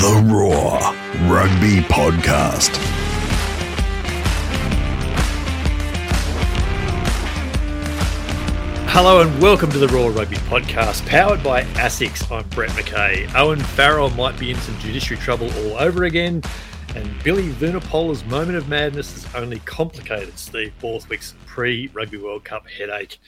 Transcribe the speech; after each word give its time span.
The 0.00 0.26
Roar 0.32 0.78
Rugby 1.30 1.80
Podcast. 1.82 2.70
Hello 8.88 9.20
and 9.20 9.42
welcome 9.42 9.70
to 9.70 9.76
the 9.76 9.88
Roar 9.88 10.10
Rugby 10.10 10.36
Podcast, 10.36 11.06
powered 11.06 11.42
by 11.42 11.64
ASICS. 11.74 12.32
I'm 12.32 12.48
Brett 12.48 12.70
McKay. 12.70 13.30
Owen 13.34 13.60
Farrell 13.60 14.08
might 14.10 14.38
be 14.38 14.52
in 14.52 14.56
some 14.56 14.78
judiciary 14.78 15.20
trouble 15.20 15.50
all 15.58 15.76
over 15.76 16.04
again, 16.04 16.42
and 16.96 17.22
Billy 17.22 17.50
Vunipola's 17.50 18.24
moment 18.24 18.56
of 18.56 18.70
madness 18.70 19.12
has 19.12 19.34
only 19.34 19.58
complicated 19.58 20.38
Steve 20.38 20.72
Borthwick's 20.80 21.34
pre-Rugby 21.44 22.16
World 22.16 22.44
Cup 22.44 22.66
headache. 22.66 23.18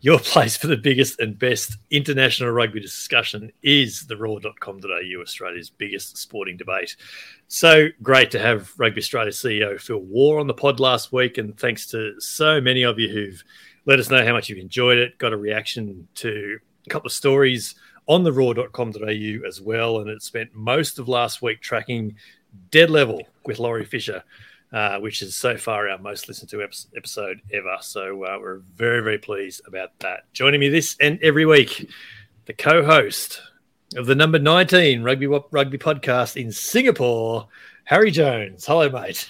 Your 0.00 0.20
place 0.20 0.56
for 0.56 0.68
the 0.68 0.76
biggest 0.76 1.18
and 1.18 1.36
best 1.36 1.76
international 1.90 2.50
rugby 2.50 2.78
discussion 2.78 3.50
is 3.64 4.06
the 4.06 4.16
roar.com.au, 4.16 5.20
Australia's 5.20 5.70
biggest 5.70 6.16
sporting 6.16 6.56
debate. 6.56 6.94
So 7.48 7.88
great 8.00 8.30
to 8.30 8.38
have 8.38 8.72
Rugby 8.78 9.00
Australia 9.00 9.32
CEO 9.32 9.80
Phil 9.80 9.98
Waugh 9.98 10.38
on 10.38 10.46
the 10.46 10.54
pod 10.54 10.78
last 10.78 11.12
week, 11.12 11.36
and 11.36 11.58
thanks 11.58 11.88
to 11.88 12.14
so 12.20 12.60
many 12.60 12.84
of 12.84 13.00
you 13.00 13.08
who've 13.08 13.42
let 13.86 13.98
us 13.98 14.08
know 14.08 14.24
how 14.24 14.34
much 14.34 14.48
you've 14.48 14.58
enjoyed 14.58 14.98
it. 14.98 15.18
Got 15.18 15.32
a 15.32 15.36
reaction 15.36 16.06
to 16.16 16.60
a 16.86 16.90
couple 16.90 17.08
of 17.08 17.12
stories 17.12 17.74
on 18.06 18.22
the 18.22 18.32
roar.com.au 18.32 19.48
as 19.48 19.60
well. 19.60 19.98
And 19.98 20.08
it 20.08 20.22
spent 20.22 20.54
most 20.54 21.00
of 21.00 21.08
last 21.08 21.42
week 21.42 21.60
tracking 21.60 22.14
Dead 22.70 22.88
Level 22.88 23.20
with 23.46 23.58
Laurie 23.58 23.84
Fisher, 23.84 24.22
uh, 24.72 24.98
which 24.98 25.22
is 25.22 25.34
so 25.34 25.56
far 25.56 25.88
our 25.88 25.98
most 25.98 26.28
listened 26.28 26.50
to 26.50 26.62
episode 26.96 27.40
ever. 27.52 27.76
So 27.80 28.24
uh, 28.24 28.38
we're 28.40 28.58
very, 28.76 29.02
very 29.02 29.18
pleased 29.18 29.62
about 29.66 29.98
that. 30.00 30.32
Joining 30.32 30.60
me 30.60 30.68
this 30.68 30.96
and 31.00 31.18
every 31.22 31.46
week, 31.46 31.88
the 32.46 32.52
co 32.52 32.84
host 32.84 33.40
of 33.96 34.06
the 34.06 34.14
number 34.14 34.38
19 34.38 35.02
rugby, 35.02 35.26
rugby 35.26 35.78
podcast 35.78 36.40
in 36.40 36.52
Singapore, 36.52 37.48
Harry 37.84 38.10
Jones. 38.10 38.66
Hello, 38.66 38.88
mate. 38.90 39.28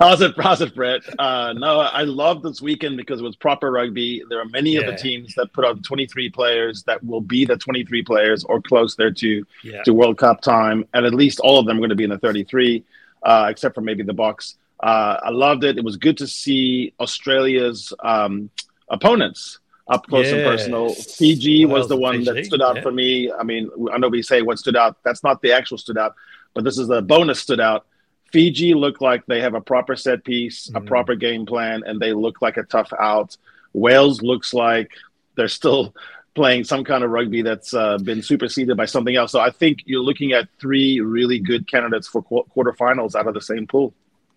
How's 0.00 0.20
it, 0.20 0.34
how's 0.36 0.60
it, 0.60 0.74
Brett? 0.74 1.02
Uh, 1.16 1.52
no, 1.52 1.78
I 1.78 2.02
love 2.02 2.42
this 2.42 2.60
weekend 2.60 2.96
because 2.96 3.20
it 3.20 3.22
was 3.22 3.36
proper 3.36 3.70
rugby. 3.70 4.24
There 4.28 4.40
are 4.40 4.46
many 4.46 4.70
yeah. 4.70 4.80
of 4.80 4.86
the 4.86 4.96
teams 4.96 5.32
that 5.36 5.52
put 5.52 5.64
out 5.64 5.84
23 5.84 6.28
players 6.30 6.82
that 6.84 7.04
will 7.04 7.20
be 7.20 7.44
the 7.44 7.56
23 7.56 8.02
players 8.02 8.42
or 8.42 8.60
close 8.60 8.96
there 8.96 9.12
to 9.12 9.46
yeah. 9.62 9.82
to 9.84 9.94
World 9.94 10.18
Cup 10.18 10.40
time, 10.40 10.84
and 10.92 11.06
at 11.06 11.14
least 11.14 11.38
all 11.38 11.60
of 11.60 11.66
them 11.66 11.76
are 11.76 11.80
going 11.80 11.90
to 11.90 11.94
be 11.94 12.02
in 12.02 12.10
the 12.10 12.18
33, 12.18 12.82
uh, 13.22 13.46
except 13.48 13.76
for 13.76 13.80
maybe 13.80 14.02
the 14.02 14.12
Boks. 14.12 14.56
Uh, 14.82 15.18
I 15.22 15.30
loved 15.30 15.64
it. 15.64 15.78
It 15.78 15.84
was 15.84 15.96
good 15.96 16.18
to 16.18 16.26
see 16.26 16.92
Australia's 16.98 17.92
um, 18.00 18.50
opponents 18.88 19.58
up 19.88 20.06
close 20.06 20.26
yes. 20.26 20.34
and 20.34 20.44
personal. 20.44 20.94
Fiji 20.94 21.64
well, 21.64 21.78
was 21.78 21.88
the 21.88 21.96
one 21.96 22.18
Fiji. 22.18 22.32
that 22.32 22.46
stood 22.46 22.62
out 22.62 22.76
yeah. 22.76 22.82
for 22.82 22.92
me. 22.92 23.32
I 23.32 23.42
mean, 23.42 23.70
I 23.92 23.98
know 23.98 24.08
we 24.08 24.22
say 24.22 24.42
what 24.42 24.58
stood 24.58 24.76
out. 24.76 24.96
That's 25.04 25.22
not 25.22 25.42
the 25.42 25.52
actual 25.52 25.78
stood 25.78 25.98
out, 25.98 26.14
but 26.54 26.64
this 26.64 26.78
is 26.78 26.88
the 26.88 27.02
bonus 27.02 27.40
stood 27.40 27.60
out 27.60 27.86
Fiji 28.32 28.72
look 28.72 29.00
like 29.00 29.26
they 29.26 29.40
have 29.42 29.54
a 29.54 29.60
proper 29.60 29.94
set 29.94 30.24
piece, 30.24 30.66
mm-hmm. 30.66 30.78
a 30.78 30.80
proper 30.80 31.14
game 31.14 31.46
plan, 31.46 31.82
and 31.86 32.00
they 32.00 32.12
look 32.12 32.40
like 32.40 32.56
a 32.56 32.62
tough 32.64 32.92
out. 32.98 33.36
Wales 33.74 34.22
looks 34.22 34.54
like 34.54 34.90
they're 35.36 35.48
still 35.48 35.94
playing 36.34 36.64
some 36.64 36.82
kind 36.82 37.04
of 37.04 37.10
rugby 37.10 37.42
that's 37.42 37.74
uh, 37.74 37.98
been 37.98 38.22
superseded 38.22 38.74
by 38.74 38.86
something 38.86 39.14
else. 39.14 39.32
So 39.32 39.40
I 39.40 39.50
think 39.50 39.80
you're 39.84 40.02
looking 40.02 40.32
at 40.32 40.48
three 40.58 41.00
really 41.00 41.38
good 41.38 41.70
candidates 41.70 42.08
for 42.08 42.22
qu- 42.22 42.46
quarterfinals 42.56 43.14
out 43.14 43.26
of 43.26 43.34
the 43.34 43.40
same 43.42 43.66
pool. 43.66 43.92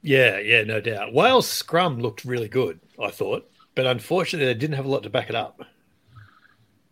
Yeah, 0.05 0.37
yeah, 0.37 0.63
no 0.63 0.79
doubt. 0.79 1.13
Wales 1.13 1.47
scrum 1.47 1.99
looked 1.99 2.25
really 2.25 2.47
good, 2.47 2.79
I 3.01 3.09
thought, 3.09 3.49
but 3.73 3.87
unfortunately 3.87 4.45
they 4.45 4.53
didn't 4.53 4.75
have 4.75 4.85
a 4.85 4.87
lot 4.87 5.01
to 5.01 5.09
back 5.09 5.29
it 5.29 5.35
up. 5.35 5.63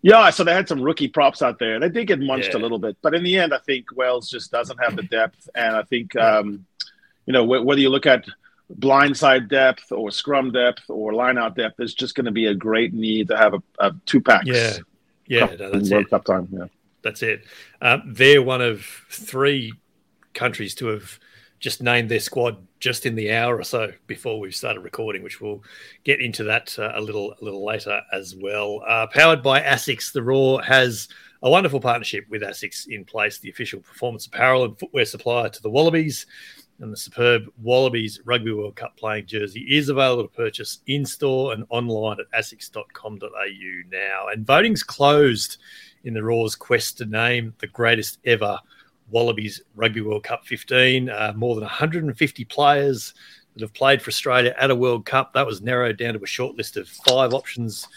Yeah, 0.01 0.31
so 0.31 0.43
they 0.43 0.51
had 0.51 0.67
some 0.67 0.81
rookie 0.81 1.07
props 1.07 1.43
out 1.43 1.59
there. 1.59 1.79
They 1.79 1.89
did 1.89 2.07
get 2.07 2.19
munched 2.19 2.53
yeah. 2.53 2.57
a 2.57 2.61
little 2.61 2.79
bit, 2.79 2.97
but 3.03 3.13
in 3.13 3.23
the 3.23 3.37
end, 3.37 3.53
I 3.53 3.59
think 3.59 3.95
Wales 3.95 4.31
just 4.31 4.51
doesn't 4.51 4.79
have 4.79 4.95
the 4.95 5.03
depth, 5.03 5.47
and 5.53 5.75
I 5.75 5.83
think 5.83 6.15
um, 6.15 6.65
you 7.27 7.33
know, 7.33 7.43
whether 7.43 7.79
you 7.79 7.89
look 7.89 8.07
at 8.07 8.25
blindside 8.79 9.47
depth 9.47 9.91
or 9.91 10.09
scrum 10.09 10.51
depth 10.51 10.89
or 10.89 11.13
line 11.13 11.37
out 11.37 11.55
depth, 11.55 11.75
there's 11.77 11.93
just 11.93 12.15
going 12.15 12.25
to 12.25 12.31
be 12.31 12.47
a 12.47 12.55
great 12.55 12.95
need 12.95 13.27
to 13.27 13.37
have 13.37 13.53
a, 13.53 13.61
a 13.77 13.93
two 14.07 14.21
packs. 14.21 14.47
Yeah, 14.47 14.77
yeah, 15.27 15.45
no, 15.45 15.69
that's 15.69 15.91
World 15.91 16.05
it. 16.05 16.09
Cup 16.09 16.25
time. 16.25 16.47
Yeah, 16.51 16.65
that's 17.03 17.21
it. 17.21 17.45
Um, 17.79 18.01
they're 18.07 18.41
one 18.41 18.61
of 18.61 18.83
three 19.11 19.73
countries 20.33 20.73
to 20.75 20.87
have 20.87 21.19
just 21.63 21.81
named 21.81 22.11
their 22.11 22.19
squad 22.19 22.57
just 22.81 23.05
in 23.05 23.15
the 23.15 23.31
hour 23.31 23.57
or 23.57 23.63
so 23.63 23.89
before 24.05 24.37
we've 24.37 24.53
started 24.53 24.81
recording, 24.81 25.23
which 25.23 25.39
we'll 25.39 25.63
get 26.03 26.19
into 26.19 26.43
that 26.43 26.77
uh, 26.77 26.91
a 26.93 26.99
little 26.99 27.33
a 27.41 27.41
little 27.41 27.65
later 27.65 28.01
as 28.11 28.35
well. 28.35 28.83
Uh, 28.85 29.07
powered 29.07 29.41
by 29.41 29.61
Asics, 29.61 30.11
the 30.11 30.21
Roar 30.21 30.61
has 30.61 31.07
a 31.41 31.49
wonderful 31.49 31.79
partnership 31.79 32.25
with 32.29 32.41
Asics 32.41 32.85
in 32.87 33.05
place, 33.05 33.39
the 33.39 33.49
official 33.49 33.79
performance 33.79 34.25
apparel 34.25 34.65
and 34.65 34.77
footwear 34.77 35.05
supplier 35.05 35.47
to 35.47 35.61
the 35.61 35.69
Wallabies 35.69 36.25
and 36.81 36.91
the 36.91 36.97
superb 36.97 37.43
Wallabies 37.61 38.19
Rugby 38.25 38.51
World 38.51 38.75
Cup 38.75 38.97
playing 38.97 39.27
jersey 39.27 39.65
is 39.69 39.87
available 39.87 40.23
to 40.23 40.35
purchase 40.35 40.79
in 40.87 41.05
store 41.05 41.53
and 41.53 41.63
online 41.69 42.17
at 42.19 42.29
asics.com.au 42.37 43.89
now. 43.89 44.27
And 44.27 44.45
voting's 44.45 44.83
closed 44.83 45.59
in 46.03 46.13
the 46.13 46.23
Roar's 46.23 46.55
quest 46.55 46.97
to 46.97 47.05
name 47.05 47.53
the 47.59 47.67
greatest 47.67 48.19
ever 48.25 48.59
Wallabies 49.13 49.61
Rugby 49.75 50.01
World 50.01 50.23
Cup 50.23 50.45
15. 50.45 51.09
Uh, 51.09 51.33
more 51.35 51.55
than 51.55 51.63
150 51.63 52.45
players 52.45 53.13
that 53.53 53.61
have 53.61 53.73
played 53.73 54.01
for 54.01 54.09
Australia 54.09 54.53
at 54.59 54.71
a 54.71 54.75
World 54.75 55.05
Cup. 55.05 55.33
That 55.33 55.45
was 55.45 55.61
narrowed 55.61 55.97
down 55.97 56.15
to 56.15 56.23
a 56.23 56.27
short 56.27 56.57
list 56.57 56.75
of 56.75 56.89
five 56.89 57.33
options 57.33 57.87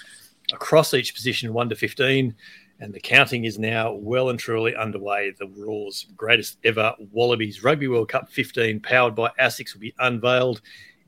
across 0.53 0.95
each 0.95 1.15
position, 1.15 1.53
1 1.53 1.71
to 1.71 1.75
15 1.75 2.35
and 2.81 2.93
the 2.93 3.01
counting 3.01 3.45
is 3.45 3.59
now 3.59 3.93
well 3.93 4.29
and 4.29 4.39
truly 4.39 4.75
underway. 4.77 5.33
The 5.39 5.49
Roar's 5.49 6.07
greatest 6.17 6.59
ever 6.65 6.95
Wallabies 7.11 7.65
Rugby 7.65 7.89
World 7.89 8.09
Cup 8.09 8.29
15, 8.29 8.81
powered 8.81 9.15
by 9.15 9.31
ASICS, 9.41 9.75
will 9.75 9.81
be 9.81 9.95
unveiled 9.99 10.61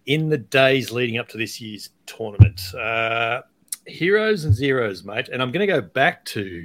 in 0.07 0.29
the 0.29 0.39
days 0.39 0.91
leading 0.91 1.19
up 1.19 1.29
to 1.29 1.39
this 1.39 1.61
year's 1.61 1.91
tournament. 2.07 2.63
Uh, 2.75 3.43
heroes 3.87 4.45
and 4.45 4.55
zeros, 4.55 5.05
mate. 5.05 5.29
And 5.29 5.43
I'm 5.43 5.53
going 5.53 5.67
to 5.67 5.73
go 5.73 5.83
back 5.83 6.25
to 6.27 6.65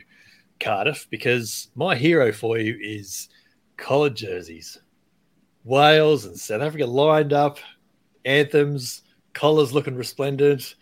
Cardiff 0.63 1.07
because 1.09 1.67
my 1.75 1.95
hero 1.95 2.31
for 2.31 2.57
you 2.57 2.77
is 2.81 3.29
collared 3.77 4.15
jerseys. 4.15 4.79
Wales 5.63 6.25
and 6.25 6.39
South 6.39 6.61
Africa 6.61 6.85
lined 6.85 7.33
up, 7.33 7.59
anthems, 8.25 9.01
collars 9.33 9.73
looking 9.73 9.95
resplendent. 9.95 10.75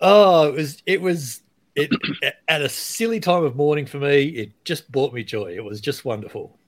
Oh, 0.00 0.48
it 0.48 0.54
was 0.54 0.82
it 0.86 1.00
was 1.00 1.40
it 1.74 1.90
at 2.48 2.62
a 2.62 2.68
silly 2.68 3.20
time 3.20 3.44
of 3.44 3.56
morning 3.56 3.86
for 3.86 3.98
me, 3.98 4.24
it 4.24 4.64
just 4.64 4.90
brought 4.90 5.12
me 5.12 5.24
joy. 5.24 5.54
It 5.54 5.64
was 5.64 5.80
just 5.80 6.04
wonderful. 6.04 6.58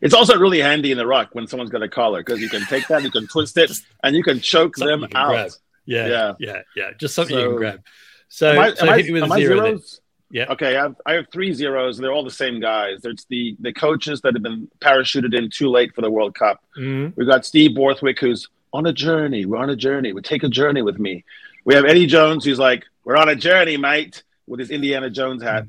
It's 0.00 0.14
also 0.14 0.38
really 0.38 0.60
handy 0.60 0.92
in 0.92 0.98
the 0.98 1.06
ruck 1.06 1.34
when 1.34 1.46
someone's 1.46 1.70
got 1.70 1.82
a 1.82 1.88
collar 1.88 2.20
because 2.20 2.40
you 2.40 2.48
can 2.48 2.64
take 2.66 2.86
that, 2.88 3.02
you 3.02 3.10
can 3.10 3.26
twist 3.26 3.56
it, 3.56 3.70
and 4.02 4.14
you 4.14 4.22
can 4.22 4.40
choke 4.40 4.76
them 4.76 5.04
out. 5.14 5.30
Grab. 5.30 5.50
Yeah, 5.86 6.06
yeah, 6.06 6.34
yeah, 6.38 6.62
yeah. 6.76 6.90
Just 6.98 7.14
something 7.14 7.34
so, 7.34 7.40
you 7.40 7.48
can 7.48 7.56
grab. 7.56 7.82
So, 8.28 8.52
am 8.52 8.58
I, 8.58 8.74
so 8.74 8.86
am 8.86 8.98
hit 8.98 9.06
I, 9.06 9.08
me 9.08 9.20
with 9.20 9.30
a 9.30 9.34
zero. 9.34 9.56
Zeros? 9.56 10.00
Yeah. 10.34 10.46
Okay, 10.50 10.76
I 10.76 10.82
have, 10.82 10.96
I 11.06 11.12
have 11.12 11.28
three 11.32 11.52
zeros. 11.52 11.96
They're 11.96 12.10
all 12.10 12.24
the 12.24 12.30
same 12.30 12.58
guys. 12.58 13.02
There's 13.02 13.24
the 13.30 13.56
the 13.60 13.72
coaches 13.72 14.20
that 14.22 14.34
have 14.34 14.42
been 14.42 14.68
parachuted 14.80 15.32
in 15.32 15.48
too 15.48 15.68
late 15.68 15.94
for 15.94 16.00
the 16.00 16.10
World 16.10 16.34
Cup. 16.34 16.60
Mm-hmm. 16.76 17.14
We've 17.14 17.28
got 17.28 17.46
Steve 17.46 17.76
Borthwick, 17.76 18.18
who's 18.18 18.48
on 18.72 18.84
a 18.84 18.92
journey. 18.92 19.46
We're 19.46 19.58
on 19.58 19.70
a 19.70 19.76
journey. 19.76 20.12
We 20.12 20.22
take 20.22 20.42
a 20.42 20.48
journey 20.48 20.82
with 20.82 20.98
me. 20.98 21.22
We 21.64 21.76
have 21.76 21.84
Eddie 21.84 22.06
Jones, 22.06 22.44
who's 22.44 22.58
like, 22.58 22.84
"We're 23.04 23.16
on 23.16 23.28
a 23.28 23.36
journey, 23.36 23.76
mate," 23.76 24.24
with 24.48 24.58
his 24.58 24.70
Indiana 24.72 25.08
Jones 25.08 25.40
hat, 25.40 25.66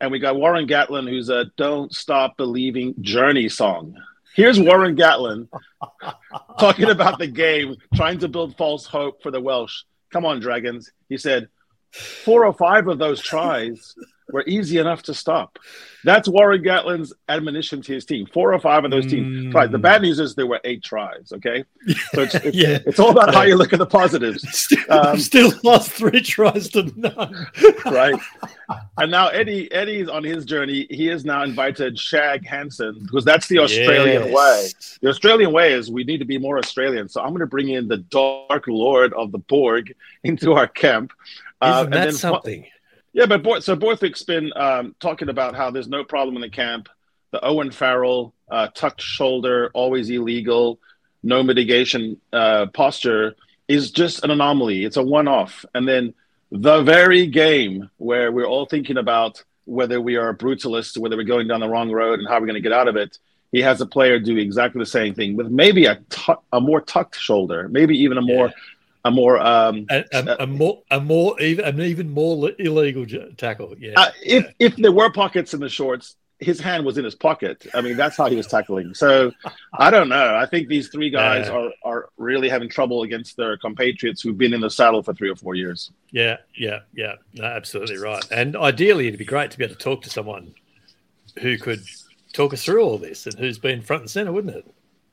and 0.00 0.10
we 0.10 0.18
got 0.18 0.34
Warren 0.34 0.66
Gatland, 0.66 1.08
who's 1.08 1.28
a 1.28 1.44
"Don't 1.56 1.94
Stop 1.94 2.36
Believing" 2.36 2.96
Journey 3.00 3.48
song. 3.48 3.94
Here's 4.34 4.58
Warren 4.58 4.96
Gatland 4.96 5.46
talking 6.58 6.90
about 6.90 7.20
the 7.20 7.28
game, 7.28 7.76
trying 7.94 8.18
to 8.18 8.28
build 8.28 8.56
false 8.56 8.84
hope 8.84 9.22
for 9.22 9.30
the 9.30 9.40
Welsh. 9.40 9.84
Come 10.12 10.24
on, 10.24 10.40
Dragons. 10.40 10.90
He 11.08 11.18
said, 11.18 11.48
four 11.90 12.44
or 12.44 12.52
five 12.52 12.88
of 12.88 12.98
those 12.98 13.20
tries 13.20 13.94
were 14.30 14.44
easy 14.46 14.78
enough 14.78 15.02
to 15.04 15.14
stop. 15.14 15.58
That's 16.04 16.28
Warren 16.28 16.62
Gatland's 16.62 17.12
admonition 17.28 17.82
to 17.82 17.92
his 17.92 18.04
team. 18.04 18.26
Four 18.26 18.54
or 18.54 18.60
five 18.60 18.84
of 18.84 18.90
those 18.90 19.06
teams 19.06 19.50
tried. 19.52 19.72
The 19.72 19.78
bad 19.78 20.02
news 20.02 20.20
is 20.20 20.34
there 20.34 20.46
were 20.46 20.60
eight 20.64 20.82
tries. 20.82 21.32
Okay, 21.32 21.64
so 22.12 22.22
it's, 22.22 22.34
it's, 22.36 22.56
yeah. 22.56 22.78
it's 22.86 22.98
all 22.98 23.10
about 23.10 23.34
how 23.34 23.42
you 23.42 23.56
look 23.56 23.72
at 23.72 23.78
the 23.78 23.86
positives. 23.86 24.46
Still, 24.68 24.92
um, 24.92 25.18
still 25.18 25.52
lost 25.64 25.90
three 25.90 26.20
tries 26.20 26.68
to 26.70 26.84
none. 26.96 27.46
right, 27.86 28.20
and 28.96 29.10
now 29.10 29.28
Eddie 29.28 29.70
Eddie's 29.72 30.08
on 30.08 30.22
his 30.24 30.44
journey. 30.44 30.86
He 30.90 31.06
has 31.06 31.24
now 31.24 31.42
invited 31.42 31.98
Shag 31.98 32.46
Hansen 32.46 32.98
because 33.02 33.24
that's 33.24 33.48
the 33.48 33.58
Australian 33.58 34.28
yes. 34.28 34.34
way. 34.34 34.98
The 35.02 35.08
Australian 35.08 35.52
way 35.52 35.72
is 35.72 35.90
we 35.90 36.04
need 36.04 36.18
to 36.18 36.24
be 36.24 36.38
more 36.38 36.58
Australian. 36.58 37.08
So 37.08 37.20
I'm 37.20 37.30
going 37.30 37.40
to 37.40 37.46
bring 37.46 37.70
in 37.70 37.88
the 37.88 37.98
Dark 37.98 38.66
Lord 38.66 39.12
of 39.14 39.32
the 39.32 39.38
Borg 39.38 39.94
into 40.22 40.52
our 40.52 40.66
camp. 40.66 41.12
Uh, 41.60 41.80
Isn't 41.80 41.90
that 41.90 42.04
then, 42.04 42.12
something? 42.12 42.66
Yeah, 43.18 43.26
but 43.26 43.64
so 43.64 43.74
Borthwick's 43.74 44.22
been 44.22 44.52
um, 44.54 44.94
talking 45.00 45.28
about 45.28 45.56
how 45.56 45.72
there's 45.72 45.88
no 45.88 46.04
problem 46.04 46.36
in 46.36 46.40
the 46.40 46.48
camp. 46.48 46.88
The 47.32 47.44
Owen 47.44 47.72
Farrell 47.72 48.32
uh, 48.48 48.68
tucked 48.72 49.02
shoulder, 49.02 49.72
always 49.74 50.08
illegal, 50.08 50.78
no 51.24 51.42
mitigation 51.42 52.20
uh, 52.32 52.66
posture 52.66 53.34
is 53.66 53.90
just 53.90 54.22
an 54.22 54.30
anomaly. 54.30 54.84
It's 54.84 54.96
a 54.96 55.02
one-off. 55.02 55.64
And 55.74 55.88
then 55.88 56.14
the 56.52 56.84
very 56.84 57.26
game 57.26 57.90
where 57.96 58.30
we're 58.30 58.46
all 58.46 58.66
thinking 58.66 58.98
about 58.98 59.42
whether 59.64 60.00
we 60.00 60.14
are 60.14 60.32
brutalists, 60.32 60.96
whether 60.96 61.16
we're 61.16 61.24
going 61.24 61.48
down 61.48 61.58
the 61.58 61.68
wrong 61.68 61.90
road, 61.90 62.20
and 62.20 62.28
how 62.28 62.34
we're 62.34 62.46
going 62.46 62.54
to 62.54 62.60
get 62.60 62.72
out 62.72 62.86
of 62.86 62.94
it, 62.94 63.18
he 63.50 63.60
has 63.62 63.80
a 63.80 63.86
player 63.86 64.20
do 64.20 64.36
exactly 64.36 64.78
the 64.78 64.86
same 64.86 65.12
thing 65.12 65.36
with 65.36 65.48
maybe 65.48 65.86
a, 65.86 66.00
a 66.52 66.60
more 66.60 66.80
tucked 66.80 67.16
shoulder, 67.16 67.66
maybe 67.68 67.98
even 67.98 68.16
a 68.16 68.22
more. 68.22 68.46
Yeah. 68.46 68.52
A 69.08 69.10
more, 69.10 69.38
um, 69.40 69.86
a, 69.88 70.04
a, 70.12 70.36
a, 70.40 70.46
more, 70.46 70.82
a 70.90 71.00
more, 71.00 71.40
even 71.40 71.64
an 71.64 71.80
even 71.80 72.10
more 72.10 72.50
illegal 72.58 73.06
tackle. 73.38 73.74
Yeah. 73.78 73.94
Uh, 73.96 74.10
if 74.22 74.44
yeah. 74.44 74.66
if 74.66 74.76
there 74.76 74.92
were 74.92 75.10
pockets 75.10 75.54
in 75.54 75.60
the 75.60 75.68
shorts, 75.70 76.16
his 76.40 76.60
hand 76.60 76.84
was 76.84 76.98
in 76.98 77.06
his 77.06 77.14
pocket. 77.14 77.66
I 77.72 77.80
mean, 77.80 77.96
that's 77.96 78.18
how 78.18 78.26
he 78.28 78.36
was 78.36 78.46
tackling. 78.46 78.92
So 78.92 79.32
I 79.72 79.90
don't 79.90 80.10
know. 80.10 80.36
I 80.36 80.44
think 80.44 80.68
these 80.68 80.88
three 80.88 81.08
guys 81.08 81.48
are, 81.48 81.70
are 81.82 82.10
really 82.18 82.50
having 82.50 82.68
trouble 82.68 83.02
against 83.02 83.38
their 83.38 83.56
compatriots 83.56 84.20
who've 84.20 84.36
been 84.36 84.52
in 84.52 84.60
the 84.60 84.68
saddle 84.68 85.02
for 85.02 85.14
three 85.14 85.30
or 85.30 85.36
four 85.36 85.54
years. 85.54 85.90
Yeah, 86.10 86.36
yeah, 86.54 86.80
yeah. 86.94 87.14
No, 87.32 87.44
absolutely 87.44 87.96
right. 87.96 88.24
And 88.30 88.56
ideally, 88.56 89.06
it'd 89.06 89.18
be 89.18 89.24
great 89.24 89.50
to 89.52 89.58
be 89.58 89.64
able 89.64 89.74
to 89.74 89.80
talk 89.80 90.02
to 90.02 90.10
someone 90.10 90.54
who 91.40 91.56
could 91.56 91.80
talk 92.34 92.52
us 92.52 92.62
through 92.62 92.82
all 92.82 92.98
this 92.98 93.26
and 93.26 93.38
who's 93.38 93.58
been 93.58 93.80
front 93.80 94.02
and 94.02 94.10
center, 94.10 94.32
wouldn't 94.32 94.54
it? 94.54 94.66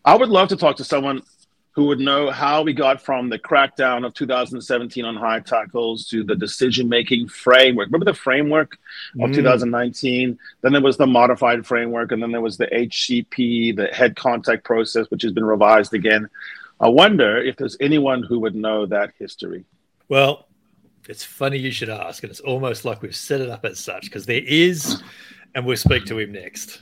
I 0.03 0.15
would 0.17 0.29
love 0.29 0.49
to 0.49 0.57
talk 0.57 0.75
to 0.77 0.83
someone 0.83 1.21
who 1.75 1.85
would 1.85 1.99
know 1.99 2.31
how 2.31 2.63
we 2.63 2.71
got 2.73 3.01
from 3.01 3.27
the 3.27 3.37
crackdown 3.37 4.05
of 4.05 4.13
2017 4.13 5.03
on 5.03 5.15
high 5.17 5.41
tackles 5.41 6.07
to 6.07 6.23
the 6.23 6.35
decision 6.35 6.87
making 6.87 7.27
framework. 7.27 7.87
Remember 7.87 8.05
the 8.05 8.13
framework 8.13 8.77
of 9.19 9.29
mm. 9.29 9.35
2019? 9.35 10.39
Then 10.61 10.71
there 10.71 10.81
was 10.81 10.95
the 10.95 11.05
modified 11.05 11.67
framework, 11.67 12.13
and 12.13 12.23
then 12.23 12.31
there 12.31 12.39
was 12.39 12.57
the 12.57 12.67
HCP, 12.67 13.75
the 13.75 13.87
head 13.87 14.15
contact 14.15 14.63
process, 14.63 15.11
which 15.11 15.21
has 15.23 15.33
been 15.33 15.43
revised 15.43 15.93
again. 15.93 16.29
I 16.79 16.87
wonder 16.87 17.37
if 17.37 17.57
there's 17.57 17.75
anyone 17.81 18.23
who 18.23 18.39
would 18.39 18.55
know 18.55 18.85
that 18.85 19.11
history. 19.19 19.65
Well, 20.07 20.47
it's 21.09 21.25
funny 21.25 21.57
you 21.57 21.71
should 21.71 21.89
ask, 21.89 22.23
and 22.23 22.31
it's 22.31 22.39
almost 22.39 22.85
like 22.85 23.01
we've 23.01 23.13
set 23.13 23.41
it 23.41 23.49
up 23.49 23.65
as 23.65 23.79
such 23.79 24.05
because 24.05 24.25
there 24.25 24.41
is, 24.45 25.03
and 25.53 25.65
we'll 25.65 25.75
speak 25.75 26.05
to 26.05 26.19
him 26.19 26.31
next. 26.31 26.79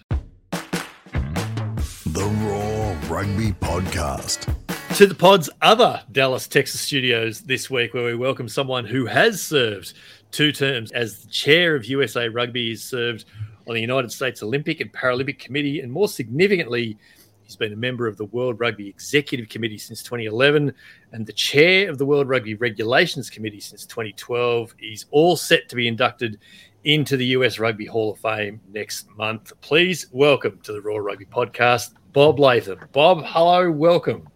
The 2.05 2.25
Roar 2.45 2.95
Rugby 3.09 3.53
Podcast 3.53 4.53
to 4.93 5.07
the 5.07 5.15
pod's 5.15 5.49
other 5.63 6.03
Dallas, 6.11 6.47
Texas 6.47 6.79
studios 6.79 7.41
this 7.41 7.67
week, 7.67 7.95
where 7.95 8.05
we 8.05 8.15
welcome 8.15 8.47
someone 8.47 8.85
who 8.85 9.07
has 9.07 9.41
served 9.41 9.93
two 10.29 10.51
terms 10.51 10.91
as 10.91 11.23
the 11.23 11.29
chair 11.29 11.73
of 11.73 11.85
USA 11.85 12.29
Rugby. 12.29 12.67
He's 12.67 12.83
served 12.83 13.25
on 13.67 13.73
the 13.73 13.81
United 13.81 14.11
States 14.11 14.43
Olympic 14.43 14.81
and 14.81 14.93
Paralympic 14.93 15.39
Committee, 15.39 15.79
and 15.79 15.91
more 15.91 16.07
significantly, 16.07 16.95
he's 17.41 17.55
been 17.55 17.73
a 17.73 17.75
member 17.75 18.05
of 18.05 18.17
the 18.17 18.25
World 18.25 18.59
Rugby 18.59 18.87
Executive 18.87 19.49
Committee 19.49 19.79
since 19.79 20.03
2011 20.03 20.71
and 21.11 21.25
the 21.25 21.33
chair 21.33 21.89
of 21.89 21.97
the 21.97 22.05
World 22.05 22.29
Rugby 22.29 22.53
Regulations 22.53 23.31
Committee 23.31 23.61
since 23.61 23.87
2012. 23.87 24.75
He's 24.77 25.07
all 25.09 25.35
set 25.35 25.69
to 25.69 25.75
be 25.75 25.87
inducted 25.87 26.37
into 26.83 27.17
the 27.17 27.25
US 27.27 27.57
Rugby 27.57 27.87
Hall 27.87 28.11
of 28.11 28.19
Fame 28.19 28.61
next 28.71 29.09
month. 29.17 29.53
Please 29.61 30.05
welcome 30.11 30.59
to 30.61 30.71
the 30.71 30.81
Roar 30.81 31.01
Rugby 31.01 31.25
Podcast, 31.25 31.93
Bob 32.11 32.39
Latham. 32.39 32.77
Bob, 32.91 33.23
hello, 33.25 33.71
welcome. 33.71 34.27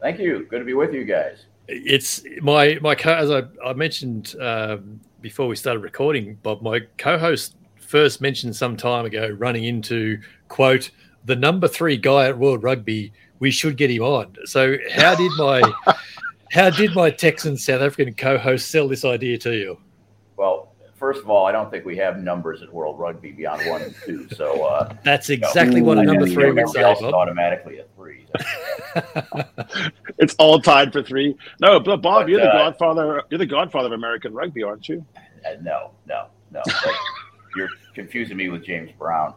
Thank 0.00 0.18
you. 0.18 0.46
Good 0.48 0.60
to 0.60 0.64
be 0.64 0.74
with 0.74 0.92
you 0.94 1.04
guys. 1.04 1.44
It's 1.68 2.24
my 2.40 2.78
my 2.80 2.94
co 2.94 3.12
as 3.12 3.30
I, 3.30 3.42
I 3.64 3.72
mentioned 3.74 4.34
um, 4.40 5.00
before 5.20 5.46
we 5.46 5.56
started 5.56 5.80
recording, 5.80 6.36
Bob. 6.42 6.62
My 6.62 6.80
co-host 6.98 7.56
first 7.76 8.20
mentioned 8.20 8.56
some 8.56 8.76
time 8.76 9.04
ago 9.04 9.28
running 9.38 9.64
into 9.64 10.18
quote 10.48 10.90
the 11.24 11.36
number 11.36 11.68
three 11.68 11.96
guy 11.96 12.26
at 12.26 12.38
World 12.38 12.62
Rugby. 12.62 13.12
We 13.38 13.50
should 13.50 13.76
get 13.76 13.90
him 13.90 14.02
on. 14.02 14.36
So 14.44 14.76
how 14.92 15.14
did 15.14 15.32
my 15.36 15.62
how 16.50 16.70
did 16.70 16.94
my 16.94 17.10
Texan 17.10 17.56
South 17.56 17.82
African 17.82 18.14
co-host 18.14 18.70
sell 18.70 18.88
this 18.88 19.04
idea 19.04 19.38
to 19.38 19.52
you? 19.52 19.78
Well, 20.36 20.69
first 21.00 21.22
of 21.22 21.30
all, 21.30 21.46
I 21.46 21.52
don't 21.52 21.70
think 21.70 21.84
we 21.84 21.96
have 21.96 22.18
numbers 22.18 22.62
at 22.62 22.72
World 22.72 22.98
Rugby 22.98 23.32
beyond 23.32 23.68
one 23.68 23.82
and 23.82 23.94
two. 24.04 24.28
So 24.36 24.64
uh, 24.64 24.94
that's 25.04 25.30
exactly 25.30 25.76
you 25.76 25.80
know, 25.80 25.88
what 25.88 25.98
a 25.98 26.02
number 26.04 26.28
three 26.28 26.52
would 26.52 26.68
say. 26.68 26.84
Automatically 26.84 27.78
a 27.78 27.84
three. 27.96 28.26
it's 30.18 30.34
all 30.38 30.60
tied 30.60 30.92
for 30.92 31.02
three. 31.02 31.34
No, 31.60 31.80
but 31.80 32.02
Bob, 32.02 32.22
but, 32.22 32.28
you're 32.28 32.40
the 32.40 32.50
uh, 32.50 32.70
godfather. 32.70 33.24
You're 33.30 33.38
the 33.38 33.46
godfather 33.46 33.86
of 33.86 33.92
American 33.92 34.34
rugby, 34.34 34.62
aren't 34.62 34.88
you? 34.88 35.04
Uh, 35.16 35.56
no, 35.62 35.92
no, 36.06 36.26
no. 36.52 36.62
you're 37.56 37.70
confusing 37.94 38.36
me 38.36 38.50
with 38.50 38.64
James 38.64 38.92
Brown. 38.96 39.34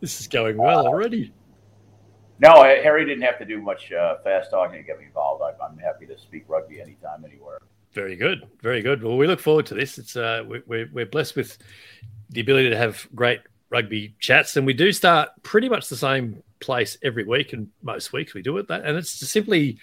this 0.00 0.20
is 0.20 0.26
going 0.26 0.56
well 0.56 0.86
already. 0.86 1.32
No, 2.40 2.62
Harry 2.64 3.04
didn't 3.04 3.22
have 3.22 3.38
to 3.38 3.44
do 3.44 3.60
much 3.60 3.92
uh, 3.92 4.16
fast 4.24 4.50
talking 4.50 4.78
to 4.78 4.82
get 4.82 4.98
me 4.98 5.04
involved. 5.04 5.42
I'm, 5.42 5.72
I'm 5.72 5.78
happy 5.78 6.06
to 6.06 6.18
speak 6.18 6.44
rugby 6.48 6.80
anytime, 6.80 7.22
anywhere. 7.24 7.58
Very 7.92 8.14
good, 8.14 8.46
very 8.62 8.82
good. 8.82 9.02
Well, 9.02 9.16
we 9.16 9.26
look 9.26 9.40
forward 9.40 9.66
to 9.66 9.74
this. 9.74 9.98
It's 9.98 10.16
uh, 10.16 10.44
we're 10.46 10.88
we're 10.92 11.06
blessed 11.06 11.34
with 11.34 11.58
the 12.28 12.40
ability 12.40 12.70
to 12.70 12.76
have 12.76 13.08
great 13.14 13.40
rugby 13.68 14.14
chats, 14.20 14.56
and 14.56 14.64
we 14.64 14.74
do 14.74 14.92
start 14.92 15.30
pretty 15.42 15.68
much 15.68 15.88
the 15.88 15.96
same 15.96 16.42
place 16.60 16.96
every 17.02 17.24
week, 17.24 17.52
and 17.52 17.68
most 17.82 18.12
weeks 18.12 18.32
we 18.32 18.42
do 18.42 18.56
it. 18.58 18.68
That, 18.68 18.84
and 18.84 18.96
it's 18.96 19.18
to 19.18 19.26
simply 19.26 19.78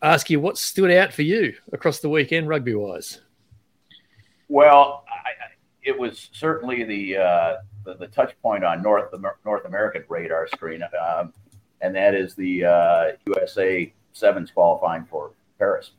ask 0.00 0.30
you 0.30 0.40
what 0.40 0.56
stood 0.56 0.90
out 0.90 1.12
for 1.12 1.22
you 1.22 1.54
across 1.72 2.00
the 2.00 2.08
weekend, 2.08 2.48
rugby 2.48 2.74
wise. 2.74 3.20
Well, 4.48 5.04
I, 5.08 5.30
it 5.82 5.98
was 5.98 6.30
certainly 6.32 6.84
the, 6.84 7.16
uh, 7.16 7.56
the, 7.84 7.94
the 7.94 8.06
touch 8.08 8.34
point 8.42 8.64
on 8.64 8.82
North 8.82 9.14
North 9.44 9.64
American 9.64 10.04
radar 10.08 10.48
screen, 10.48 10.82
um, 10.82 11.32
and 11.80 11.94
that 11.94 12.14
is 12.14 12.34
the 12.34 12.64
uh, 12.64 13.04
USA 13.26 13.92
sevens 14.12 14.50
qualifying 14.50 15.04
for 15.04 15.32
Paris. 15.58 15.92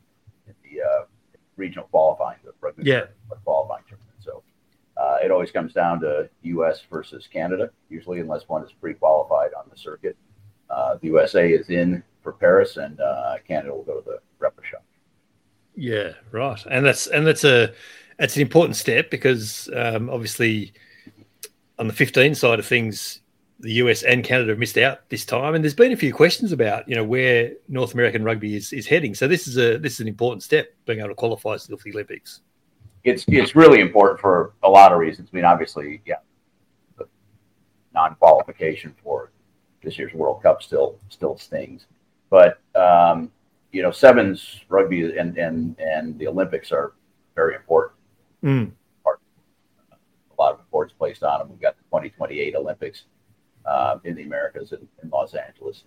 Regional 1.56 1.88
qualifying, 1.88 2.38
the 2.44 2.52
rugby 2.62 2.84
yeah. 2.84 3.04
qualifying 3.44 3.84
tournament. 3.88 4.18
So 4.20 4.44
uh, 4.98 5.18
it 5.24 5.32
always 5.32 5.52
comes 5.52 5.74
down 5.74 6.00
to 6.02 6.30
U.S. 6.44 6.82
versus 6.90 7.28
Canada, 7.32 7.70
usually, 7.90 8.20
unless 8.20 8.48
one 8.48 8.64
is 8.64 8.72
pre-qualified 8.72 9.52
on 9.54 9.66
the 9.70 9.78
circuit. 9.78 10.18
Uh, 10.70 10.98
the 11.02 11.08
USA 11.08 11.52
is 11.52 11.70
in 11.70 12.04
for 12.22 12.34
Paris, 12.34 12.78
and 12.78 13.00
uh, 13.00 13.36
Canada 13.48 13.74
will 13.74 13.84
go 13.84 14.02
to 14.02 14.06
the 14.06 14.20
repechage. 14.40 14.82
Yeah, 15.76 16.14
right, 16.32 16.64
and 16.70 16.86
that's 16.86 17.08
and 17.08 17.26
that's 17.26 17.44
a 17.44 17.74
that's 18.18 18.36
an 18.36 18.42
important 18.42 18.76
step 18.76 19.10
because 19.10 19.70
um, 19.76 20.10
obviously 20.10 20.74
on 21.80 21.88
the 21.88 21.94
15 21.94 22.36
side 22.36 22.60
of 22.60 22.66
things, 22.66 23.22
the 23.64 23.72
US 23.76 24.04
and 24.04 24.26
Canada 24.26 24.50
have 24.50 24.60
missed 24.60 24.78
out 24.78 25.10
this 25.10 25.24
time, 25.24 25.56
and 25.56 25.64
there's 25.64 25.74
been 25.74 25.94
a 25.94 25.98
few 25.98 26.14
questions 26.14 26.52
about 26.52 26.88
you 26.88 26.96
know 26.96 27.04
where 27.04 27.54
North 27.70 27.94
American 27.94 28.24
rugby 28.24 28.58
is, 28.58 28.74
is 28.74 28.86
heading. 28.86 29.16
So 29.16 29.26
this 29.26 29.48
is 29.48 29.58
a 29.58 29.78
this 29.78 29.94
is 29.94 30.00
an 30.02 30.10
important 30.10 30.44
step 30.44 30.68
being 30.86 31.00
able 31.00 31.10
to 31.10 31.16
qualify 31.16 31.56
still 31.56 31.78
for 31.78 31.86
the 31.86 31.94
Olympics. 31.94 32.42
It's 33.06 33.24
it's 33.30 33.56
really 33.56 33.80
important 33.80 34.20
for 34.20 34.54
a 34.64 34.70
lot 34.70 34.92
of 34.92 35.00
reasons. 35.00 35.30
I 35.32 35.36
mean, 35.36 35.46
obviously, 35.46 36.02
yeah, 36.06 36.18
the 36.98 37.08
non-qualification 37.94 38.94
for 39.02 39.32
this 39.82 39.98
year's 39.98 40.14
World 40.14 40.44
Cup 40.44 40.62
still 40.62 41.00
still 41.08 41.38
stings, 41.38 41.86
but 42.30 42.60
um, 42.76 43.32
you 43.72 43.82
know, 43.82 43.92
sevens 43.92 44.60
rugby 44.68 45.18
and 45.18 45.38
and 45.38 45.80
and 45.80 46.20
the 46.20 46.28
Olympics 46.28 46.74
are 46.74 46.94
very 47.34 47.56
important. 47.56 47.98
Mm. 48.44 48.72
A 49.08 50.42
lot 50.42 50.54
of 50.54 50.60
importance 50.60 50.94
placed 50.98 51.24
on 51.24 51.40
them. 51.40 51.50
We've 51.50 51.62
got 51.62 51.78
the 51.78 51.84
2028 51.84 52.56
Olympics 52.56 53.04
uh, 53.66 53.98
in 54.04 54.16
the 54.16 54.24
Americas 54.24 54.72
in, 54.72 54.88
in 55.02 55.10
Los 55.10 55.34
Angeles. 55.34 55.84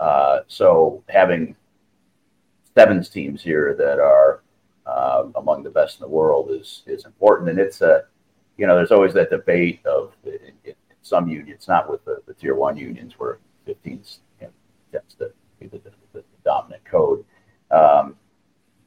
Uh, 0.00 0.40
so 0.46 1.02
having 1.08 1.56
sevens 2.74 3.08
teams 3.08 3.42
here 3.42 3.74
that 3.76 3.98
are 3.98 4.42
uh, 4.86 5.24
among 5.36 5.62
the 5.62 5.70
best 5.70 5.98
in 5.98 6.04
the 6.04 6.08
world 6.08 6.50
is 6.50 6.82
is 6.86 7.04
important, 7.04 7.50
and 7.50 7.58
it's 7.58 7.80
a 7.80 8.04
you 8.56 8.66
know 8.66 8.74
there's 8.76 8.92
always 8.92 9.12
that 9.14 9.30
debate 9.30 9.84
of 9.86 10.12
in, 10.24 10.52
in 10.64 10.74
some 11.02 11.28
unions, 11.28 11.66
not 11.68 11.90
with 11.90 12.04
the, 12.04 12.22
the 12.26 12.34
tier 12.34 12.54
one 12.54 12.76
unions 12.76 13.14
where 13.18 13.38
15s 13.66 14.18
you 14.40 14.46
know, 14.46 14.52
tends 14.92 15.14
to 15.14 15.30
be 15.58 15.66
the, 15.66 15.78
the, 15.78 15.90
the 16.12 16.24
dominant 16.44 16.84
code. 16.84 17.24
Um, 17.70 18.16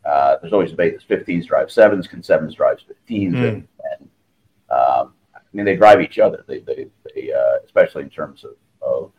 uh, 0.05 0.37
there's 0.41 0.53
always 0.53 0.71
debate 0.71 0.99
that 1.07 1.25
15s 1.25 1.47
drive 1.47 1.71
sevens, 1.71 2.07
can 2.07 2.23
sevens 2.23 2.55
drive 2.55 2.79
15s, 2.79 3.33
mm. 3.33 3.47
and, 3.47 3.67
and 3.91 4.09
um, 4.71 5.13
I 5.53 5.57
mean 5.57 5.65
they 5.65 5.75
drive 5.75 6.01
each 6.01 6.19
other. 6.19 6.43
They 6.47 6.59
they 6.59 6.87
they, 7.13 7.31
uh, 7.33 7.63
especially 7.65 8.03
in 8.03 8.09
terms 8.09 8.43
of, 8.43 8.51
of 8.81 9.11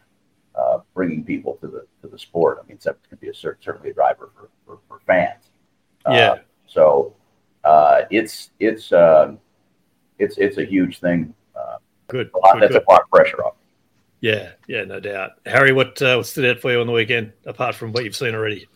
uh, 0.54 0.80
bringing 0.94 1.24
people 1.24 1.58
to 1.60 1.66
the 1.66 1.86
to 2.02 2.08
the 2.08 2.18
sport. 2.18 2.60
I 2.62 2.66
mean, 2.66 2.80
Sevens 2.80 3.04
can 3.08 3.18
be 3.20 3.28
a 3.28 3.34
certainly 3.34 3.90
a 3.90 3.94
driver 3.94 4.30
for, 4.34 4.48
for, 4.66 4.78
for 4.88 5.00
fans. 5.06 5.44
Uh, 6.06 6.12
yeah. 6.12 6.34
So 6.66 7.14
uh, 7.64 8.02
it's 8.10 8.50
it's 8.58 8.92
um, 8.92 9.38
it's 10.18 10.38
it's 10.38 10.58
a 10.58 10.64
huge 10.64 11.00
thing. 11.00 11.34
Uh, 11.54 11.76
good. 12.08 12.30
A 12.34 12.38
lot, 12.38 12.54
good, 12.54 12.62
that's 12.62 12.72
good. 12.72 12.84
a 12.86 12.90
lot 12.90 13.02
of 13.02 13.10
pressure 13.10 13.44
off. 13.44 13.54
Yeah, 14.20 14.52
yeah, 14.68 14.84
no 14.84 15.00
doubt. 15.00 15.32
Harry, 15.46 15.72
what 15.72 16.00
uh, 16.00 16.16
what 16.16 16.26
stood 16.26 16.44
out 16.44 16.60
for 16.60 16.70
you 16.70 16.80
on 16.80 16.86
the 16.86 16.92
weekend 16.92 17.32
apart 17.44 17.74
from 17.74 17.92
what 17.92 18.04
you've 18.04 18.16
seen 18.16 18.34
already? 18.34 18.68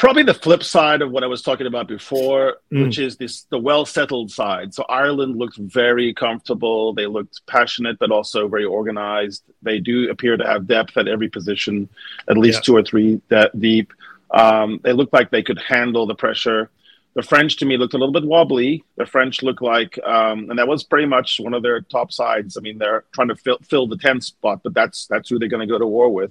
Probably 0.00 0.22
the 0.22 0.32
flip 0.32 0.64
side 0.64 1.02
of 1.02 1.10
what 1.10 1.22
I 1.22 1.26
was 1.26 1.42
talking 1.42 1.66
about 1.66 1.86
before, 1.86 2.56
mm. 2.72 2.84
which 2.84 2.98
is 2.98 3.18
this 3.18 3.42
the 3.50 3.58
well 3.58 3.84
settled 3.84 4.30
side. 4.30 4.72
So 4.72 4.82
Ireland 4.88 5.36
looked 5.36 5.58
very 5.58 6.14
comfortable. 6.14 6.94
They 6.94 7.06
looked 7.06 7.42
passionate, 7.46 7.98
but 7.98 8.10
also 8.10 8.48
very 8.48 8.64
organized. 8.64 9.42
They 9.60 9.78
do 9.78 10.10
appear 10.10 10.38
to 10.38 10.46
have 10.46 10.66
depth 10.66 10.96
at 10.96 11.06
every 11.06 11.28
position, 11.28 11.90
at 12.28 12.38
least 12.38 12.58
yeah. 12.58 12.62
two 12.62 12.76
or 12.76 12.82
three 12.82 13.20
that 13.28 13.60
deep. 13.60 13.92
Um, 14.30 14.80
they 14.82 14.94
looked 14.94 15.12
like 15.12 15.30
they 15.30 15.42
could 15.42 15.60
handle 15.60 16.06
the 16.06 16.14
pressure. 16.14 16.70
The 17.14 17.22
French 17.22 17.56
to 17.56 17.66
me 17.66 17.76
looked 17.76 17.92
a 17.92 17.98
little 17.98 18.12
bit 18.12 18.24
wobbly. 18.24 18.84
The 18.96 19.04
French 19.04 19.42
look 19.42 19.60
like, 19.60 19.98
um, 20.02 20.48
and 20.48 20.58
that 20.58 20.68
was 20.68 20.82
pretty 20.82 21.08
much 21.08 21.40
one 21.40 21.52
of 21.52 21.62
their 21.62 21.82
top 21.82 22.10
sides. 22.10 22.56
I 22.56 22.60
mean, 22.60 22.78
they're 22.78 23.04
trying 23.12 23.28
to 23.28 23.36
fill, 23.36 23.58
fill 23.68 23.86
the 23.86 23.96
10th 23.96 24.22
spot, 24.22 24.62
but 24.62 24.72
that's 24.72 25.06
that's 25.08 25.28
who 25.28 25.38
they're 25.38 25.48
going 25.48 25.66
to 25.68 25.72
go 25.72 25.78
to 25.78 25.86
war 25.86 26.08
with, 26.08 26.30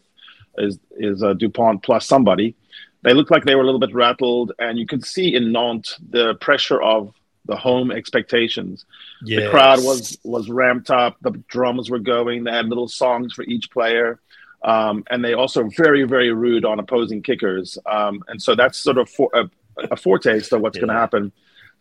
is 0.58 0.79
is 0.98 1.24
uh, 1.24 1.34
Dupont 1.34 1.82
plus 1.84 2.06
somebody. 2.06 2.56
They 3.01 3.13
looked 3.13 3.32
like 3.32 3.46
they 3.46 3.56
were 3.56 3.62
a 3.62 3.65
little 3.65 3.79
bit 3.79 3.94
rattled, 3.94 4.51
and 4.60 4.77
you 4.77 4.86
could 4.86 5.06
see 5.06 5.34
in 5.34 5.51
Nantes 5.51 5.98
the 6.10 6.36
pressure 6.36 6.82
of 6.82 7.13
the 7.46 7.56
home 7.56 7.91
expectations. 7.91 8.86
Yes. 9.24 9.44
The 9.44 9.50
crowd 9.50 9.79
was 9.84 10.18
was 10.24 10.50
ramped 10.50 10.91
up. 10.91 11.18
The 11.22 11.32
drums 11.48 11.89
were 11.89 12.00
going. 12.00 12.44
They 12.44 12.51
had 12.51 12.68
little 12.68 12.88
songs 12.88 13.34
for 13.34 13.44
each 13.44 13.72
player. 13.72 14.20
Um, 14.62 15.06
and 15.10 15.24
they 15.24 15.34
also 15.34 15.70
very 15.77 16.03
very 16.03 16.34
rude 16.34 16.65
on 16.65 16.79
opposing 16.79 17.24
kickers 17.24 17.77
um, 17.86 18.22
and 18.27 18.41
so 18.41 18.56
that's 18.56 18.77
sort 18.77 18.98
of 18.98 19.10
for, 19.10 19.29
a, 19.34 19.50
a, 19.89 19.96
foretaste 19.96 20.51
of 20.51 20.60
what's 20.60 20.75
yeah. 20.75 20.82
going 20.82 20.94
to 20.94 21.00
happen 21.00 21.32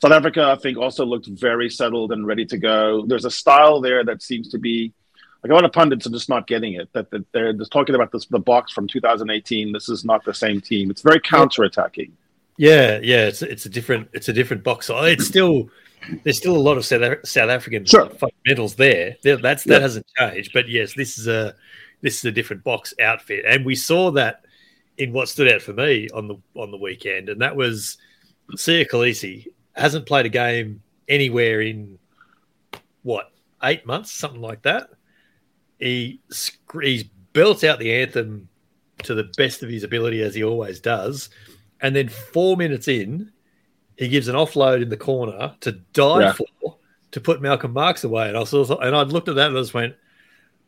south 0.01 0.13
africa 0.13 0.45
i 0.45 0.55
think 0.55 0.79
also 0.79 1.05
looked 1.05 1.27
very 1.27 1.69
settled 1.69 2.13
and 2.13 2.25
ready 2.25 2.47
to 2.47 2.57
go 2.57 3.05
there's 3.07 3.25
a 3.25 3.33
style 3.33 3.81
there 3.81 4.05
that 4.05 4.23
seems 4.23 4.49
to 4.51 4.59
be 4.59 4.93
like 5.43 5.53
a 5.53 5.55
lot 5.55 5.65
of 5.65 5.73
pundits 5.73 6.07
are 6.07 6.11
just 6.11 6.29
not 6.29 6.47
getting 6.47 6.75
it 6.75 6.93
that, 6.93 7.11
that 7.11 7.25
they're 7.33 7.53
just 7.53 7.73
talking 7.73 7.95
about 7.95 8.13
this 8.13 8.27
the 8.27 8.41
Boks 8.41 8.71
from 8.71 8.87
2018 8.87 9.73
this 9.73 9.89
is 9.89 10.05
not 10.05 10.25
the 10.25 10.35
same 10.35 10.61
team 10.61 10.91
it's 10.91 11.03
very 11.03 11.21
counter-attacking 11.21 12.13
yeah 12.57 12.99
yeah 13.03 13.27
it's, 13.27 13.43
it's 13.43 13.67
a 13.67 13.69
different 13.69 14.09
it's 14.13 14.29
a 14.29 14.33
different 14.33 14.65
Boks 14.65 14.91
it's 15.11 15.27
still 15.27 15.69
there's 16.25 16.37
still 16.39 16.57
a 16.57 16.59
lot 16.59 16.77
of 16.77 16.85
South, 16.85 17.27
South 17.27 17.51
African 17.51 17.85
sure. 17.85 18.09
fundamentals 18.11 18.75
there. 18.77 19.17
That's 19.23 19.65
that 19.65 19.67
yeah. 19.67 19.79
hasn't 19.79 20.07
changed. 20.17 20.53
But 20.53 20.69
yes, 20.69 20.95
this 20.95 21.19
is 21.19 21.27
a 21.27 21.55
this 22.01 22.19
is 22.19 22.25
a 22.25 22.33
different 22.33 22.65
Boks 22.65 22.99
outfit, 23.01 23.45
and 23.47 23.65
we 23.65 23.75
saw 23.75 24.11
that 24.13 24.45
in 24.97 25.13
what 25.13 25.29
stood 25.29 25.53
out 25.53 25.63
for 25.63 25.73
me 25.73 26.09
on 26.15 26.29
the 26.29 26.37
on 26.55 26.71
the 26.71 26.77
weekend, 26.77 27.29
and 27.29 27.41
that 27.41 27.57
was 27.57 27.99
Siya 28.53 28.89
Kolisi 28.89 29.47
hasn't 29.73 30.07
played 30.07 30.27
a 30.27 30.31
game 30.31 30.83
anywhere 31.09 31.61
in 31.61 31.99
what 33.03 33.31
eight 33.63 33.87
months, 33.87 34.13
something 34.13 34.41
like 34.41 34.63
that. 34.63 34.91
He 35.79 36.21
he's 36.81 37.05
built 37.33 37.65
out 37.65 37.79
the 37.79 37.93
anthem 37.93 38.49
to 39.05 39.15
the 39.15 39.31
best 39.37 39.63
of 39.63 39.69
his 39.69 39.85
ability 39.85 40.23
as 40.23 40.35
he 40.35 40.43
always 40.43 40.81
does, 40.81 41.31
and 41.81 41.95
then 41.95 42.09
four 42.09 42.57
minutes 42.57 42.89
in, 42.89 43.31
he 43.97 44.09
gives 44.09 44.29
an 44.29 44.35
offload 44.35 44.83
in 44.83 44.89
the 44.89 44.97
corner 44.97 45.55
to 45.61 45.73
die 45.93 46.21
yeah. 46.21 46.33
for 46.33 46.77
to 47.11 47.21
put 47.21 47.41
Malcolm 47.41 47.73
Marx 47.73 48.05
away, 48.05 48.29
and 48.29 48.37
I 48.37 48.45
saw 48.45 48.77
and 48.79 48.95
I 48.95 49.03
looked 49.03 49.29
at 49.29 49.37
that 49.37 49.49
and 49.49 49.57
I 49.57 49.61
just 49.61 49.75
went, 49.75 49.95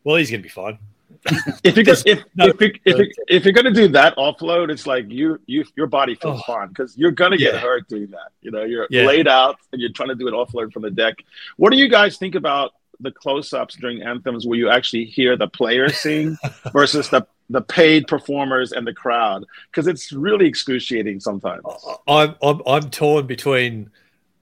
"Well, 0.03 0.15
he's 0.15 0.31
going 0.31 0.41
to 0.41 0.43
be 0.43 0.49
fine." 0.49 0.79
if 1.63 1.77
you 1.77 1.83
if, 2.05 2.23
no, 2.35 2.47
if, 2.47 2.61
you, 2.61 2.73
if, 2.85 2.97
you, 2.97 3.11
if 3.27 3.45
you're 3.45 3.53
gonna 3.53 3.71
do 3.71 3.87
that 3.89 4.15
offload, 4.17 4.71
it's 4.71 4.87
like 4.87 5.09
you 5.09 5.39
you 5.45 5.63
your 5.75 5.87
body 5.87 6.15
feels 6.15 6.41
oh, 6.41 6.53
fine 6.53 6.69
because 6.69 6.97
you're 6.97 7.11
gonna 7.11 7.37
get 7.37 7.53
yeah. 7.53 7.59
hurt 7.59 7.87
doing 7.87 8.09
that. 8.11 8.31
You 8.41 8.51
know, 8.51 8.63
you're 8.63 8.87
yeah. 8.89 9.05
laid 9.05 9.27
out 9.27 9.57
and 9.71 9.81
you're 9.81 9.91
trying 9.91 10.09
to 10.09 10.15
do 10.15 10.27
an 10.27 10.33
offload 10.33 10.73
from 10.73 10.81
the 10.81 10.91
deck. 10.91 11.15
What 11.57 11.71
do 11.71 11.77
you 11.77 11.89
guys 11.89 12.17
think 12.17 12.35
about 12.35 12.73
the 13.01 13.11
close-ups 13.11 13.75
during 13.75 14.01
anthems 14.01 14.45
where 14.45 14.57
you 14.57 14.69
actually 14.69 15.05
hear 15.05 15.35
the 15.35 15.47
players 15.47 15.97
sing 15.97 16.37
versus 16.73 17.09
the 17.09 17.25
the 17.49 17.61
paid 17.61 18.07
performers 18.07 18.71
and 18.71 18.87
the 18.87 18.93
crowd? 18.93 19.45
Because 19.69 19.87
it's 19.87 20.11
really 20.11 20.47
excruciating 20.47 21.19
sometimes. 21.19 21.63
I'm 22.07 22.35
I'm 22.41 22.61
I'm 22.65 22.89
torn 22.89 23.27
between 23.27 23.89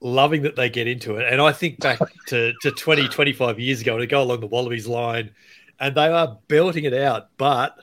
loving 0.00 0.42
that 0.42 0.56
they 0.56 0.70
get 0.70 0.86
into 0.86 1.16
it. 1.16 1.30
And 1.30 1.40
I 1.40 1.52
think 1.52 1.80
back 1.80 1.98
to, 2.28 2.52
to 2.62 2.70
20, 2.70 3.08
25 3.08 3.60
years 3.60 3.80
ago 3.80 3.98
to 3.98 4.06
go 4.06 4.22
along 4.22 4.40
the 4.40 4.46
Wallabies 4.46 4.86
line 4.86 5.30
and 5.78 5.94
they 5.94 6.08
are 6.08 6.38
belting 6.48 6.84
it 6.84 6.94
out, 6.94 7.28
but 7.36 7.78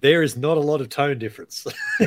there 0.00 0.22
is 0.22 0.36
not 0.36 0.56
a 0.56 0.60
lot 0.60 0.80
of 0.80 0.88
tone 0.88 1.18
difference. 1.18 1.66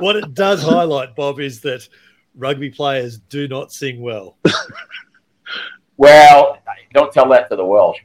what 0.00 0.16
it 0.16 0.34
does 0.34 0.62
highlight, 0.62 1.14
Bob, 1.14 1.40
is 1.40 1.60
that 1.60 1.86
rugby 2.34 2.70
players 2.70 3.18
do 3.18 3.48
not 3.48 3.72
sing 3.72 4.00
well. 4.00 4.38
Well, 5.96 6.58
don't 6.94 7.12
tell 7.12 7.28
that 7.30 7.48
to 7.50 7.56
the 7.56 7.64
Welsh. 7.64 7.98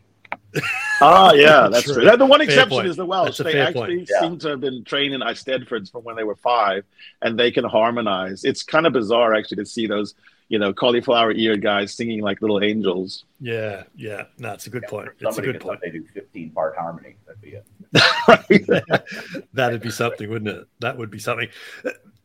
Ah, 1.00 1.32
yeah, 1.34 1.68
that's 1.72 1.84
true. 1.84 2.02
true. 2.02 2.18
The 2.18 2.26
one 2.26 2.42
exception 2.42 2.88
is 2.88 2.96
the 2.96 3.06
Welsh. 3.06 3.38
They 3.38 3.60
actually 3.62 3.98
point. 3.98 4.10
seem 4.20 4.40
to 4.40 4.50
have 4.50 4.62
been 4.62 4.84
trained 4.84 5.14
in 5.14 5.22
Eisteddfods 5.22 5.92
from 5.92 6.04
when 6.04 6.16
they 6.16 6.24
were 6.24 6.36
five, 6.38 6.86
and 7.22 7.38
they 7.38 7.52
can 7.52 7.64
harmonize. 7.64 8.44
It's 8.44 8.64
kind 8.64 8.88
of 8.88 8.94
bizarre 8.94 9.36
actually 9.36 9.58
to 9.58 9.66
see 9.68 9.86
those 9.86 10.16
you 10.50 10.60
know, 10.60 10.74
cauliflower 10.74 11.32
ear 11.34 11.58
guys 11.58 11.94
singing 11.94 12.22
like 12.22 12.42
little 12.42 12.64
angels. 12.64 13.26
Yeah, 13.40 13.84
yeah. 13.96 14.24
No, 14.38 14.54
it's 14.54 14.68
a 14.68 14.70
good 14.70 14.84
yeah, 14.84 14.90
point. 14.90 15.10
It's 15.20 15.38
a 15.38 15.42
good 15.42 15.60
point. 15.60 15.82
They 15.82 15.92
do 15.92 16.06
15 16.14 16.52
part 16.52 16.78
harmony. 16.78 17.18
That'd 17.26 17.42
be 17.42 17.58
it. 17.58 19.48
That'd 19.54 19.82
be 19.82 19.92
something, 19.92 20.30
wouldn't 20.30 20.58
it? 20.58 20.68
That 20.80 20.98
would 20.98 21.12
be 21.12 21.20
something. 21.20 21.50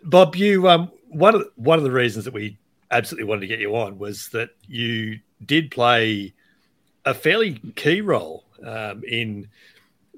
Bob, 0.05 0.37
you 0.37 0.69
um 0.69 0.91
one 1.09 1.35
of 1.35 1.49
one 1.57 1.79
of 1.79 1.85
the 1.85 1.91
reasons 1.91 2.25
that 2.25 2.35
we 2.35 2.59
absolutely 2.91 3.29
wanted 3.29 3.41
to 3.41 3.47
get 3.49 3.59
you 3.59 3.75
on 3.75 3.99
was 3.99 4.29
that 4.29 4.51
you 4.69 5.19
did 5.47 5.71
play 5.71 6.35
a 7.05 7.15
fairly 7.15 7.61
key 7.77 8.01
role 8.01 8.45
um, 8.65 9.03
in 9.07 9.49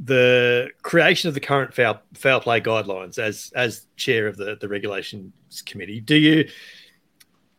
the 0.02 0.70
creation 0.82 1.28
of 1.28 1.34
the 1.34 1.40
current 1.40 1.72
foul 1.72 2.00
foul 2.14 2.40
play 2.40 2.60
guidelines 2.60 3.18
as 3.18 3.52
as 3.54 3.86
chair 3.96 4.26
of 4.26 4.36
the 4.36 4.56
the 4.60 4.68
regulations 4.68 5.62
committee. 5.64 6.00
Do 6.00 6.16
you 6.16 6.48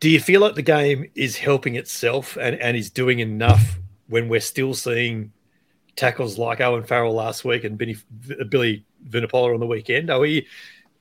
do 0.00 0.10
you 0.10 0.20
feel 0.20 0.40
like 0.40 0.54
the 0.54 0.62
game 0.62 1.10
is 1.14 1.36
helping 1.36 1.76
itself 1.76 2.36
and, 2.36 2.56
and 2.56 2.76
is 2.76 2.90
doing 2.90 3.20
enough 3.20 3.78
when 4.08 4.28
we're 4.28 4.40
still 4.40 4.74
seeing 4.74 5.32
tackles 5.96 6.38
like 6.38 6.60
Owen 6.60 6.84
Farrell 6.84 7.14
last 7.14 7.44
week 7.44 7.64
and 7.64 7.78
Billy, 7.78 7.96
Billy 8.48 8.84
Vunipola 9.08 9.54
on 9.54 9.60
the 9.60 9.66
weekend? 9.66 10.10
Are 10.10 10.20
we 10.20 10.46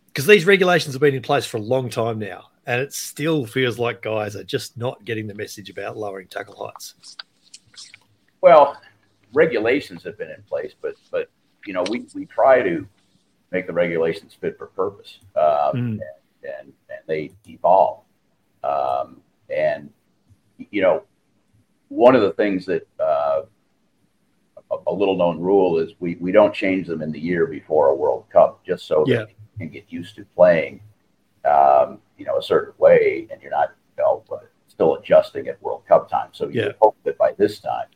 because 0.07 0.25
these 0.25 0.45
regulations 0.45 0.93
have 0.93 1.01
been 1.01 1.13
in 1.13 1.21
place 1.21 1.45
for 1.45 1.57
a 1.57 1.61
long 1.61 1.89
time 1.89 2.19
now, 2.19 2.49
and 2.65 2.81
it 2.81 2.93
still 2.93 3.45
feels 3.45 3.77
like 3.77 4.01
guys 4.01 4.35
are 4.35 4.43
just 4.43 4.77
not 4.77 5.03
getting 5.05 5.27
the 5.27 5.35
message 5.35 5.69
about 5.69 5.97
lowering 5.97 6.27
tackle 6.27 6.55
heights. 6.55 7.17
Well, 8.41 8.77
regulations 9.33 10.03
have 10.03 10.17
been 10.17 10.31
in 10.31 10.41
place, 10.43 10.73
but 10.81 10.95
but 11.11 11.29
you 11.65 11.73
know 11.73 11.83
we, 11.89 12.05
we 12.13 12.25
try 12.25 12.61
to 12.61 12.87
make 13.51 13.67
the 13.67 13.73
regulations 13.73 14.35
fit 14.39 14.57
for 14.57 14.67
purpose, 14.67 15.19
um, 15.35 15.43
mm. 15.43 15.73
and, 15.75 16.01
and, 16.43 16.73
and 16.89 16.99
they 17.07 17.31
evolve. 17.47 18.03
Um, 18.63 19.21
and, 19.49 19.91
you 20.71 20.81
know, 20.81 21.03
one 21.89 22.15
of 22.15 22.21
the 22.21 22.31
things 22.33 22.65
that 22.65 22.87
uh, 22.99 23.43
a, 24.71 24.75
a, 24.87 24.93
little 24.93 25.15
known 25.15 25.39
rule 25.39 25.77
is 25.77 25.91
we, 25.99 26.15
we 26.15 26.31
don't 26.31 26.53
change 26.53 26.87
them 26.87 27.01
in 27.01 27.11
the 27.11 27.19
year 27.19 27.45
before 27.45 27.89
a 27.89 27.95
World 27.95 28.25
Cup 28.31 28.65
just 28.65 28.87
so 28.87 29.03
yeah. 29.05 29.17
that 29.17 29.29
you 29.29 29.35
can 29.59 29.69
get 29.69 29.85
used 29.89 30.15
to 30.15 30.25
playing, 30.35 30.81
um, 31.45 31.99
you 32.17 32.25
know, 32.25 32.37
a 32.37 32.43
certain 32.43 32.73
way 32.77 33.27
and 33.31 33.41
you're 33.41 33.51
not, 33.51 33.73
you 33.97 34.03
know, 34.03 34.23
still 34.67 34.95
adjusting 34.95 35.47
at 35.47 35.61
World 35.61 35.83
Cup 35.87 36.09
time. 36.09 36.29
So 36.31 36.47
you 36.47 36.61
yeah. 36.61 36.71
hope 36.81 36.97
that 37.03 37.17
by 37.17 37.33
this 37.37 37.59
time, 37.59 37.87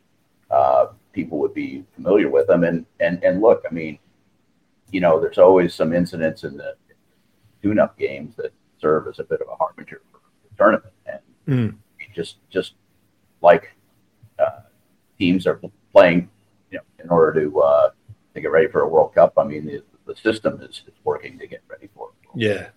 uh, 0.50 0.88
people 1.14 1.38
would 1.40 1.54
be 1.54 1.84
familiar 1.96 2.30
with 2.30 2.48
them. 2.48 2.64
And, 2.64 2.86
and, 3.00 3.24
and 3.24 3.42
look, 3.42 3.64
I 3.70 3.74
mean, 3.74 4.00
you 4.92 5.02
know, 5.02 5.20
there's 5.20 5.38
always 5.38 5.74
some 5.74 5.94
incidents 5.94 6.44
in 6.44 6.58
the 6.58 6.76
tune-up 7.62 7.98
games 7.98 8.36
that 8.38 8.54
serve 8.80 9.08
as 9.08 9.20
a 9.20 9.24
bit 9.24 9.42
of 9.42 9.48
a 9.48 9.56
harbinger 9.56 10.02
for 10.12 10.20
the 10.50 10.56
tournament. 10.56 10.94
And 11.06 11.20
mm. 11.48 11.76
just 12.16 12.38
just 12.50 12.74
like 13.42 13.76
uh, 14.40 14.62
teams 15.18 15.46
are 15.46 15.62
playing, 15.92 16.30
you 16.72 16.78
know, 16.78 17.04
in 17.04 17.10
order 17.10 17.42
to 17.42 17.60
uh, 17.60 17.90
to 18.34 18.42
get 18.42 18.52
ready 18.52 18.68
for 18.68 18.82
a 18.82 18.88
World 18.88 19.14
Cup. 19.14 19.34
I 19.38 19.44
mean, 19.44 19.66
the, 19.66 19.84
the 20.06 20.16
system 20.16 20.62
is, 20.62 20.84
is 20.88 20.94
working 21.04 21.38
to 21.40 21.48
get 21.48 21.62
ready 21.68 21.90
for 21.94 22.10
it. 22.10 22.30
Yeah. 22.36 22.70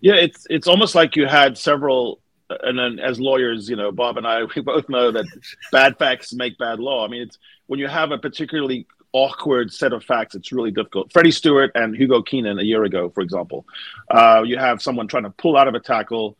Yeah, 0.00 0.14
it's 0.14 0.46
it's 0.50 0.68
almost 0.68 0.94
like 0.94 1.16
you 1.16 1.26
had 1.26 1.56
several 1.58 2.20
and 2.48 2.78
then 2.78 2.98
as 2.98 3.18
lawyers, 3.18 3.68
you 3.68 3.76
know, 3.76 3.90
Bob 3.90 4.18
and 4.18 4.26
I, 4.26 4.44
we 4.56 4.62
both 4.62 4.88
know 4.88 5.10
that 5.10 5.24
bad 5.72 5.98
facts 5.98 6.32
make 6.32 6.58
bad 6.58 6.78
law. 6.78 7.04
I 7.04 7.08
mean, 7.08 7.22
it's 7.22 7.38
when 7.66 7.80
you 7.80 7.88
have 7.88 8.12
a 8.12 8.18
particularly 8.18 8.86
awkward 9.12 9.72
set 9.72 9.92
of 9.92 10.04
facts, 10.04 10.34
it's 10.34 10.52
really 10.52 10.70
difficult. 10.70 11.12
Freddie 11.12 11.30
Stewart 11.30 11.72
and 11.74 11.96
Hugo 11.96 12.22
Keenan 12.22 12.58
a 12.58 12.62
year 12.62 12.84
ago, 12.84 13.10
for 13.10 13.22
example, 13.22 13.64
uh, 14.10 14.42
you 14.44 14.58
have 14.58 14.82
someone 14.82 15.08
trying 15.08 15.24
to 15.24 15.30
pull 15.30 15.56
out 15.56 15.68
of 15.68 15.74
a 15.74 15.80
tackle 15.80 16.36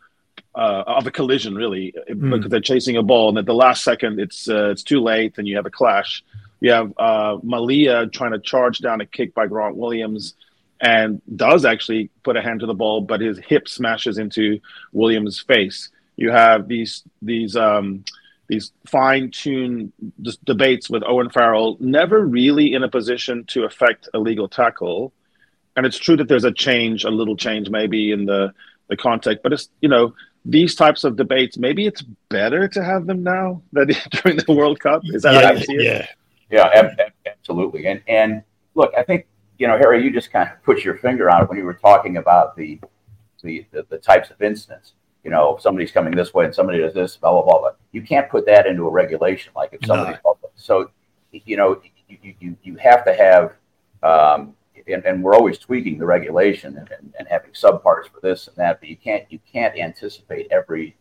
uh, 0.55 0.85
of 0.87 1.07
a 1.07 1.11
collision, 1.11 1.55
really, 1.55 1.95
mm. 2.09 2.31
because 2.31 2.51
they're 2.51 2.61
chasing 2.61 2.97
a 2.97 3.03
ball, 3.03 3.29
and 3.29 3.39
at 3.39 3.47
the 3.47 3.55
last 3.55 3.83
second, 3.85 4.19
it's 4.21 4.49
uh, 4.49 4.71
it's 4.71 4.83
too 4.83 5.01
late, 5.01 5.37
and 5.39 5.47
you 5.47 5.57
have 5.57 5.67
a 5.67 5.71
clash. 5.71 6.25
You 6.61 6.71
have 6.73 6.93
uh, 6.97 7.39
Malia 7.43 8.07
trying 8.07 8.33
to 8.33 8.39
charge 8.39 8.79
down 8.79 9.01
a 9.01 9.07
kick 9.07 9.35
by 9.35 9.47
Grant 9.47 9.77
Williams, 9.77 10.35
and 10.81 11.23
does 11.37 11.65
actually 11.65 12.11
put 12.23 12.37
a 12.37 12.43
hand 12.43 12.61
to 12.61 12.67
the 12.67 12.75
ball, 12.75 13.01
but 13.01 13.21
his 13.21 13.39
hip 13.39 13.69
smashes 13.69 14.19
into 14.19 14.61
Williams' 14.93 15.41
face. 15.41 15.91
You 16.17 16.31
have 16.31 16.69
these 16.69 17.03
these 17.23 17.57
um, 17.57 18.05
these 18.49 18.73
fine-tuned 18.87 19.93
debates 20.45 20.89
with 20.89 21.03
Owen 21.05 21.31
Farrell, 21.31 21.77
never 21.81 22.25
really 22.25 22.75
in 22.75 22.83
a 22.83 22.89
position 22.89 23.45
to 23.47 23.65
affect 23.65 24.09
a 24.15 24.19
legal 24.19 24.49
tackle. 24.49 25.13
And 25.77 25.85
it's 25.85 25.99
true 25.99 26.17
that 26.17 26.29
there's 26.29 26.45
a 26.45 26.53
change, 26.53 27.05
a 27.05 27.11
little 27.11 27.37
change 27.37 27.69
maybe 27.69 28.13
in 28.13 28.27
the 28.27 28.53
the 28.89 28.97
context, 28.97 29.43
but 29.43 29.53
it's 29.53 29.69
you 29.81 29.89
know 29.89 30.15
these 30.45 30.75
types 30.75 31.05
of 31.05 31.17
debates. 31.17 31.59
Maybe 31.59 31.87
it's 31.87 32.03
better 32.29 32.69
to 32.69 32.85
have 32.85 33.07
them 33.07 33.23
now 33.23 33.63
than 33.73 33.89
during 34.11 34.39
the 34.39 34.53
World 34.53 34.81
Cup. 34.81 35.03
Is 35.05 35.23
that 35.23 35.35
yeah, 35.35 35.43
how 35.43 35.53
you 35.53 35.65
see 35.65 35.75
it? 35.75 36.09
Yeah, 36.51 36.71
yeah, 36.75 37.07
absolutely. 37.27 37.87
And 37.87 38.03
and 38.07 38.43
look, 38.75 38.93
I 38.97 39.03
think 39.03 39.27
you 39.59 39.67
know, 39.67 39.77
Harry, 39.77 40.03
you 40.03 40.11
just 40.11 40.31
kind 40.31 40.51
of 40.51 40.63
put 40.63 40.85
your 40.85 40.97
finger 40.97 41.31
on 41.31 41.43
it 41.43 41.49
when 41.49 41.59
you 41.59 41.65
were 41.65 41.75
talking 41.75 42.17
about 42.17 42.57
the 42.57 42.81
the, 43.43 43.67
the, 43.71 43.87
the 43.91 43.99
types 43.99 44.31
of 44.31 44.43
incidents. 44.43 44.95
You 45.23 45.31
know, 45.31 45.57
if 45.57 45.63
somebody's 45.63 45.93
coming 45.93 46.15
this 46.15 46.33
way 46.33 46.45
and 46.45 46.55
somebody 46.55 46.79
does 46.79 46.95
this, 46.95 47.17
blah 47.17 47.33
blah 47.33 47.43
blah. 47.43 47.59
blah. 47.61 47.71
You 47.93 48.03
can't 48.03 48.29
put 48.31 48.47
that 48.47 48.67
into 48.67 48.87
a 48.87 48.91
regulation. 48.91 49.53
Like 49.57 49.73
if 49.73 49.85
somebody, 49.87 50.19
no. 50.25 50.39
so 50.55 50.91
you 51.33 51.57
know, 51.57 51.81
you, 52.09 52.35
you 52.39 52.57
you 52.63 52.77
have 52.77 53.05
to 53.05 53.15
have, 53.15 53.55
um, 54.03 54.55
and, 54.87 55.05
and 55.05 55.23
we're 55.23 55.35
always 55.35 55.59
tweaking 55.59 55.99
the 55.99 56.07
regulation 56.07 56.77
and, 56.77 56.91
and, 56.91 57.15
and 57.19 57.29
having 57.29 57.51
subparts 57.53 58.09
for 58.09 58.21
this 58.23 58.49
and 58.49 58.57
that. 58.57 58.81
But 58.81 58.89
you 58.89 58.97
can't 58.97 59.25
you 59.31 59.41
can't 59.51 59.77
anticipate 59.77 60.49
every 60.51 60.97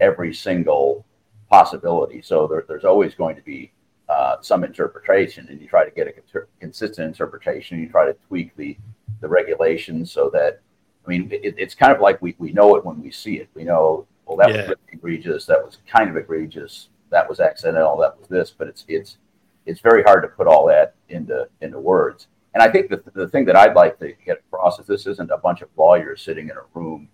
every 0.00 0.34
single 0.34 1.04
possibility. 1.50 2.22
So 2.22 2.46
there, 2.46 2.64
there's 2.66 2.84
always 2.84 3.14
going 3.14 3.36
to 3.36 3.42
be 3.42 3.72
uh, 4.12 4.36
some 4.42 4.64
interpretation, 4.64 5.46
and 5.48 5.60
you 5.60 5.66
try 5.66 5.84
to 5.84 5.90
get 5.90 6.06
a 6.06 6.12
consistent 6.60 7.08
interpretation. 7.08 7.80
You 7.80 7.88
try 7.88 8.06
to 8.06 8.14
tweak 8.28 8.54
the 8.56 8.76
the 9.20 9.28
regulations 9.28 10.12
so 10.12 10.28
that 10.30 10.60
I 11.04 11.08
mean, 11.08 11.28
it, 11.32 11.54
it's 11.56 11.74
kind 11.74 11.92
of 11.92 12.00
like 12.00 12.20
we, 12.20 12.34
we 12.38 12.52
know 12.52 12.76
it 12.76 12.84
when 12.84 13.00
we 13.00 13.10
see 13.10 13.36
it. 13.36 13.48
We 13.54 13.64
know, 13.64 14.06
well, 14.26 14.36
that 14.36 14.50
yeah. 14.50 14.56
was 14.56 14.68
really 14.68 14.92
egregious. 14.92 15.46
That 15.46 15.64
was 15.64 15.78
kind 15.86 16.10
of 16.10 16.16
egregious. 16.16 16.88
That 17.10 17.28
was 17.28 17.40
accidental. 17.40 17.96
That 17.98 18.18
was 18.18 18.28
this. 18.28 18.50
But 18.50 18.68
it's 18.68 18.84
it's 18.88 19.16
it's 19.64 19.80
very 19.80 20.02
hard 20.02 20.22
to 20.22 20.28
put 20.28 20.46
all 20.46 20.66
that 20.66 20.94
into 21.08 21.48
into 21.60 21.78
words. 21.78 22.28
And 22.54 22.62
I 22.62 22.70
think 22.70 22.90
the 22.90 23.02
the 23.14 23.28
thing 23.28 23.44
that 23.46 23.56
I'd 23.56 23.74
like 23.74 23.98
to 24.00 24.12
get 24.24 24.42
across 24.46 24.78
is 24.78 24.86
this 24.86 25.06
isn't 25.06 25.30
a 25.30 25.38
bunch 25.38 25.62
of 25.62 25.68
lawyers 25.76 26.22
sitting 26.22 26.48
in 26.50 26.56
a 26.56 26.64
room 26.74 27.08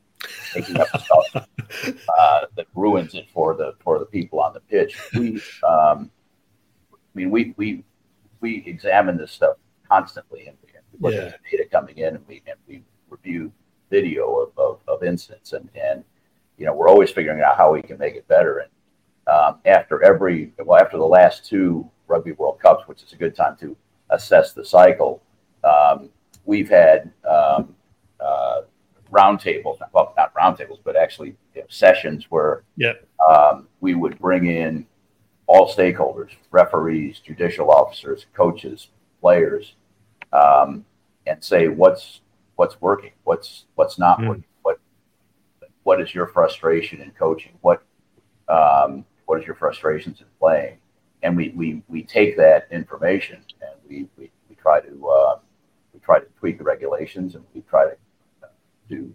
taking 0.53 0.79
up 0.79 0.89
stuff 0.89 1.27
uh, 2.19 2.41
that 2.57 2.67
ruins 2.75 3.15
it 3.15 3.29
for 3.33 3.55
the 3.55 3.75
for 3.85 3.99
the 3.99 4.07
people 4.07 4.41
on 4.41 4.53
the 4.53 4.61
pitch. 4.61 4.99
We, 5.15 5.41
um, 5.63 6.11
mean, 7.19 7.31
we 7.31 7.55
we 7.57 7.85
we 8.41 8.63
examine 8.67 9.17
this 9.17 9.33
stuff 9.33 9.57
constantly, 9.89 10.47
and 10.47 10.57
we, 10.63 10.69
look 11.01 11.15
yeah. 11.15 11.27
at 11.27 11.39
the 11.43 11.57
data 11.57 11.69
coming 11.71 11.99
in, 11.99 12.17
and 12.17 12.27
we 12.27 12.43
and 12.47 12.57
we 12.67 12.83
review 13.09 13.53
video 13.91 14.41
of, 14.41 14.59
of, 14.59 14.81
of, 14.87 15.03
incidents, 15.03 15.53
and 15.53 15.69
and 15.75 16.05
you 16.57 16.67
know 16.67 16.75
we're 16.75 16.89
always 16.89 17.11
figuring 17.11 17.43
out 17.43 17.57
how 17.57 17.73
we 17.73 17.83
can 17.83 17.99
make 17.99 18.15
it 18.15 18.27
better. 18.29 18.59
And 18.59 18.71
um, 19.33 19.59
after 19.65 20.03
every 20.03 20.53
well, 20.65 20.81
after 20.81 20.97
the 20.97 21.05
last 21.05 21.45
two 21.45 21.89
Rugby 22.07 22.33
World 22.33 22.59
Cups, 22.61 22.87
which 22.87 23.03
is 23.03 23.13
a 23.13 23.17
good 23.17 23.35
time 23.35 23.57
to 23.61 23.77
assess 24.11 24.53
the 24.53 24.65
cycle, 24.65 25.23
um, 25.65 26.09
we've 26.45 26.69
had 26.69 27.13
um, 27.29 27.75
uh, 28.21 28.63
roundtables, 29.13 29.79
well, 29.93 30.15
not 30.17 30.35
roundtables, 30.35 30.79
but 30.85 30.97
actually 30.97 31.37
you 31.55 31.63
know, 31.63 31.67
sessions 31.69 32.27
where 32.31 32.65
yep. 32.77 33.07
um, 33.29 33.69
we 33.81 33.95
would 33.95 34.19
bring 34.19 34.47
in 34.47 34.87
all 35.49 35.67
stakeholders, 35.67 36.31
referees, 36.51 37.19
judicial 37.19 37.71
officers, 37.71 38.27
coaches, 38.35 38.89
players, 39.21 39.75
um, 40.33 40.85
and 41.27 41.43
say 41.43 41.67
what's 41.69 42.21
what's 42.57 42.81
working, 42.81 43.13
what's 43.25 43.65
what's 43.75 43.99
not 43.99 44.21
mm. 44.21 44.29
working, 44.29 44.45
what 44.63 44.79
what 45.83 46.01
is 46.01 46.15
your 46.15 46.27
frustration 46.27 47.01
in 47.01 47.11
coaching, 47.13 47.53
what 47.63 47.83
um, 48.49 49.05
what 49.25 49.41
is 49.41 49.47
your 49.47 49.57
frustrations 49.57 50.21
in 50.21 50.27
playing, 50.39 50.79
and 51.23 51.37
we 51.37 51.49
we, 51.57 51.83
we 51.89 52.03
take 52.03 52.37
that 52.37 52.69
information 52.71 53.43
and 53.63 53.71
we, 53.89 54.07
we, 54.19 54.31
we 54.51 54.55
try 54.57 54.81
to 54.81 55.09
uh, 55.09 55.39
we 55.95 56.01
try 56.01 56.21
to 56.21 56.27
tweak 56.39 56.59
the 56.59 56.65
regulations 56.65 57.35
and 57.35 57.45
we 57.55 57.63
try 57.63 57.87
to 57.87 57.97
to 58.91 59.15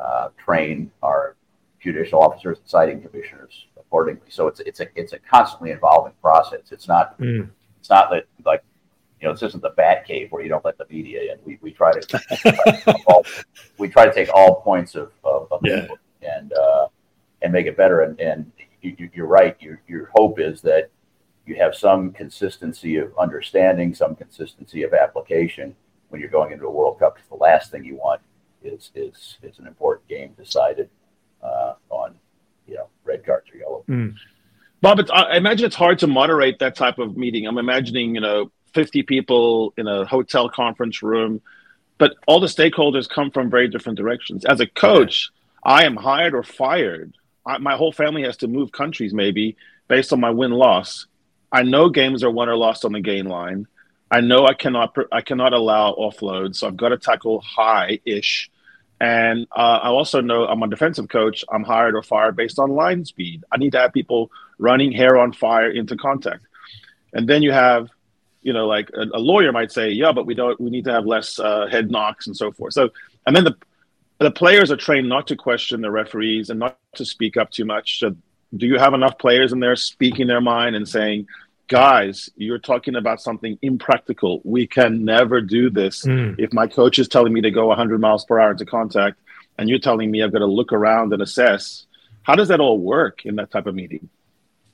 uh, 0.00 0.28
train 0.36 0.90
our 1.04 1.36
judicial 1.80 2.20
officers 2.20 2.58
and 2.58 2.68
citing 2.68 3.00
commissioners 3.00 3.66
accordingly. 3.92 4.22
So 4.30 4.46
it's 4.46 4.60
it's 4.60 4.80
a 4.80 4.86
it's 4.94 5.12
a 5.12 5.18
constantly 5.18 5.70
evolving 5.70 6.14
process. 6.22 6.72
It's 6.72 6.88
not 6.88 7.18
mm. 7.18 7.48
it's 7.78 7.90
not 7.90 8.10
that 8.10 8.24
like 8.44 8.64
you 9.20 9.28
know, 9.28 9.34
this 9.34 9.42
isn't 9.42 9.62
the 9.62 9.70
bat 9.70 10.04
cave 10.04 10.32
where 10.32 10.42
you 10.42 10.48
don't 10.48 10.64
let 10.64 10.78
the 10.78 10.86
media 10.90 11.32
in. 11.32 11.38
We, 11.44 11.58
we 11.60 11.70
try 11.70 11.92
to 11.92 13.02
all, 13.06 13.24
we 13.78 13.88
try 13.88 14.06
to 14.06 14.12
take 14.12 14.28
all 14.34 14.56
points 14.62 14.96
of, 14.96 15.12
of, 15.22 15.46
of 15.52 15.60
yeah. 15.62 15.86
and 16.22 16.52
uh, 16.52 16.88
and 17.42 17.52
make 17.52 17.66
it 17.66 17.76
better. 17.76 18.00
And 18.00 18.18
and 18.20 18.50
you, 18.80 19.10
are 19.18 19.26
right. 19.26 19.60
Your 19.60 19.80
your 19.86 20.10
hope 20.16 20.40
is 20.40 20.62
that 20.62 20.90
you 21.46 21.56
have 21.56 21.74
some 21.74 22.12
consistency 22.12 22.96
of 22.96 23.12
understanding, 23.18 23.94
some 23.94 24.16
consistency 24.16 24.84
of 24.84 24.94
application 24.94 25.76
when 26.08 26.20
you're 26.20 26.30
going 26.30 26.52
into 26.52 26.66
a 26.66 26.70
World 26.70 26.98
Cup. 26.98 27.16
Because 27.16 27.28
the 27.28 27.36
last 27.36 27.70
thing 27.70 27.84
you 27.84 27.96
want 27.96 28.22
is 28.64 28.90
is 28.94 29.36
is 29.42 29.58
an 29.58 29.66
important 29.66 30.08
game 30.08 30.32
decided 30.32 30.88
uh, 31.42 31.74
on 31.90 32.16
you 32.66 32.74
know 32.74 32.88
red 33.04 33.24
cards 33.24 33.50
or 33.52 33.58
yellow. 33.58 33.84
Mm. 33.88 34.14
Bob, 34.80 35.00
I 35.12 35.36
imagine 35.36 35.66
it's 35.66 35.76
hard 35.76 36.00
to 36.00 36.08
moderate 36.08 36.58
that 36.58 36.74
type 36.74 36.98
of 36.98 37.16
meeting. 37.16 37.46
I'm 37.46 37.58
imagining, 37.58 38.16
you 38.16 38.20
know, 38.20 38.50
50 38.74 39.04
people 39.04 39.72
in 39.76 39.86
a 39.86 40.04
hotel 40.04 40.48
conference 40.48 41.02
room, 41.04 41.40
but 41.98 42.14
all 42.26 42.40
the 42.40 42.48
stakeholders 42.48 43.08
come 43.08 43.30
from 43.30 43.48
very 43.48 43.68
different 43.68 43.96
directions. 43.96 44.44
As 44.44 44.58
a 44.58 44.66
coach, 44.66 45.30
I 45.62 45.84
am 45.84 45.94
hired 45.94 46.34
or 46.34 46.42
fired. 46.42 47.14
I, 47.46 47.58
my 47.58 47.76
whole 47.76 47.92
family 47.92 48.22
has 48.22 48.36
to 48.38 48.48
move 48.48 48.72
countries, 48.72 49.14
maybe 49.14 49.56
based 49.86 50.12
on 50.12 50.20
my 50.20 50.30
win 50.30 50.50
loss. 50.50 51.06
I 51.52 51.62
know 51.62 51.88
games 51.88 52.24
are 52.24 52.30
won 52.30 52.48
or 52.48 52.56
lost 52.56 52.84
on 52.84 52.92
the 52.92 53.00
gain 53.00 53.26
line. 53.26 53.66
I 54.10 54.20
know 54.20 54.46
I 54.46 54.54
cannot 54.54 54.96
I 55.10 55.22
cannot 55.22 55.52
allow 55.52 55.94
offload, 55.94 56.54
so 56.54 56.66
I've 56.66 56.76
got 56.76 56.90
to 56.90 56.98
tackle 56.98 57.40
high 57.40 58.00
ish. 58.04 58.50
And 59.02 59.48
uh, 59.50 59.80
I 59.82 59.88
also 59.88 60.20
know 60.20 60.46
I'm 60.46 60.62
a 60.62 60.68
defensive 60.68 61.08
coach. 61.08 61.44
I'm 61.52 61.64
hired 61.64 61.96
or 61.96 62.04
fired 62.04 62.36
based 62.36 62.60
on 62.60 62.70
line 62.70 63.04
speed. 63.04 63.42
I 63.50 63.56
need 63.56 63.72
to 63.72 63.80
have 63.80 63.92
people 63.92 64.30
running 64.58 64.92
hair 64.92 65.18
on 65.18 65.32
fire 65.32 65.68
into 65.68 65.96
contact. 65.96 66.46
And 67.12 67.28
then 67.28 67.42
you 67.42 67.50
have 67.50 67.90
you 68.42 68.52
know, 68.52 68.66
like 68.66 68.90
a, 68.94 69.02
a, 69.14 69.20
lawyer 69.20 69.52
might 69.52 69.70
say, 69.70 69.90
yeah, 69.90 70.12
but 70.12 70.26
we 70.26 70.34
don't, 70.34 70.60
we 70.60 70.70
need 70.70 70.84
to 70.84 70.92
have 70.92 71.06
less 71.06 71.38
uh, 71.38 71.66
head 71.70 71.90
knocks 71.90 72.26
and 72.26 72.36
so 72.36 72.50
forth. 72.50 72.74
So, 72.74 72.90
and 73.26 73.34
then 73.34 73.44
the 73.44 73.56
the 74.18 74.30
players 74.30 74.70
are 74.70 74.76
trained 74.76 75.08
not 75.08 75.26
to 75.28 75.36
question 75.36 75.80
the 75.80 75.90
referees 75.90 76.48
and 76.50 76.60
not 76.60 76.78
to 76.94 77.04
speak 77.04 77.36
up 77.36 77.50
too 77.50 77.64
much. 77.64 77.98
So, 77.98 78.14
do 78.56 78.66
you 78.66 78.78
have 78.78 78.94
enough 78.94 79.18
players 79.18 79.52
in 79.52 79.60
there 79.60 79.74
speaking 79.74 80.26
their 80.26 80.40
mind 80.40 80.76
and 80.76 80.88
saying, 80.88 81.26
guys, 81.72 82.28
you're 82.36 82.58
talking 82.58 82.96
about 82.96 83.18
something 83.18 83.58
impractical. 83.62 84.42
We 84.44 84.66
can 84.66 85.06
never 85.06 85.40
do 85.40 85.70
this. 85.70 86.04
Mm. 86.04 86.38
If 86.38 86.52
my 86.52 86.66
coach 86.66 86.98
is 86.98 87.08
telling 87.08 87.32
me 87.32 87.40
to 87.40 87.50
go 87.50 87.68
100 87.68 87.98
miles 87.98 88.26
per 88.26 88.38
hour 88.38 88.50
into 88.50 88.66
contact, 88.66 89.18
and 89.58 89.70
you're 89.70 89.78
telling 89.78 90.10
me 90.10 90.22
I've 90.22 90.32
got 90.32 90.40
to 90.40 90.46
look 90.46 90.70
around 90.70 91.14
and 91.14 91.22
assess, 91.22 91.86
how 92.24 92.34
does 92.34 92.48
that 92.48 92.60
all 92.60 92.78
work 92.78 93.24
in 93.24 93.36
that 93.36 93.50
type 93.50 93.66
of 93.66 93.74
meeting? 93.74 94.10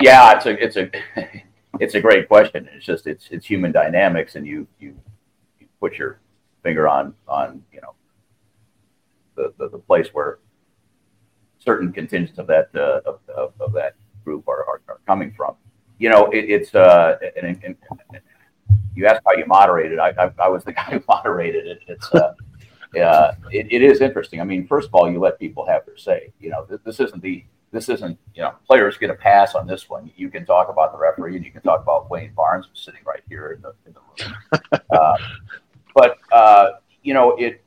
Yeah, 0.02 0.36
it's 0.36 0.46
a 0.46 0.64
it's 0.64 0.76
a 0.76 0.90
it's 1.80 1.94
a 1.94 2.00
great 2.00 2.28
question. 2.28 2.68
It's 2.74 2.84
just 2.84 3.06
it's 3.06 3.28
it's 3.30 3.46
human 3.46 3.70
dynamics, 3.70 4.34
and 4.34 4.44
you 4.44 4.66
you, 4.80 4.96
you 5.60 5.68
put 5.80 5.98
your 5.98 6.18
finger 6.64 6.88
on 6.88 7.14
on 7.28 7.62
you 7.72 7.80
know 7.80 7.94
the, 9.36 9.52
the, 9.56 9.68
the 9.70 9.78
place 9.78 10.08
where 10.12 10.38
certain 11.60 11.92
contingents 11.92 12.38
of 12.38 12.48
that 12.48 12.70
uh, 12.74 13.00
of, 13.06 13.20
of, 13.36 13.52
of, 13.60 13.72
that 13.72 13.94
group 14.24 14.48
are, 14.48 14.64
are, 14.64 14.80
are, 14.88 15.00
coming 15.06 15.32
from. 15.36 15.54
You 15.98 16.10
know, 16.10 16.26
it, 16.26 16.48
it's 16.48 16.74
uh, 16.74 17.18
and, 17.36 17.60
and, 17.64 17.76
you 18.94 19.06
asked 19.06 19.22
how 19.24 19.32
you 19.34 19.46
moderate 19.46 19.92
it. 19.92 19.98
I, 19.98 20.10
I, 20.10 20.30
I, 20.38 20.48
was 20.48 20.64
the 20.64 20.72
guy 20.80 20.82
who 20.82 21.02
moderated 21.08 21.66
it. 21.66 21.82
It's 21.86 22.12
uh, 22.14 22.34
uh, 23.00 23.34
it, 23.52 23.66
it 23.70 23.82
is 23.82 24.00
interesting. 24.00 24.40
I 24.40 24.44
mean, 24.44 24.66
first 24.66 24.88
of 24.88 24.94
all, 24.94 25.10
you 25.10 25.18
let 25.18 25.38
people 25.38 25.66
have 25.66 25.86
their 25.86 25.96
say. 25.96 26.32
You 26.40 26.50
know, 26.50 26.66
this, 26.68 26.80
this 26.84 27.00
isn't 27.00 27.22
the 27.22 27.44
this 27.70 27.88
isn't, 27.88 28.18
you 28.34 28.42
know, 28.42 28.54
players 28.66 28.96
get 28.96 29.10
a 29.10 29.14
pass 29.14 29.54
on 29.54 29.66
this 29.66 29.88
one. 29.88 30.10
You 30.16 30.30
can 30.30 30.46
talk 30.46 30.68
about 30.68 30.92
the 30.92 30.98
referee 30.98 31.36
and 31.36 31.44
you 31.44 31.52
can 31.52 31.62
talk 31.62 31.82
about 31.82 32.10
Wayne 32.10 32.32
Barnes 32.34 32.66
sitting 32.74 33.00
right 33.04 33.22
here 33.28 33.52
in 33.52 33.62
the, 33.62 33.74
in 33.86 33.92
the 33.92 34.00
room. 34.24 34.82
uh, 34.90 35.16
but, 35.94 36.18
uh, 36.32 36.70
you 37.02 37.14
know, 37.14 37.36
it, 37.36 37.62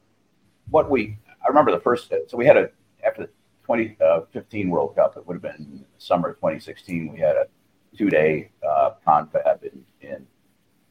what 0.69 0.89
we, 0.89 1.17
I 1.43 1.47
remember 1.47 1.71
the 1.71 1.79
first, 1.79 2.11
so 2.27 2.37
we 2.37 2.45
had 2.45 2.57
a, 2.57 2.69
after 3.05 3.23
the 3.23 3.27
2015 3.63 4.67
uh, 4.67 4.69
World 4.71 4.95
Cup, 4.95 5.17
it 5.17 5.27
would 5.27 5.35
have 5.35 5.43
been 5.43 5.85
summer 5.97 6.29
of 6.29 6.35
2016, 6.37 7.13
we 7.13 7.19
had 7.19 7.35
a 7.35 7.45
two 7.97 8.09
day 8.09 8.49
uh, 8.67 8.91
confab 9.05 9.63
in, 9.63 9.83
in 10.01 10.27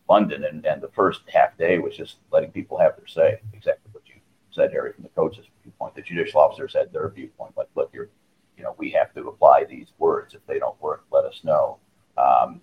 London. 0.08 0.44
And, 0.44 0.64
and 0.66 0.82
the 0.82 0.88
first 0.88 1.22
half 1.32 1.56
day 1.56 1.78
was 1.78 1.96
just 1.96 2.16
letting 2.30 2.50
people 2.50 2.78
have 2.78 2.96
their 2.96 3.06
say, 3.06 3.40
exactly 3.52 3.90
what 3.92 4.02
you 4.06 4.14
said, 4.50 4.72
Harry, 4.72 4.92
from 4.92 5.04
the 5.04 5.10
coach's 5.10 5.46
viewpoint. 5.62 5.94
The 5.94 6.02
judicial 6.02 6.40
officers 6.40 6.74
had 6.74 6.92
their 6.92 7.08
viewpoint, 7.08 7.56
like, 7.56 7.68
look, 7.74 7.90
you're, 7.92 8.08
you 8.56 8.64
know, 8.64 8.74
we 8.76 8.90
have 8.90 9.14
to 9.14 9.28
apply 9.28 9.64
these 9.64 9.88
words. 9.98 10.34
If 10.34 10.44
they 10.46 10.58
don't 10.58 10.80
work, 10.82 11.04
let 11.10 11.24
us 11.24 11.40
know. 11.44 11.78
Um, 12.18 12.60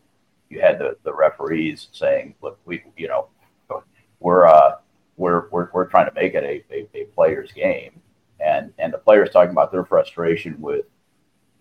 you 0.49 0.61
had 0.61 0.79
the, 0.79 0.97
the 1.03 1.13
referees 1.13 1.87
saying, 1.91 2.35
look, 2.41 2.59
we, 2.65 2.83
you 2.95 3.07
know, 3.07 3.27
we're, 4.19 4.45
uh, 4.47 4.75
we're, 5.15 5.49
we're, 5.49 5.69
we're 5.73 5.87
trying 5.87 6.07
to 6.07 6.13
make 6.13 6.33
it 6.33 6.43
a, 6.43 6.63
a, 6.73 6.87
a 6.93 7.05
player's 7.15 7.51
game. 7.51 8.01
And, 8.39 8.71
and 8.77 8.93
the 8.93 8.97
players 8.99 9.29
talking 9.29 9.51
about 9.51 9.71
their 9.71 9.85
frustration 9.85 10.61
with 10.61 10.85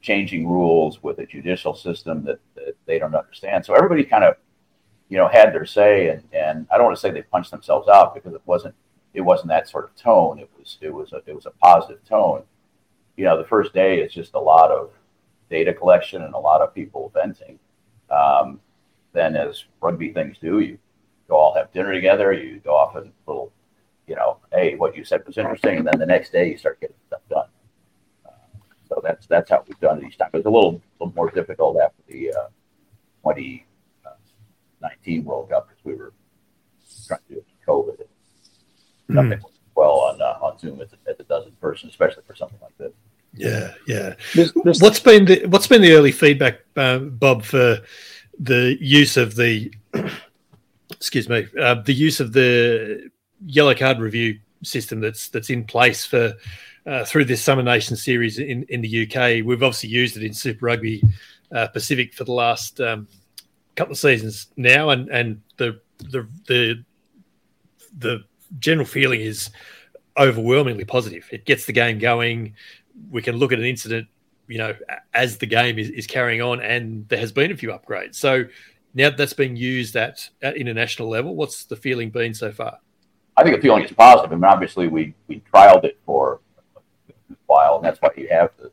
changing 0.00 0.48
rules 0.48 1.02
with 1.02 1.18
a 1.18 1.26
judicial 1.26 1.74
system 1.74 2.24
that, 2.24 2.38
that 2.54 2.76
they 2.87 2.98
don't 2.98 3.14
understand. 3.14 3.64
So 3.64 3.74
everybody 3.74 4.04
kind 4.04 4.24
of, 4.24 4.37
you 5.09 5.16
know, 5.16 5.28
had 5.28 5.52
their 5.52 5.66
say 5.66 6.09
and, 6.09 6.22
and 6.32 6.66
I 6.72 6.76
don't 6.76 6.87
want 6.87 6.96
to 6.96 7.00
say 7.00 7.11
they 7.11 7.22
punched 7.22 7.50
themselves 7.50 7.88
out 7.88 8.14
because 8.14 8.35
it 8.35 8.42
wasn't, 8.44 8.74
it 9.14 9.20
wasn't 9.20 9.48
that 9.48 9.68
sort 9.68 9.85
of 9.85 9.96
tone. 9.96 10.38
It 10.38 10.50
was, 10.59 10.78
it 10.80 10.92
was 10.92 11.12
a, 11.12 11.22
it 11.26 11.35
was 11.35 11.46
a 11.46 11.50
positive 11.50 12.04
tone 12.04 12.42
you 13.16 13.24
know, 13.24 13.37
the 13.37 13.48
first 13.48 13.72
day 13.72 14.00
is 14.00 14.12
just 14.12 14.35
a 14.35 14.40
lot 14.40 14.70
of 14.70 14.90
data 15.50 15.72
collection 15.72 16.22
and 16.22 16.35
a 16.35 16.38
lot 16.38 16.61
of 16.61 16.74
people 16.74 17.11
venting. 17.14 17.59
Um, 18.11 18.61
then, 19.12 19.37
as 19.37 19.64
rugby 19.80 20.12
things 20.12 20.37
do, 20.40 20.61
you 20.61 20.78
go 21.28 21.37
all 21.37 21.54
have 21.54 21.72
dinner 21.72 21.92
together. 21.92 22.32
You 22.32 22.61
go 22.61 22.76
off 22.76 22.96
in 22.96 23.12
little, 23.26 23.52
you 24.06 24.14
know, 24.14 24.38
hey, 24.52 24.76
what 24.76 24.96
you 24.96 25.04
said 25.04 25.26
was 25.26 25.38
interesting, 25.38 25.78
and 25.78 25.87
then 25.87 25.98
the 25.98 26.06
next 26.06 26.30
day 26.30 26.50
you 26.50 26.59
start 26.59 26.80
getting 26.80 26.96
stuff 27.06 27.22
done. 27.30 27.48
Uh, 28.26 28.30
so 28.88 28.96
that's 29.07 29.27
that's 29.27 29.51
how 29.51 29.62
we've 29.66 29.79
done 29.81 29.99
it 29.99 30.05
each 30.09 30.19
time. 30.19 30.31
It 30.33 30.38
was 30.38 30.47
a 30.47 30.51
little, 30.51 30.81
little 31.01 31.14
more 31.14 31.31
difficult 31.31 31.79
after 31.81 32.03
the 32.09 32.31
uh, 32.31 32.49
2019 33.25 35.25
World 35.25 35.51
Cup 35.51 35.69
because 35.69 35.85
we 35.85 35.95
were 35.95 36.12
trying 37.07 37.21
to 37.29 37.35
do 37.35 37.40
it 37.40 37.47
COVID. 37.66 38.07
Nothing 39.09 39.38
mm. 39.38 39.45
well 39.75 40.01
on 40.01 40.21
uh, 40.21 40.38
on 40.42 40.59
Zoom 40.59 40.81
as, 40.81 40.88
as 41.07 41.21
it 41.21 41.29
does 41.29 41.47
in 41.47 41.53
person, 41.53 41.88
especially 41.88 42.25
for 42.27 42.35
something 42.35 42.59
like 42.61 42.77
this. 42.79 42.92
Yeah, 43.35 43.75
yeah. 43.87 44.14
There's, 44.35 44.53
there's... 44.64 44.81
What's 44.81 45.01
been 45.01 45.27
the 45.27 45.47
what's 45.47 45.66
been 45.66 45.83
the 45.83 45.92
early 45.92 46.12
feedback, 46.12 46.61
uh, 46.77 46.99
Bob, 46.99 47.45
for 47.45 47.79
the 48.38 48.77
use 48.81 49.16
of 49.16 49.37
the 49.37 49.73
excuse 50.90 51.29
me, 51.29 51.47
uh, 51.61 51.75
the 51.75 51.95
use 51.95 52.21
of 52.21 52.33
the 52.33 53.11
yellow 53.45 53.75
card 53.75 53.99
review 53.99 54.38
system 54.62 55.01
that's 55.01 55.29
that's 55.29 55.51
in 55.51 55.64
place 55.64 56.05
for 56.05 56.35
uh, 56.87 57.05
through 57.05 57.25
this 57.25 57.42
Summer 57.42 57.62
Nation 57.62 57.96
series 57.96 58.38
in 58.38 58.64
in 58.68 58.81
the 58.81 59.03
UK. 59.07 59.44
We've 59.44 59.62
obviously 59.62 59.90
used 59.90 60.16
it 60.16 60.22
in 60.22 60.33
Super 60.33 60.66
Rugby 60.66 61.03
uh, 61.53 61.68
Pacific 61.68 62.14
for 62.14 62.25
the 62.25 62.33
last 62.33 62.81
um, 62.81 63.09
couple 63.75 63.92
of 63.92 63.99
seasons 63.99 64.49
now, 64.57 64.90
and 64.90 65.09
and 65.09 65.42
the 65.57 65.81
the 65.99 66.29
the 66.46 66.85
the 67.99 68.25
general 68.59 68.87
feeling 68.87 69.20
is 69.20 69.51
overwhelmingly 70.18 70.85
positive. 70.85 71.29
It 71.31 71.44
gets 71.44 71.66
the 71.66 71.72
game 71.72 71.99
going. 71.99 72.55
We 73.11 73.22
can 73.22 73.37
look 73.37 73.53
at 73.53 73.59
an 73.59 73.64
incident, 73.64 74.09
you 74.49 74.59
know, 74.59 74.75
as 75.12 75.38
the 75.38 75.46
game 75.46 75.79
is, 75.79 75.90
is 75.90 76.07
carrying 76.07 76.40
on, 76.40 76.61
and 76.61 77.09
there 77.09 77.18
has 77.18 77.33
been 77.33 77.51
a 77.51 77.57
few 77.57 77.70
upgrades. 77.70 78.14
So 78.14 78.44
now 78.94 79.11
that's 79.11 79.35
being 79.35 79.57
used 79.57 79.96
at, 79.96 80.29
at 80.40 80.57
international 80.57 81.09
level, 81.09 81.37
what's 81.37 81.64
the 81.64 81.77
feeling 81.77 82.11
been 82.11 82.33
so 82.33 82.51
far? 82.53 82.79
I 83.37 83.42
think 83.42 83.57
the 83.57 83.62
feeling 83.62 83.85
is 83.85 83.92
positive. 83.92 84.33
I 84.33 84.35
mean, 84.37 84.44
obviously, 84.44 84.88
we 84.88 85.14
we 85.29 85.42
trialed 85.53 85.85
it 85.85 85.99
for 86.07 86.40
while, 87.46 87.76
and 87.76 87.85
that's 87.85 88.00
why 88.00 88.11
you 88.16 88.28
have 88.30 88.50
the 88.59 88.70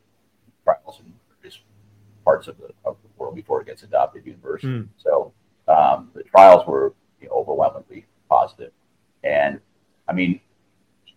trials 0.64 1.00
in 1.00 1.12
various 1.40 1.60
parts 2.24 2.48
of 2.48 2.56
the, 2.58 2.70
of 2.84 2.96
the 3.02 3.08
world 3.16 3.34
before 3.34 3.60
it 3.60 3.66
gets 3.66 3.82
adopted 3.82 4.26
universally. 4.26 4.72
Mm. 4.72 4.88
So 4.96 5.32
um, 5.68 6.10
the 6.14 6.22
trials 6.22 6.66
were 6.66 6.94
you 7.20 7.28
know, 7.28 7.34
overwhelmingly 7.34 8.06
positive. 8.28 8.72
And 9.22 9.60
I 10.08 10.12
mean, 10.12 10.40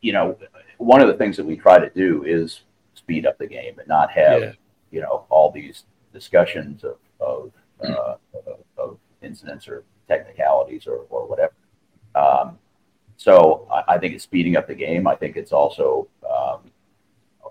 you 0.01 0.13
know, 0.13 0.37
one 0.77 1.01
of 1.01 1.07
the 1.07 1.15
things 1.15 1.37
that 1.37 1.45
we 1.45 1.57
try 1.57 1.79
to 1.79 1.89
do 1.89 2.23
is 2.23 2.61
speed 2.93 3.25
up 3.25 3.37
the 3.37 3.47
game 3.47 3.79
and 3.79 3.87
not 3.87 4.11
have, 4.11 4.41
yeah. 4.41 4.51
you 4.91 5.01
know, 5.01 5.25
all 5.29 5.51
these 5.51 5.83
discussions 6.13 6.83
of, 6.83 6.97
of, 7.19 7.51
uh, 7.83 8.15
of 8.77 8.97
incidents 9.21 9.67
or 9.67 9.83
technicalities 10.07 10.87
or, 10.87 11.05
or 11.09 11.27
whatever. 11.27 11.53
Um, 12.15 12.57
so 13.17 13.67
I, 13.71 13.95
I, 13.95 13.97
think 13.97 14.13
it's 14.15 14.23
speeding 14.23 14.55
up 14.55 14.67
the 14.67 14.75
game. 14.75 15.07
I 15.07 15.15
think 15.15 15.35
it's 15.35 15.51
also 15.51 16.07
um, 16.27 16.71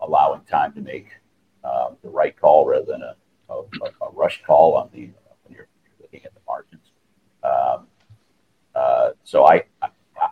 allowing 0.06 0.42
time 0.42 0.72
to 0.74 0.80
make 0.80 1.08
um, 1.64 1.96
the 2.02 2.08
right 2.08 2.38
call 2.38 2.66
rather 2.66 2.84
than 2.86 3.02
a, 3.02 3.16
a, 3.50 3.60
a 4.06 4.10
rush 4.12 4.42
call 4.46 4.74
on 4.74 4.88
the 4.92 5.10
when 5.44 5.54
you're 5.54 5.68
looking 6.00 6.24
at 6.24 6.34
the 6.34 6.40
margins. 6.46 6.82
Um, 7.42 7.86
uh, 8.74 9.10
so 9.24 9.46
I, 9.46 9.64
I, 9.82 9.88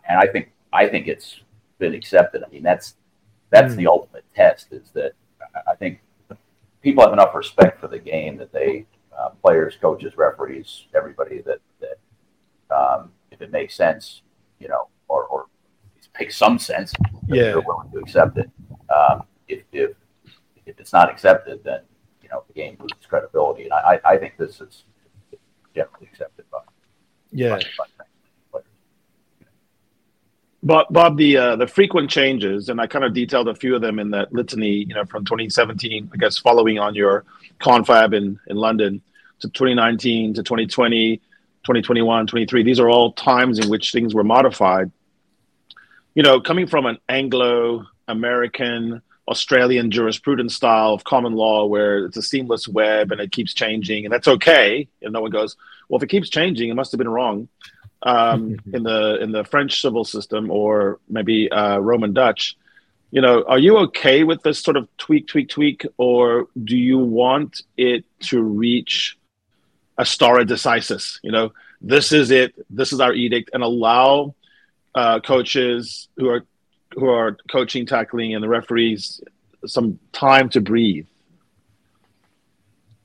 and 0.09 0.19
I 0.19 0.27
think 0.27 0.53
I 0.73 0.87
think 0.87 1.09
it's 1.09 1.41
been 1.79 1.95
accepted. 1.95 2.43
I 2.45 2.49
mean 2.51 2.63
that's 2.63 2.95
that's 3.51 3.75
mm. 3.75 3.77
the 3.77 3.87
ultimate 3.87 4.25
test. 4.35 4.73
Is 4.73 4.91
that 4.95 5.13
I 5.67 5.75
think 5.75 6.01
people 6.83 7.03
have 7.03 7.13
enough 7.13 7.35
respect 7.35 7.81
for 7.81 7.89
the 7.89 7.99
game 7.99 8.37
that 8.37 8.53
they 8.53 8.87
uh, 9.19 9.31
players, 9.43 9.77
coaches, 9.81 10.17
referees, 10.17 10.87
everybody 10.95 11.41
that 11.43 11.61
that 11.81 12.75
um, 12.75 13.11
if 13.31 13.41
it 13.41 13.51
makes 13.51 13.75
sense, 13.75 14.23
you 14.59 14.69
know, 14.69 14.89
or 15.09 15.25
or 15.25 15.47
makes 16.19 16.37
some 16.37 16.59
sense, 16.59 16.93
yeah, 17.29 17.45
they're 17.45 17.61
willing 17.61 17.91
to 17.93 17.99
accept 17.99 18.39
it. 18.39 18.51
Um, 18.95 19.25
it's 20.85 20.93
not 20.93 21.11
accepted, 21.11 21.65
then 21.65 21.81
you 22.23 22.29
know 22.29 22.45
the 22.47 22.53
game 22.53 22.77
loses 22.79 23.07
credibility, 23.09 23.65
and 23.65 23.73
I 23.73 23.99
I 24.05 24.19
think 24.19 24.37
this 24.37 24.61
is 24.61 24.85
generally 25.75 26.07
accepted 26.13 26.45
by 26.51 26.59
yeah. 27.33 27.57
By, 27.79 27.85
by 28.53 28.61
Bob, 30.63 30.87
Bob, 30.91 31.17
the 31.17 31.37
uh, 31.39 31.57
the 31.57 31.67
frequent 31.67 32.11
changes, 32.11 32.69
and 32.69 32.81
I 32.81 32.87
kind 32.87 33.05
of 33.05 33.15
detailed 33.15 33.49
a 33.49 33.55
few 33.55 33.75
of 33.75 33.81
them 33.81 33.99
in 33.99 34.11
that 34.11 34.33
litany, 34.33 34.85
you 34.89 34.95
know, 34.95 35.07
from 35.07 35.25
2017, 35.25 36.11
I 36.13 36.17
guess, 36.19 36.39
following 36.39 36.79
on 36.79 36.95
your 36.95 37.25
confab 37.59 38.13
in 38.13 38.39
in 38.49 38.57
London 38.57 39.01
to 39.41 39.49
2019 39.49 40.35
to 40.35 40.43
2020, 40.43 41.17
2021, 41.17 42.27
23. 42.27 42.63
These 42.63 42.81
are 42.81 42.91
all 42.91 43.13
times 43.13 43.59
in 43.59 43.71
which 43.71 43.93
things 43.93 44.15
were 44.15 44.25
modified. 44.25 44.91
You 46.15 46.23
know, 46.23 46.41
coming 46.41 46.67
from 46.67 46.85
an 46.85 46.99
Anglo 47.09 47.87
American 48.07 49.03
Australian 49.27 49.91
jurisprudence 49.91 50.55
style 50.55 50.93
of 50.93 51.05
common 51.05 51.33
law 51.33 51.65
where 51.67 52.05
it's 52.07 52.17
a 52.17 52.23
seamless 52.23 52.69
web 52.69 53.11
and 53.11 53.21
it 53.21 53.33
keeps 53.33 53.55
changing, 53.55 54.05
and 54.05 54.13
that's 54.13 54.29
okay. 54.29 54.87
And 55.03 55.13
no 55.13 55.23
one 55.23 55.31
goes, 55.31 55.57
well, 55.89 55.97
if 55.97 56.03
it 56.03 56.09
keeps 56.09 56.29
changing, 56.29 56.69
it 56.69 56.75
must 56.75 56.93
have 56.93 56.99
been 56.99 57.09
wrong 57.09 57.49
um, 58.03 58.57
in 58.73 58.83
the 58.83 59.19
in 59.21 59.33
the 59.33 59.45
French 59.45 59.81
civil 59.81 60.05
system 60.05 60.51
or 60.51 60.99
maybe 61.09 61.51
uh, 61.51 61.79
Roman 61.79 62.13
Dutch. 62.13 62.57
You 63.11 63.21
know, 63.21 63.45
are 63.45 63.59
you 63.59 63.79
okay 63.79 64.25
with 64.25 64.43
this 64.43 64.61
sort 64.61 64.77
of 64.77 64.89
tweak, 64.99 65.29
tweak, 65.29 65.49
tweak, 65.49 65.87
or 65.97 66.49
do 66.63 66.77
you 66.77 66.99
want 66.99 67.63
it 67.77 68.05
to 68.23 68.43
reach 68.43 69.17
a 69.97 70.05
stare 70.05 70.45
decisis? 70.45 71.21
You 71.23 71.31
know, 71.31 71.53
this 71.81 72.13
is 72.13 72.31
it. 72.31 72.55
This 72.69 72.93
is 72.93 73.01
our 73.01 73.15
edict, 73.15 73.51
and 73.55 73.63
allow 73.63 74.35
uh, 74.95 75.21
coaches 75.21 76.09
who 76.17 76.29
are 76.29 76.45
who 76.95 77.09
are 77.09 77.37
coaching, 77.51 77.87
tackling, 77.87 78.35
and 78.35 78.43
the 78.43 78.49
referees 78.49 79.21
some 79.67 79.99
time 80.13 80.49
to 80.51 80.61
breathe. 80.61 81.07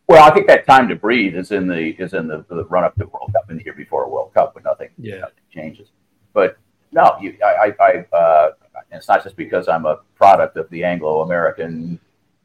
Well, 0.07 0.23
I 0.23 0.33
think 0.33 0.47
that 0.47 0.65
time 0.65 0.87
to 0.89 0.95
breathe 0.95 1.35
is 1.35 1.51
in 1.51 1.67
the 1.67 1.95
is 2.01 2.13
in 2.13 2.27
the, 2.27 2.43
the 2.49 2.65
run 2.65 2.83
up 2.83 2.95
to 2.95 3.05
World 3.05 3.31
Cup 3.33 3.49
in 3.51 3.57
the 3.57 3.63
year 3.63 3.73
before 3.73 4.09
World 4.09 4.33
Cup 4.33 4.55
when 4.55 4.63
nothing, 4.63 4.89
yeah. 4.97 5.19
nothing 5.19 5.35
changes. 5.53 5.89
But 6.33 6.57
no, 6.91 7.15
you, 7.21 7.37
I, 7.45 7.73
I, 7.79 7.83
I 7.83 8.15
uh, 8.15 8.51
it's 8.91 9.07
not 9.07 9.23
just 9.23 9.35
because 9.35 9.67
I'm 9.67 9.85
a 9.85 9.99
product 10.15 10.57
of 10.57 10.69
the 10.71 10.83
Anglo 10.83 11.21
American 11.21 11.99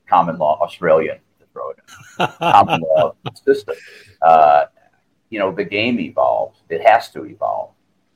common 0.07 0.37
law 0.37 0.61
Australian 0.61 1.17
to 1.41 1.47
throw 1.53 1.71
it 1.71 1.79
in, 2.19 2.27
common 2.39 2.83
law 2.83 3.15
system. 3.45 3.77
Uh, 4.21 4.67
you 5.31 5.39
know, 5.39 5.51
the 5.51 5.65
game 5.65 5.99
evolves. 5.99 6.61
It 6.69 6.83
has 6.87 7.11
to 7.13 7.25
evolve. 7.25 7.71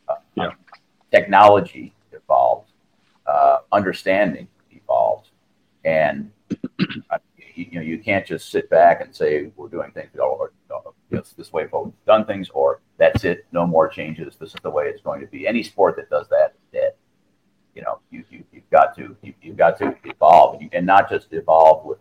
Uh, 0.08 0.14
yeah. 0.34 0.50
Technology 1.10 1.78
evolves. 1.78 1.97
Uh, 3.28 3.58
understanding 3.72 4.48
evolves, 4.70 5.30
and 5.84 6.30
you 7.54 7.72
know 7.72 7.82
you 7.82 7.98
can't 7.98 8.26
just 8.26 8.50
sit 8.50 8.70
back 8.70 9.02
and 9.02 9.14
say 9.14 9.50
we're 9.56 9.68
doing 9.68 9.90
things 9.92 10.08
or 10.18 10.52
it's 11.10 11.32
this 11.32 11.52
way 11.52 11.66
we've 11.72 11.92
done 12.06 12.24
things 12.24 12.48
or 12.50 12.80
that's 12.96 13.24
it 13.24 13.46
no 13.52 13.66
more 13.66 13.88
changes 13.88 14.36
this 14.36 14.50
is 14.50 14.56
the 14.62 14.70
way 14.70 14.84
it's 14.86 15.02
going 15.02 15.20
to 15.20 15.26
be. 15.26 15.46
Any 15.46 15.62
sport 15.62 15.96
that 15.96 16.08
does 16.08 16.28
that 16.28 16.54
dead 16.72 16.92
you 17.74 17.82
know 17.82 17.98
you, 18.10 18.24
you 18.30 18.44
you've 18.52 18.70
got 18.70 18.96
to 18.96 19.16
you, 19.22 19.34
have 19.44 19.56
got 19.56 19.78
to 19.78 19.94
evolve. 20.04 20.62
And, 20.72 20.86
not 20.86 21.08
just 21.10 21.32
evolve 21.32 21.84
with 21.84 21.98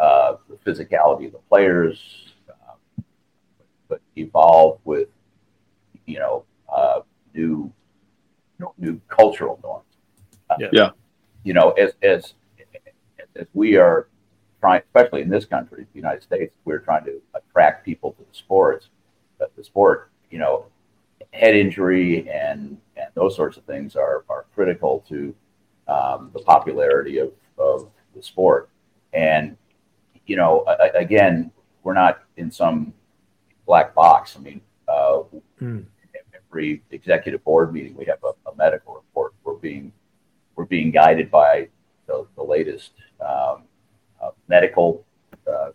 uh, 0.00 0.36
the 0.48 0.56
physicality 0.56 1.26
of 1.26 1.32
the 1.32 1.40
players 1.48 2.32
uh, 2.48 3.02
but 3.88 4.00
evolve 4.16 4.80
with 4.84 5.08
you 6.06 6.18
know 6.18 6.44
uh, 6.74 7.00
new 7.34 7.72
new 8.76 9.00
cultural 9.08 9.58
norms 10.58 10.64
uh, 10.64 10.68
yeah 10.72 10.90
you 11.44 11.54
know 11.54 11.70
as 11.72 11.92
as 12.02 12.34
as 13.36 13.46
we 13.54 13.76
are 13.76 14.08
trying, 14.60 14.82
especially 14.86 15.22
in 15.22 15.28
this 15.28 15.44
country, 15.44 15.86
the 15.92 15.98
United 15.98 16.22
States, 16.22 16.54
we're 16.64 16.80
trying 16.80 17.04
to 17.04 17.20
attract 17.34 17.84
people 17.84 18.12
to 18.12 18.22
the 18.22 18.36
sports. 18.36 18.88
But 19.38 19.54
the 19.56 19.62
sport, 19.62 20.10
you 20.30 20.38
know, 20.38 20.66
head 21.32 21.54
injury 21.54 22.28
and 22.28 22.78
and 22.96 23.06
those 23.14 23.36
sorts 23.36 23.56
of 23.56 23.64
things 23.64 23.94
are 23.96 24.24
are 24.28 24.46
critical 24.54 25.04
to 25.08 25.34
um, 25.86 26.30
the 26.32 26.40
popularity 26.40 27.18
of 27.18 27.32
of 27.56 27.88
the 28.14 28.22
sport. 28.22 28.68
And 29.12 29.56
you 30.26 30.36
know, 30.36 30.64
again, 30.94 31.50
we're 31.82 31.94
not 31.94 32.20
in 32.36 32.50
some 32.50 32.92
black 33.66 33.94
box. 33.94 34.36
I 34.36 34.40
mean, 34.40 34.60
uh, 34.88 35.22
mm. 35.60 35.84
every 36.34 36.82
executive 36.90 37.42
board 37.44 37.72
meeting, 37.72 37.96
we 37.96 38.04
have 38.06 38.18
a, 38.24 38.50
a, 38.50 38.54
medical 38.56 38.94
report. 38.94 39.32
We're 39.44 39.54
being 39.54 39.92
we're 40.58 40.64
being 40.64 40.90
guided 40.90 41.30
by 41.30 41.68
the, 42.08 42.26
the 42.34 42.42
latest 42.42 42.90
um, 43.20 43.62
uh, 44.20 44.30
medical 44.48 45.04
uh, 45.46 45.70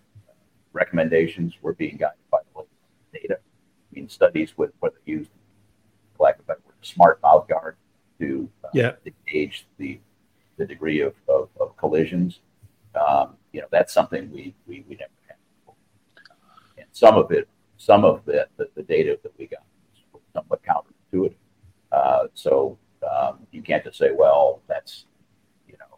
recommendations 0.73 1.53
were 1.61 1.71
being 1.73 1.95
guided 1.95 2.19
by 2.29 2.39
the 2.53 2.59
latest 2.59 2.75
data. 3.13 3.37
I 3.39 3.95
mean, 3.95 4.09
studies 4.09 4.57
with 4.57 4.71
what 4.81 4.93
they 4.93 5.13
used, 5.13 5.29
lack 6.19 6.37
of 6.37 6.47
better 6.47 6.59
word, 6.65 6.75
smart 6.81 7.21
mouth 7.23 7.47
guard 7.47 7.77
to, 8.19 8.49
uh, 8.65 8.67
yeah. 8.73 8.91
gauge 9.25 9.65
the 9.77 9.99
the 10.57 10.65
degree 10.65 10.99
of, 10.99 11.15
of, 11.29 11.49
of 11.59 11.75
collisions. 11.77 12.41
Um, 12.93 13.37
you 13.53 13.61
know, 13.61 13.67
that's 13.71 13.91
something 13.91 14.31
we, 14.31 14.53
we, 14.67 14.85
we 14.87 14.95
never 14.95 15.11
had. 15.27 15.37
Before. 15.61 15.75
And 16.77 16.85
some 16.91 17.15
of 17.15 17.31
it, 17.31 17.47
some 17.77 18.05
of 18.05 18.23
the, 18.25 18.47
the, 18.57 18.69
the 18.75 18.83
data 18.83 19.17
that 19.23 19.31
we 19.39 19.47
got 19.47 19.63
was 20.11 20.21
somewhat 20.31 20.61
counterintuitive. 20.61 21.33
Uh, 21.91 22.27
so 22.35 22.77
Um, 23.03 23.39
you 23.51 23.61
can't 23.61 23.83
just 23.83 23.97
say, 23.97 24.11
well, 24.11 24.61
that's 24.67 25.05
you 25.67 25.75
know, 25.79 25.97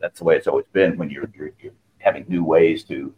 that's 0.00 0.18
the 0.18 0.24
way 0.24 0.36
it's 0.36 0.46
always 0.46 0.66
been. 0.72 0.96
When 0.96 1.10
you're, 1.10 1.30
you're, 1.34 1.52
you're 1.60 1.72
having 1.98 2.24
new 2.28 2.44
ways 2.44 2.84
to 2.84 3.14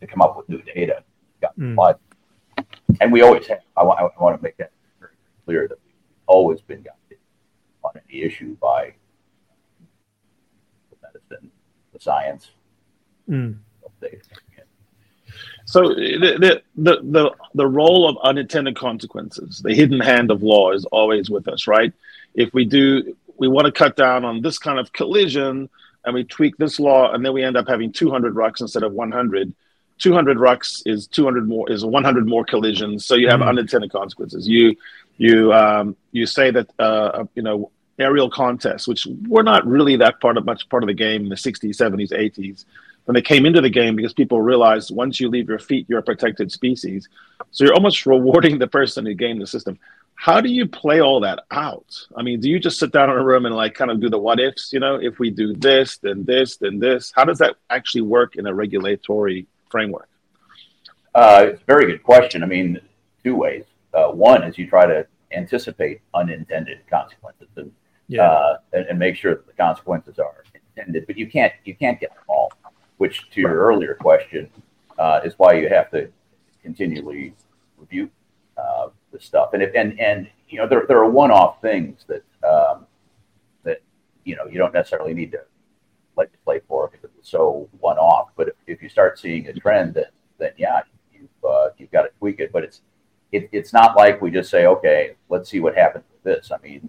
to 0.00 0.06
come 0.06 0.22
up 0.22 0.36
with 0.36 0.48
new 0.48 0.62
data, 0.62 1.02
mm. 1.58 1.94
and 3.00 3.12
we 3.12 3.22
always 3.22 3.46
have. 3.46 3.60
I 3.76 3.82
want 3.82 4.00
I 4.00 4.22
want 4.22 4.36
to 4.38 4.42
make 4.42 4.56
that 4.58 4.72
very 5.00 5.12
clear 5.44 5.68
that 5.68 5.78
we've 5.84 5.94
always 6.26 6.60
been 6.60 6.82
guided 6.82 7.18
on 7.84 7.92
any 8.08 8.22
issue 8.22 8.56
by 8.56 8.94
the 10.90 10.96
medicine, 11.02 11.50
the 11.92 12.00
science. 12.00 12.50
Mm. 13.28 13.58
So 15.64 15.82
the, 15.82 16.62
the 16.76 17.02
the 17.02 17.34
the 17.54 17.66
role 17.66 18.08
of 18.08 18.16
unintended 18.22 18.76
consequences, 18.76 19.60
the 19.62 19.74
hidden 19.74 20.00
hand 20.00 20.30
of 20.30 20.42
law, 20.42 20.72
is 20.72 20.86
always 20.86 21.28
with 21.28 21.46
us, 21.46 21.66
right? 21.66 21.92
If 22.34 22.54
we 22.54 22.64
do, 22.64 23.14
we 23.36 23.48
want 23.48 23.66
to 23.66 23.72
cut 23.72 23.94
down 23.94 24.24
on 24.24 24.40
this 24.40 24.58
kind 24.58 24.78
of 24.78 24.92
collision, 24.94 25.68
and 26.04 26.14
we 26.14 26.24
tweak 26.24 26.56
this 26.56 26.80
law, 26.80 27.12
and 27.12 27.22
then 27.22 27.34
we 27.34 27.44
end 27.44 27.56
up 27.56 27.68
having 27.68 27.92
200 27.92 28.34
rucks 28.34 28.62
instead 28.62 28.82
of 28.82 28.92
100. 28.92 29.54
200 29.98 30.38
rucks 30.38 30.80
is 30.86 31.06
200 31.08 31.46
more 31.46 31.70
is 31.70 31.84
100 31.84 32.26
more 32.26 32.44
collisions, 32.44 33.04
so 33.04 33.14
you 33.14 33.28
have 33.28 33.40
mm-hmm. 33.40 33.50
unintended 33.50 33.92
consequences. 33.92 34.48
You 34.48 34.74
you 35.18 35.52
um, 35.52 35.96
you 36.12 36.24
say 36.24 36.50
that 36.50 36.70
uh, 36.78 37.24
you 37.34 37.42
know 37.42 37.70
aerial 37.98 38.30
contests, 38.30 38.88
which 38.88 39.06
were 39.26 39.42
not 39.42 39.66
really 39.66 39.96
that 39.96 40.20
part 40.20 40.38
of 40.38 40.46
much 40.46 40.68
part 40.68 40.82
of 40.82 40.86
the 40.86 40.94
game 40.94 41.24
in 41.24 41.28
the 41.28 41.34
60s, 41.34 41.76
70s, 41.76 42.12
80s 42.12 42.64
when 43.08 43.14
they 43.14 43.22
came 43.22 43.46
into 43.46 43.62
the 43.62 43.70
game 43.70 43.96
because 43.96 44.12
people 44.12 44.42
realized 44.42 44.94
once 44.94 45.18
you 45.18 45.30
leave 45.30 45.48
your 45.48 45.58
feet, 45.58 45.86
you're 45.88 46.00
a 46.00 46.02
protected 46.02 46.52
species. 46.52 47.08
So 47.52 47.64
you're 47.64 47.72
almost 47.72 48.04
rewarding 48.06 48.58
the 48.58 48.66
person 48.66 49.06
who 49.06 49.14
gamed 49.14 49.40
the 49.40 49.46
system. 49.46 49.78
How 50.14 50.42
do 50.42 50.50
you 50.50 50.68
play 50.68 51.00
all 51.00 51.18
that 51.20 51.44
out? 51.50 51.86
I 52.14 52.22
mean, 52.22 52.38
do 52.38 52.50
you 52.50 52.58
just 52.58 52.78
sit 52.78 52.92
down 52.92 53.08
in 53.08 53.16
a 53.16 53.24
room 53.24 53.46
and 53.46 53.54
like 53.54 53.72
kind 53.72 53.90
of 53.90 53.98
do 53.98 54.10
the 54.10 54.18
what 54.18 54.38
ifs? 54.38 54.74
You 54.74 54.80
know, 54.80 54.96
if 54.96 55.18
we 55.18 55.30
do 55.30 55.54
this, 55.54 55.96
then 55.96 56.22
this, 56.26 56.58
then 56.58 56.78
this. 56.78 57.10
How 57.16 57.24
does 57.24 57.38
that 57.38 57.56
actually 57.70 58.02
work 58.02 58.36
in 58.36 58.46
a 58.46 58.52
regulatory 58.52 59.46
framework? 59.70 60.10
Uh, 61.14 61.52
very 61.66 61.86
good 61.86 62.02
question. 62.02 62.42
I 62.42 62.46
mean, 62.46 62.78
two 63.24 63.36
ways. 63.36 63.64
Uh, 63.94 64.08
one 64.08 64.42
is 64.42 64.58
you 64.58 64.68
try 64.68 64.84
to 64.84 65.06
anticipate 65.32 66.02
unintended 66.12 66.80
consequences 66.90 67.48
and, 67.56 67.72
yeah. 68.06 68.24
uh, 68.24 68.58
and, 68.74 68.84
and, 68.88 68.98
make 68.98 69.16
sure 69.16 69.34
that 69.34 69.46
the 69.46 69.52
consequences 69.54 70.18
are 70.18 70.44
intended, 70.76 71.06
but 71.06 71.16
you 71.16 71.26
can't 71.26 71.54
you 71.64 71.74
can't 71.74 71.98
get 71.98 72.10
them 72.10 72.24
all 72.28 72.52
which 72.98 73.30
to 73.30 73.40
your 73.40 73.54
earlier 73.54 73.94
question 73.94 74.50
uh, 74.98 75.20
is 75.24 75.34
why 75.38 75.54
you 75.54 75.68
have 75.68 75.90
to 75.90 76.10
continually 76.62 77.34
review 77.78 78.10
uh, 78.56 78.88
the 79.12 79.20
stuff. 79.20 79.54
And 79.54 79.62
if, 79.62 79.74
and 79.74 79.98
and 79.98 80.28
you 80.48 80.58
know 80.58 80.68
there 80.68 80.84
there 80.86 80.98
are 80.98 81.10
one-off 81.10 81.60
things 81.60 82.04
that 82.08 82.24
um, 82.46 82.86
that 83.62 83.80
you 84.24 84.36
know 84.36 84.46
you 84.46 84.58
don't 84.58 84.74
necessarily 84.74 85.14
need 85.14 85.32
to 85.32 85.40
legislate 86.16 86.64
for 86.66 86.88
because 86.88 87.10
it's 87.18 87.30
so 87.30 87.68
one-off. 87.80 88.30
But 88.36 88.48
if, 88.48 88.54
if 88.66 88.82
you 88.82 88.88
start 88.88 89.18
seeing 89.18 89.46
a 89.46 89.52
trend, 89.52 89.94
then 89.94 90.06
then 90.38 90.52
yeah, 90.56 90.82
you've 91.12 91.44
uh, 91.48 91.68
you've 91.78 91.92
got 91.92 92.02
to 92.02 92.10
tweak 92.18 92.40
it. 92.40 92.52
But 92.52 92.64
it's 92.64 92.82
it, 93.32 93.48
it's 93.52 93.72
not 93.72 93.96
like 93.96 94.20
we 94.20 94.30
just 94.30 94.50
say, 94.50 94.66
okay, 94.66 95.14
let's 95.28 95.48
see 95.50 95.60
what 95.60 95.76
happens 95.76 96.04
with 96.10 96.22
this. 96.22 96.50
I 96.50 96.58
mean, 96.66 96.88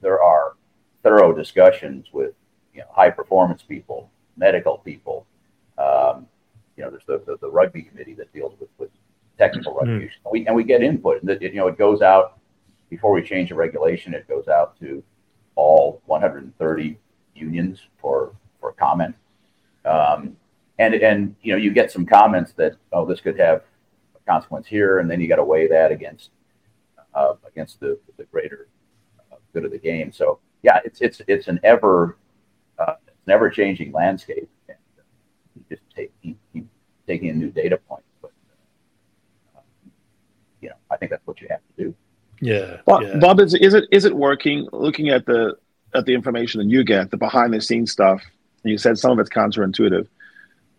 there 0.00 0.22
are 0.22 0.54
thorough 1.02 1.32
discussions 1.32 2.12
with 2.12 2.34
you 2.74 2.80
know 2.80 2.86
high 2.92 3.10
performance 3.10 3.62
people, 3.62 4.10
medical 4.36 4.78
people, 4.78 5.26
um, 5.78 6.26
you 6.76 6.84
know, 6.84 6.90
there's 6.90 7.04
the, 7.06 7.22
the, 7.26 7.36
the, 7.40 7.50
rugby 7.50 7.82
committee 7.82 8.14
that 8.14 8.32
deals 8.32 8.54
with, 8.60 8.68
with 8.78 8.90
technical 9.38 9.74
rugby 9.74 10.06
mm. 10.06 10.10
and 10.24 10.32
we 10.32 10.46
and 10.46 10.56
we 10.56 10.64
get 10.64 10.82
input. 10.82 11.22
And 11.22 11.40
you 11.40 11.54
know, 11.54 11.68
it 11.68 11.78
goes 11.78 12.02
out 12.02 12.38
before 12.90 13.12
we 13.12 13.22
change 13.22 13.50
the 13.50 13.54
regulation. 13.54 14.14
It 14.14 14.28
goes 14.28 14.48
out 14.48 14.78
to 14.80 15.02
all 15.54 16.02
130 16.06 16.98
unions 17.34 17.80
for 18.00 18.32
for 18.60 18.72
comment. 18.72 19.14
Um, 19.84 20.36
and 20.78 20.94
and 20.94 21.34
you 21.42 21.52
know, 21.52 21.58
you 21.58 21.72
get 21.72 21.90
some 21.90 22.06
comments 22.06 22.52
that 22.52 22.76
oh, 22.92 23.04
this 23.04 23.20
could 23.20 23.38
have 23.38 23.62
a 24.16 24.30
consequence 24.30 24.66
here, 24.66 24.98
and 24.98 25.10
then 25.10 25.20
you 25.20 25.28
got 25.28 25.36
to 25.36 25.44
weigh 25.44 25.68
that 25.68 25.92
against 25.92 26.30
uh, 27.14 27.34
against 27.46 27.80
the 27.80 27.98
the 28.16 28.24
greater 28.24 28.68
uh, 29.32 29.36
good 29.52 29.64
of 29.64 29.70
the 29.70 29.78
game. 29.78 30.12
So 30.12 30.38
yeah, 30.62 30.80
it's 30.84 31.00
it's 31.00 31.22
it's 31.26 31.48
an 31.48 31.60
ever 31.62 32.16
uh, 32.78 32.94
it's 33.06 33.26
an 33.26 33.32
ever 33.32 33.50
changing 33.50 33.92
landscape 33.92 34.48
just 35.68 35.82
take 35.94 36.10
keep, 36.22 36.38
keep 36.52 36.66
taking 37.06 37.28
in 37.28 37.38
new 37.38 37.50
data 37.50 37.78
points. 37.88 38.06
But 38.20 38.32
uh, 39.56 39.60
you 40.60 40.68
know, 40.70 40.76
I 40.90 40.96
think 40.96 41.10
that's 41.10 41.26
what 41.26 41.40
you 41.40 41.48
have 41.50 41.60
to 41.76 41.84
do. 41.84 41.94
Yeah, 42.40 42.78
Bob, 42.86 43.02
yeah. 43.02 43.18
Bob 43.18 43.40
is, 43.40 43.54
is 43.54 43.74
it 43.74 43.84
is 43.90 44.04
it 44.04 44.14
working? 44.14 44.68
Looking 44.72 45.08
at 45.08 45.26
the 45.26 45.56
at 45.94 46.04
the 46.04 46.14
information 46.14 46.60
that 46.60 46.68
you 46.68 46.84
get, 46.84 47.10
the 47.10 47.16
behind 47.16 47.52
the 47.52 47.60
scenes 47.60 47.90
stuff, 47.90 48.22
and 48.62 48.70
you 48.70 48.78
said 48.78 48.98
some 48.98 49.12
of 49.12 49.18
it's 49.18 49.30
counterintuitive. 49.30 50.06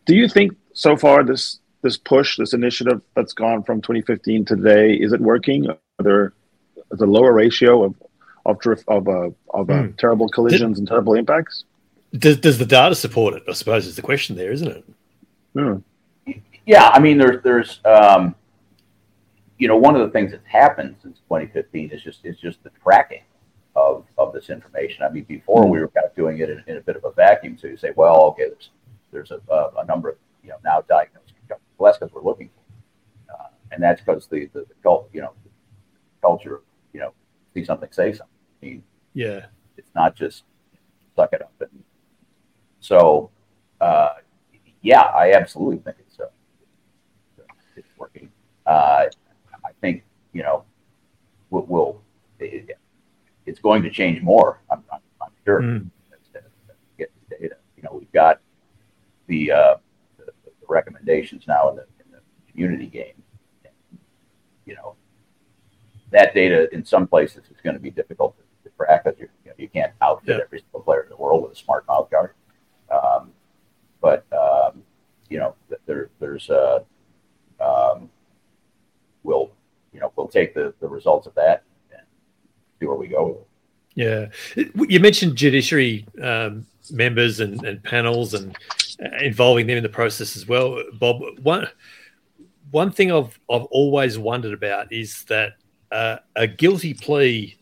Do 0.06 0.16
you 0.16 0.28
think 0.28 0.54
so 0.74 0.96
far 0.96 1.24
this 1.24 1.60
this 1.82 1.98
push, 1.98 2.38
this 2.38 2.54
initiative 2.54 3.02
that's 3.16 3.34
gone 3.34 3.64
from 3.64 3.82
2015 3.82 4.46
to 4.46 4.56
today, 4.56 4.94
is 4.94 5.14
it 5.14 5.22
working? 5.22 5.70
Are 5.70 5.78
there 6.00 6.34
is 6.92 7.02
a 7.02 7.06
lower 7.06 7.34
ratio 7.34 7.84
of 7.84 7.96
of 8.46 8.60
drift 8.60 8.84
of 8.88 9.08
uh, 9.08 9.30
of 9.54 9.68
mm. 9.68 9.98
terrible 9.98 10.30
collisions 10.30 10.78
Did, 10.78 10.82
and 10.82 10.88
terrible 10.88 11.14
impacts? 11.14 11.66
Does, 12.18 12.38
does 12.38 12.58
the 12.58 12.66
data 12.66 12.96
support 12.96 13.36
it? 13.36 13.44
I 13.48 13.54
suppose 13.54 13.86
is 13.86 13.96
the 13.96 14.02
question 14.02 14.36
there, 14.36 14.52
isn't 14.52 14.68
it? 14.68 14.86
Hmm. 15.54 16.34
Yeah, 16.66 16.90
I 16.90 17.00
mean, 17.00 17.18
there's 17.18 17.42
there's 17.44 17.80
um, 17.86 18.36
you 19.58 19.68
know 19.68 19.78
one 19.78 19.96
of 19.96 20.02
the 20.02 20.10
things 20.10 20.32
that's 20.32 20.46
happened 20.46 20.96
since 21.02 21.20
2015 21.20 21.92
is 21.92 22.02
just 22.02 22.26
is 22.26 22.38
just 22.38 22.64
the 22.64 22.72
tracking 22.84 23.24
of 23.76 24.06
of 24.18 24.34
this 24.34 24.50
information. 24.50 25.04
I 25.04 25.10
mean, 25.10 25.24
before 25.24 25.68
we 25.68 25.80
were 25.80 25.88
kind 25.88 26.06
of 26.06 26.16
doing 26.16 26.40
it 26.40 26.50
in, 26.50 26.64
in 26.68 26.78
a 26.78 26.82
bit 26.82 26.96
of 26.96 27.06
a 27.06 27.12
vacuum. 27.12 27.58
So 27.58 27.68
you 27.68 27.78
say, 27.78 27.92
well, 27.96 28.22
okay, 28.32 28.50
there's 28.50 28.70
there's 29.12 29.32
a, 29.32 29.42
a, 29.52 29.82
a 29.82 29.86
number 29.86 30.10
of 30.10 30.18
you 30.44 30.50
know 30.50 30.58
now 30.64 30.82
diagnosed 30.82 31.34
less 31.80 31.98
because 31.98 32.14
we're 32.14 32.24
looking 32.24 32.50
for, 32.50 33.34
uh, 33.34 33.48
and 33.72 33.82
that's 33.82 34.02
because 34.02 34.28
the, 34.28 34.50
the 34.54 34.62
the 34.62 34.74
cult 34.84 35.10
you 35.14 35.22
know 35.22 35.34
culture 36.22 36.62
you 36.94 37.00
know 37.00 37.14
see 37.54 37.64
something 37.64 37.90
say 37.92 38.12
something. 38.12 38.28
I 38.62 38.66
mean, 38.66 38.84
yeah, 39.14 39.46
it's 39.78 39.92
not 39.96 40.16
just 40.16 40.44
suck 41.16 41.34
it 41.34 41.42
up 41.42 41.54
and 41.60 41.79
so, 42.80 43.32
uh, 43.82 44.10
yeah, 44.82 45.02
I 45.02 45.34
absolutely 45.34 45.78
think 45.80 45.98
it's, 46.00 46.20
uh, 46.20 46.26
it's 47.76 47.88
working. 47.98 48.32
Uh, 48.66 49.06
I 49.66 49.72
think, 49.82 50.04
you 50.34 50.44
know, 50.44 50.64
we'll, 51.50 51.66
we'll 51.68 52.02
it, 52.40 52.78
it's 53.46 53.60
going 53.60 53.84
to 53.84 53.90
change 53.90 54.22
more. 54.22 54.62
I'm, 54.72 54.84
I'm, 54.92 55.00
I'm 55.22 55.32
sure. 55.46 55.62
Mm. 55.62 55.90
Get 56.98 57.12
the 57.30 57.36
data. 57.36 57.56
You 57.78 57.84
know, 57.84 57.94
we've 57.94 58.12
got 58.12 58.42
the, 59.28 59.52
uh, 59.52 59.76
the, 60.18 60.26
the 60.46 60.68
recommendations 60.68 61.46
now 61.48 61.70
in 61.70 61.78
the, 61.78 61.86
in 62.06 62.12
the 62.12 62.20
community 62.52 62.88
game. 62.88 63.22
And, 63.64 64.00
you 64.66 64.76
know, 64.76 64.96
that 66.12 66.34
data 66.34 66.74
in 66.74 66.86
some 66.86 67.08
places 67.08 67.44
is 67.50 67.58
going 67.64 67.76
to 67.76 67.80
be 67.80 67.92
difficult 67.92 68.36
to, 68.38 68.70
to 68.70 68.76
track 68.76 69.04
because 69.04 69.20
you, 69.20 69.28
know, 69.46 69.54
you 69.58 69.70
can't 69.70 69.94
outfit 70.02 70.38
yeah. 70.38 70.44
every 70.44 70.60
single 70.60 70.82
player 70.82 71.04
in 71.04 71.10
the 71.10 71.18
world 71.18 71.44
with 71.44 71.54
a 71.54 71.56
smart 71.56 71.88
mouth 71.88 72.10
guard. 72.10 72.34
Um, 72.92 73.32
but 74.02 74.26
um, 74.34 74.84
you 75.30 75.40
know, 75.40 75.56
there, 75.86 76.10
there's 76.20 76.50
uh, 76.50 76.80
um, 77.60 78.10
we'll 79.24 79.52
you 79.94 80.00
know 80.00 80.12
we'll 80.16 80.28
take 80.28 80.54
the, 80.54 80.74
the 80.80 80.88
results 80.88 81.28
of 81.28 81.36
that 81.36 81.64
and 81.92 82.02
see 82.80 82.86
where 82.86 82.98
we 82.98 83.08
go. 83.08 83.46
Yeah, 83.96 84.28
you 84.56 85.00
mentioned 85.00 85.36
judiciary 85.36 86.06
um, 86.22 86.66
members 86.92 87.40
and, 87.40 87.64
and 87.66 87.84
panels 87.84 88.34
and 88.34 88.58
uh, 89.04 89.18
involving 89.22 89.68
them 89.68 89.78
in 89.78 89.84
the 89.84 89.90
process 89.90 90.36
as 90.36 90.48
well, 90.48 90.82
Bob. 90.94 91.22
One 91.42 91.68
one 92.72 92.92
thing 92.92 93.12
I've 93.12 93.40
I've 93.50 93.66
always 93.66 94.18
wondered 94.18 94.54
about 94.54 94.92
is 94.94 95.24
that 95.24 95.54
uh, 95.92 96.18
a 96.36 96.48
guilty 96.48 96.94
plea 96.94 97.58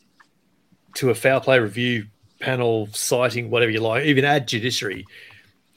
to 0.96 1.10
a 1.10 1.16
foul 1.16 1.40
play 1.40 1.60
review 1.60 2.08
panel 2.40 2.88
citing 2.92 3.50
whatever 3.50 3.72
you 3.72 3.80
like, 3.80 4.06
even 4.06 4.26
add 4.26 4.48
judiciary, 4.48 5.06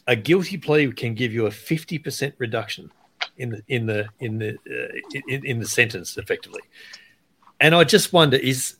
a 0.07 0.16
guilty 0.16 0.57
plea 0.57 0.90
can 0.92 1.14
give 1.14 1.33
you 1.33 1.46
a 1.46 1.51
fifty 1.51 1.99
percent 1.99 2.35
reduction 2.38 2.90
in 3.37 3.51
the 3.51 3.62
in 3.68 3.87
the 3.87 4.07
in 4.18 4.38
the 4.38 4.51
uh, 4.68 5.20
in, 5.29 5.44
in 5.46 5.59
the 5.61 5.66
sentence 5.66 6.16
effectively. 6.16 6.62
And 7.61 7.75
I 7.75 7.85
just 7.85 8.12
wonder 8.12 8.37
is 8.37 8.77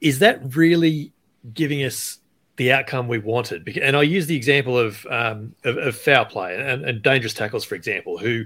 is 0.00 0.18
that 0.18 0.56
really 0.56 1.12
giving 1.54 1.84
us 1.84 2.18
the 2.56 2.72
outcome 2.72 3.08
we 3.08 3.18
wanted? 3.18 3.66
And 3.80 3.96
I 3.96 4.02
use 4.02 4.26
the 4.26 4.36
example 4.36 4.78
of 4.78 5.06
um, 5.10 5.54
of, 5.64 5.76
of 5.78 5.96
foul 5.96 6.24
play 6.24 6.56
and, 6.56 6.84
and 6.84 7.02
dangerous 7.02 7.34
tackles, 7.34 7.64
for 7.64 7.74
example, 7.74 8.18
who 8.18 8.44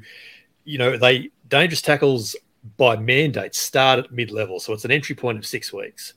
you 0.65 0.79
know 0.79 0.97
they 0.97 1.31
dangerous 1.49 1.83
tackles 1.83 2.37
by 2.77 2.97
mandate 2.97 3.55
start 3.55 3.99
at 3.99 4.13
mid 4.13 4.31
level, 4.31 4.59
so 4.61 4.73
it's 4.73 4.85
an 4.85 4.91
entry 4.91 5.15
point 5.15 5.39
of 5.39 5.47
six 5.47 5.73
weeks 5.73 6.15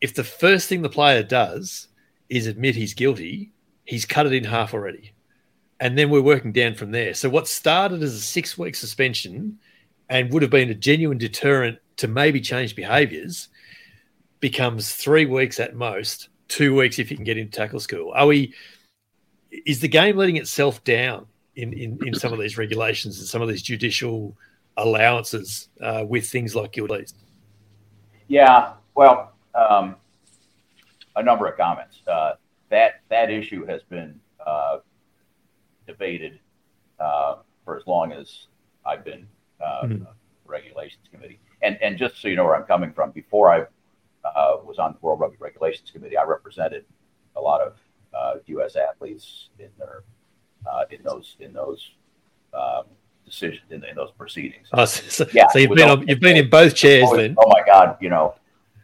if 0.00 0.14
the 0.14 0.24
first 0.24 0.68
thing 0.68 0.82
the 0.82 0.88
player 0.88 1.22
does 1.22 1.88
is 2.28 2.46
admit 2.46 2.76
he's 2.76 2.94
guilty, 2.94 3.52
he's 3.84 4.04
cut 4.04 4.26
it 4.26 4.32
in 4.32 4.44
half 4.44 4.74
already. 4.74 5.12
And 5.80 5.96
then 5.96 6.10
we're 6.10 6.22
working 6.22 6.52
down 6.52 6.74
from 6.74 6.90
there. 6.90 7.14
So 7.14 7.28
what 7.28 7.48
started 7.48 8.02
as 8.02 8.14
a 8.14 8.20
six 8.20 8.58
week 8.58 8.74
suspension 8.74 9.58
and 10.08 10.32
would 10.32 10.42
have 10.42 10.50
been 10.50 10.70
a 10.70 10.74
genuine 10.74 11.18
deterrent 11.18 11.78
to 11.96 12.08
maybe 12.08 12.40
change 12.40 12.74
behaviors 12.74 13.48
becomes 14.40 14.92
three 14.94 15.26
weeks 15.26 15.60
at 15.60 15.74
most, 15.74 16.28
two 16.48 16.74
weeks 16.74 16.98
if 16.98 17.10
you 17.10 17.16
can 17.16 17.24
get 17.24 17.38
into 17.38 17.56
tackle 17.56 17.80
school. 17.80 18.12
Are 18.14 18.26
we? 18.26 18.54
Is 19.66 19.80
the 19.80 19.88
game 19.88 20.16
letting 20.16 20.36
itself 20.36 20.82
down 20.84 21.26
in 21.56 21.72
in, 21.72 21.98
in 22.06 22.14
some 22.14 22.32
of 22.32 22.38
these 22.38 22.58
regulations 22.58 23.18
and 23.18 23.26
some 23.26 23.42
of 23.42 23.48
these 23.48 23.62
judicial 23.62 24.36
allowances 24.76 25.68
uh, 25.80 26.04
with 26.06 26.28
things 26.28 26.54
like 26.54 26.76
leads? 26.76 27.14
Yeah, 28.28 28.72
well, 28.94 29.32
um, 29.58 29.96
a 31.16 31.22
number 31.22 31.46
of 31.46 31.56
comments. 31.56 32.02
Uh, 32.06 32.32
that 32.70 33.00
that 33.08 33.30
issue 33.30 33.64
has 33.66 33.82
been 33.84 34.20
uh, 34.46 34.78
debated 35.86 36.38
uh, 37.00 37.36
for 37.64 37.76
as 37.76 37.86
long 37.86 38.12
as 38.12 38.46
I've 38.84 39.04
been 39.04 39.26
mm-hmm. 39.60 40.04
regulations 40.46 41.04
committee. 41.12 41.40
And 41.62 41.78
and 41.82 41.98
just 41.98 42.20
so 42.20 42.28
you 42.28 42.36
know 42.36 42.44
where 42.44 42.56
I'm 42.56 42.64
coming 42.66 42.92
from, 42.92 43.10
before 43.10 43.50
I 43.50 43.60
uh, 44.28 44.58
was 44.64 44.78
on 44.78 44.92
the 44.92 44.98
World 45.00 45.20
Rugby 45.20 45.38
Regulations 45.40 45.90
Committee, 45.90 46.16
I 46.16 46.24
represented 46.24 46.84
a 47.36 47.40
lot 47.40 47.60
of 47.60 47.74
U.S. 48.46 48.76
athletes 48.76 49.48
in 49.58 49.68
their 49.78 50.02
in 50.90 51.02
those 51.02 51.36
in 51.40 51.52
those 51.52 51.92
um, 52.54 52.84
decisions 53.24 53.64
in, 53.70 53.84
in, 53.84 53.94
those 53.94 54.10
proceedings. 54.12 54.68
Oh, 54.72 54.84
so, 54.84 55.26
yeah, 55.32 55.48
so 55.48 55.58
you've 55.58 55.74
been 55.74 55.88
on, 55.88 56.08
you've 56.08 56.20
been 56.20 56.36
in 56.36 56.48
both 56.48 56.74
chairs 56.74 57.04
always, 57.04 57.28
then. 57.28 57.36
Oh 57.38 57.48
my 57.48 57.62
God, 57.64 57.96
you 58.00 58.08
know, 58.08 58.34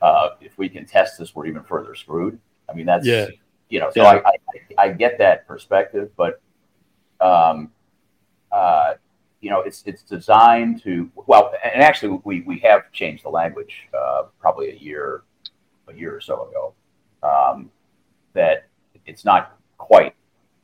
uh, 0.05 0.37
if 0.43 0.59
we 0.59 0.69
can 0.69 0.85
test 0.85 1.19
this, 1.19 1.35
we're 1.35 1.47
even 1.47 1.63
further 1.63 1.95
screwed. 1.95 2.39
I 2.69 2.75
mean, 2.75 2.85
that's 2.85 3.07
yeah. 3.07 3.29
you 3.71 3.81
know, 3.81 3.91
so 3.91 4.03
yeah. 4.03 4.21
I, 4.27 4.33
I, 4.79 4.87
I 4.87 4.89
get 4.91 5.17
that 5.17 5.47
perspective, 5.49 6.11
but 6.15 6.43
um, 7.23 7.71
uh, 8.53 8.95
you 9.41 9.49
know, 9.49 9.61
it's 9.63 9.83
it's 9.87 10.03
designed 10.03 10.83
to 10.83 11.11
well, 11.27 11.55
and 11.65 11.83
actually 11.83 12.21
we 12.23 12.43
we 12.43 12.59
have 12.59 12.93
changed 12.93 13.25
the 13.25 13.31
language 13.31 13.89
uh, 13.99 14.25
probably 14.39 14.73
a 14.73 14.75
year 14.75 15.23
a 15.89 15.95
year 15.95 16.15
or 16.15 16.21
so 16.21 16.49
ago 16.49 16.75
um, 17.23 17.71
that 18.35 18.67
it's 19.07 19.25
not 19.25 19.59
quite 19.79 20.15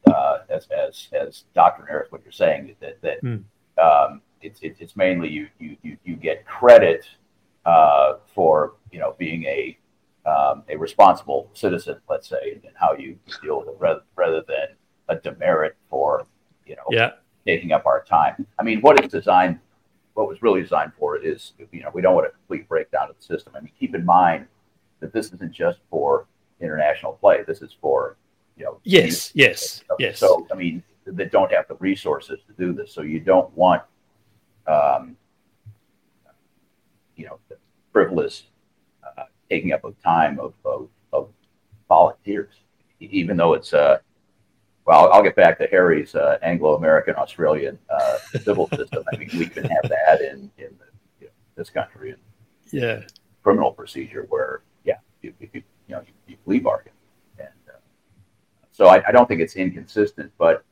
uh, 0.06 0.40
as 0.50 0.68
as 0.68 1.08
as 1.18 1.44
Dr. 1.54 1.86
Harris 1.86 2.12
what 2.12 2.20
you're 2.24 2.32
saying 2.32 2.76
that 2.80 3.00
that 3.00 3.24
mm. 3.24 3.42
um, 3.82 4.20
it's 4.42 4.60
it's 4.62 4.96
mainly 4.96 5.30
you 5.30 5.48
you 5.58 5.78
you, 5.82 5.96
you 6.04 6.14
get 6.14 6.44
credit 6.44 7.06
uh, 7.64 8.14
for 8.34 8.74
you 8.90 8.98
know 8.98 9.14
being 9.18 9.44
a 9.44 9.76
um, 10.26 10.64
a 10.68 10.76
responsible 10.76 11.50
citizen, 11.54 11.96
let's 12.08 12.28
say, 12.28 12.60
and 12.64 12.74
how 12.74 12.92
you 12.92 13.18
deal 13.42 13.60
with 13.60 13.68
it, 13.68 13.76
rather, 13.78 14.02
rather 14.16 14.42
than 14.46 14.68
a 15.08 15.16
demerit 15.16 15.76
for 15.88 16.26
you 16.66 16.76
know 16.76 16.84
yeah. 16.90 17.12
taking 17.46 17.72
up 17.72 17.86
our 17.86 18.04
time. 18.04 18.46
I 18.58 18.62
mean, 18.62 18.80
what 18.80 19.02
it's 19.02 19.12
designed, 19.12 19.58
what 20.14 20.28
was 20.28 20.42
really 20.42 20.62
designed 20.62 20.92
for 20.98 21.16
is 21.16 21.52
you 21.72 21.82
know 21.82 21.90
we 21.92 22.02
don't 22.02 22.14
want 22.14 22.26
a 22.26 22.30
complete 22.30 22.68
breakdown 22.68 23.08
of 23.10 23.16
the 23.16 23.22
system. 23.22 23.54
I 23.56 23.60
mean, 23.60 23.72
keep 23.78 23.94
in 23.94 24.04
mind 24.04 24.46
that 25.00 25.12
this 25.12 25.32
isn't 25.32 25.52
just 25.52 25.78
for 25.90 26.26
international 26.60 27.12
play. 27.14 27.42
This 27.46 27.62
is 27.62 27.74
for 27.80 28.16
you 28.56 28.64
know 28.64 28.80
yes, 28.84 29.32
yes, 29.34 29.82
yes. 29.98 30.18
So 30.18 30.46
I 30.52 30.54
mean, 30.54 30.82
that 31.06 31.32
don't 31.32 31.52
have 31.52 31.66
the 31.68 31.76
resources 31.76 32.40
to 32.46 32.52
do 32.52 32.72
this. 32.72 32.92
So 32.92 33.02
you 33.02 33.20
don't 33.20 33.50
want 33.56 33.82
um, 34.66 35.16
frivolous 37.92 38.44
uh, 39.04 39.24
taking 39.48 39.72
up 39.72 39.84
of 39.84 40.00
time 40.02 40.38
of, 40.38 40.54
of, 40.64 40.88
of, 41.12 41.28
volunteers, 41.88 42.54
even 43.00 43.36
though 43.36 43.54
it's 43.54 43.72
uh, 43.72 43.98
well, 44.86 45.12
I'll 45.12 45.22
get 45.22 45.34
back 45.34 45.58
to 45.58 45.66
Harry's 45.66 46.14
uh, 46.14 46.38
Anglo-American 46.42 47.16
Australian 47.16 47.78
uh, 47.90 48.18
civil 48.42 48.68
system. 48.76 49.04
I 49.12 49.16
mean, 49.16 49.28
we 49.36 49.46
can 49.46 49.64
have 49.64 49.88
that 49.88 50.20
in 50.20 50.50
in 50.58 50.70
the, 50.78 50.86
you 51.20 51.26
know, 51.26 51.32
this 51.56 51.68
country 51.68 52.10
and 52.10 52.20
yeah, 52.72 53.02
criminal 53.42 53.72
procedure 53.72 54.26
where 54.28 54.62
yeah, 54.84 54.98
you, 55.22 55.34
you, 55.40 55.48
you 55.52 55.62
know 55.88 56.00
you, 56.00 56.12
you 56.28 56.36
plea 56.44 56.60
bargain, 56.60 56.92
and 57.38 57.48
uh, 57.68 57.78
so 58.70 58.86
I, 58.86 59.02
I 59.08 59.12
don't 59.12 59.26
think 59.26 59.40
it's 59.40 59.56
inconsistent, 59.56 60.30
but 60.38 60.64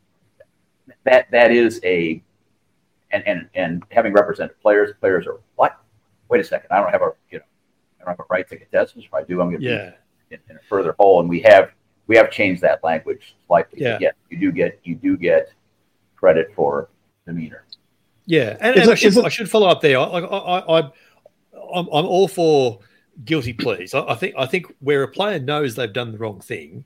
that 1.04 1.30
that 1.30 1.50
is 1.50 1.80
a 1.84 2.22
and 3.10 3.26
and 3.26 3.48
and 3.54 3.82
having 3.90 4.12
represented 4.12 4.60
players, 4.60 4.90
players 5.00 5.26
are 5.26 5.40
wait 6.38 6.46
a 6.46 6.48
second, 6.48 6.68
I 6.70 6.80
don't 6.80 6.92
have 6.92 7.02
a 7.02 7.10
you 7.30 7.38
know, 7.38 7.44
I 8.00 8.04
don't 8.04 8.12
have 8.12 8.20
a 8.20 8.24
right 8.30 8.48
to 8.48 8.56
contest 8.56 8.94
this. 8.94 9.04
If 9.04 9.14
I 9.14 9.22
do, 9.22 9.40
I'm 9.40 9.48
going 9.50 9.60
to 9.60 9.66
yeah. 9.66 9.90
be 10.28 10.36
in, 10.36 10.40
in, 10.50 10.56
a 10.56 10.60
further 10.68 10.94
hole. 10.98 11.20
And 11.20 11.28
we 11.28 11.40
have 11.40 11.72
we 12.06 12.16
have 12.16 12.30
changed 12.30 12.62
that 12.62 12.82
language 12.84 13.36
slightly. 13.46 13.80
Yeah. 13.82 13.98
Yes, 14.00 14.14
you 14.30 14.38
do 14.38 14.52
get 14.52 14.80
you 14.84 14.94
do 14.94 15.16
get 15.16 15.52
credit 16.16 16.52
for 16.54 16.90
demeanor. 17.26 17.64
Yeah, 18.26 18.56
and, 18.60 18.76
and 18.76 18.84
it, 18.84 18.88
I, 18.88 18.94
should, 18.94 19.16
it, 19.16 19.24
I, 19.24 19.28
should, 19.30 19.50
follow 19.50 19.68
up 19.68 19.80
there. 19.80 19.98
I, 19.98 20.02
I, 20.02 20.78
I, 20.78 20.82
I'm 21.74 21.86
I'm 21.86 22.06
all 22.06 22.28
for 22.28 22.80
guilty 23.24 23.54
pleas. 23.54 23.94
I, 23.94 24.02
I 24.02 24.14
think 24.14 24.34
I 24.38 24.46
think 24.46 24.66
where 24.80 25.02
a 25.02 25.08
player 25.08 25.38
knows 25.38 25.74
they've 25.74 25.92
done 25.92 26.12
the 26.12 26.18
wrong 26.18 26.40
thing, 26.40 26.84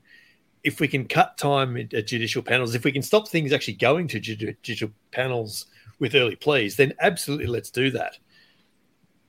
if 0.63 0.79
we 0.79 0.87
can 0.87 1.05
cut 1.05 1.37
time 1.37 1.77
at 1.77 2.07
judicial 2.07 2.41
panels, 2.41 2.73
if 2.73 2.85
we 2.85 2.91
can 2.91 3.01
stop 3.01 3.27
things 3.27 3.51
actually 3.51 3.75
going 3.75 4.07
to 4.07 4.19
judicial 4.19 4.89
panels 5.11 5.67
with 5.99 6.15
early 6.15 6.35
pleas, 6.35 6.75
then 6.75 6.93
absolutely 7.01 7.47
let's 7.47 7.69
do 7.69 7.91
that. 7.91 8.17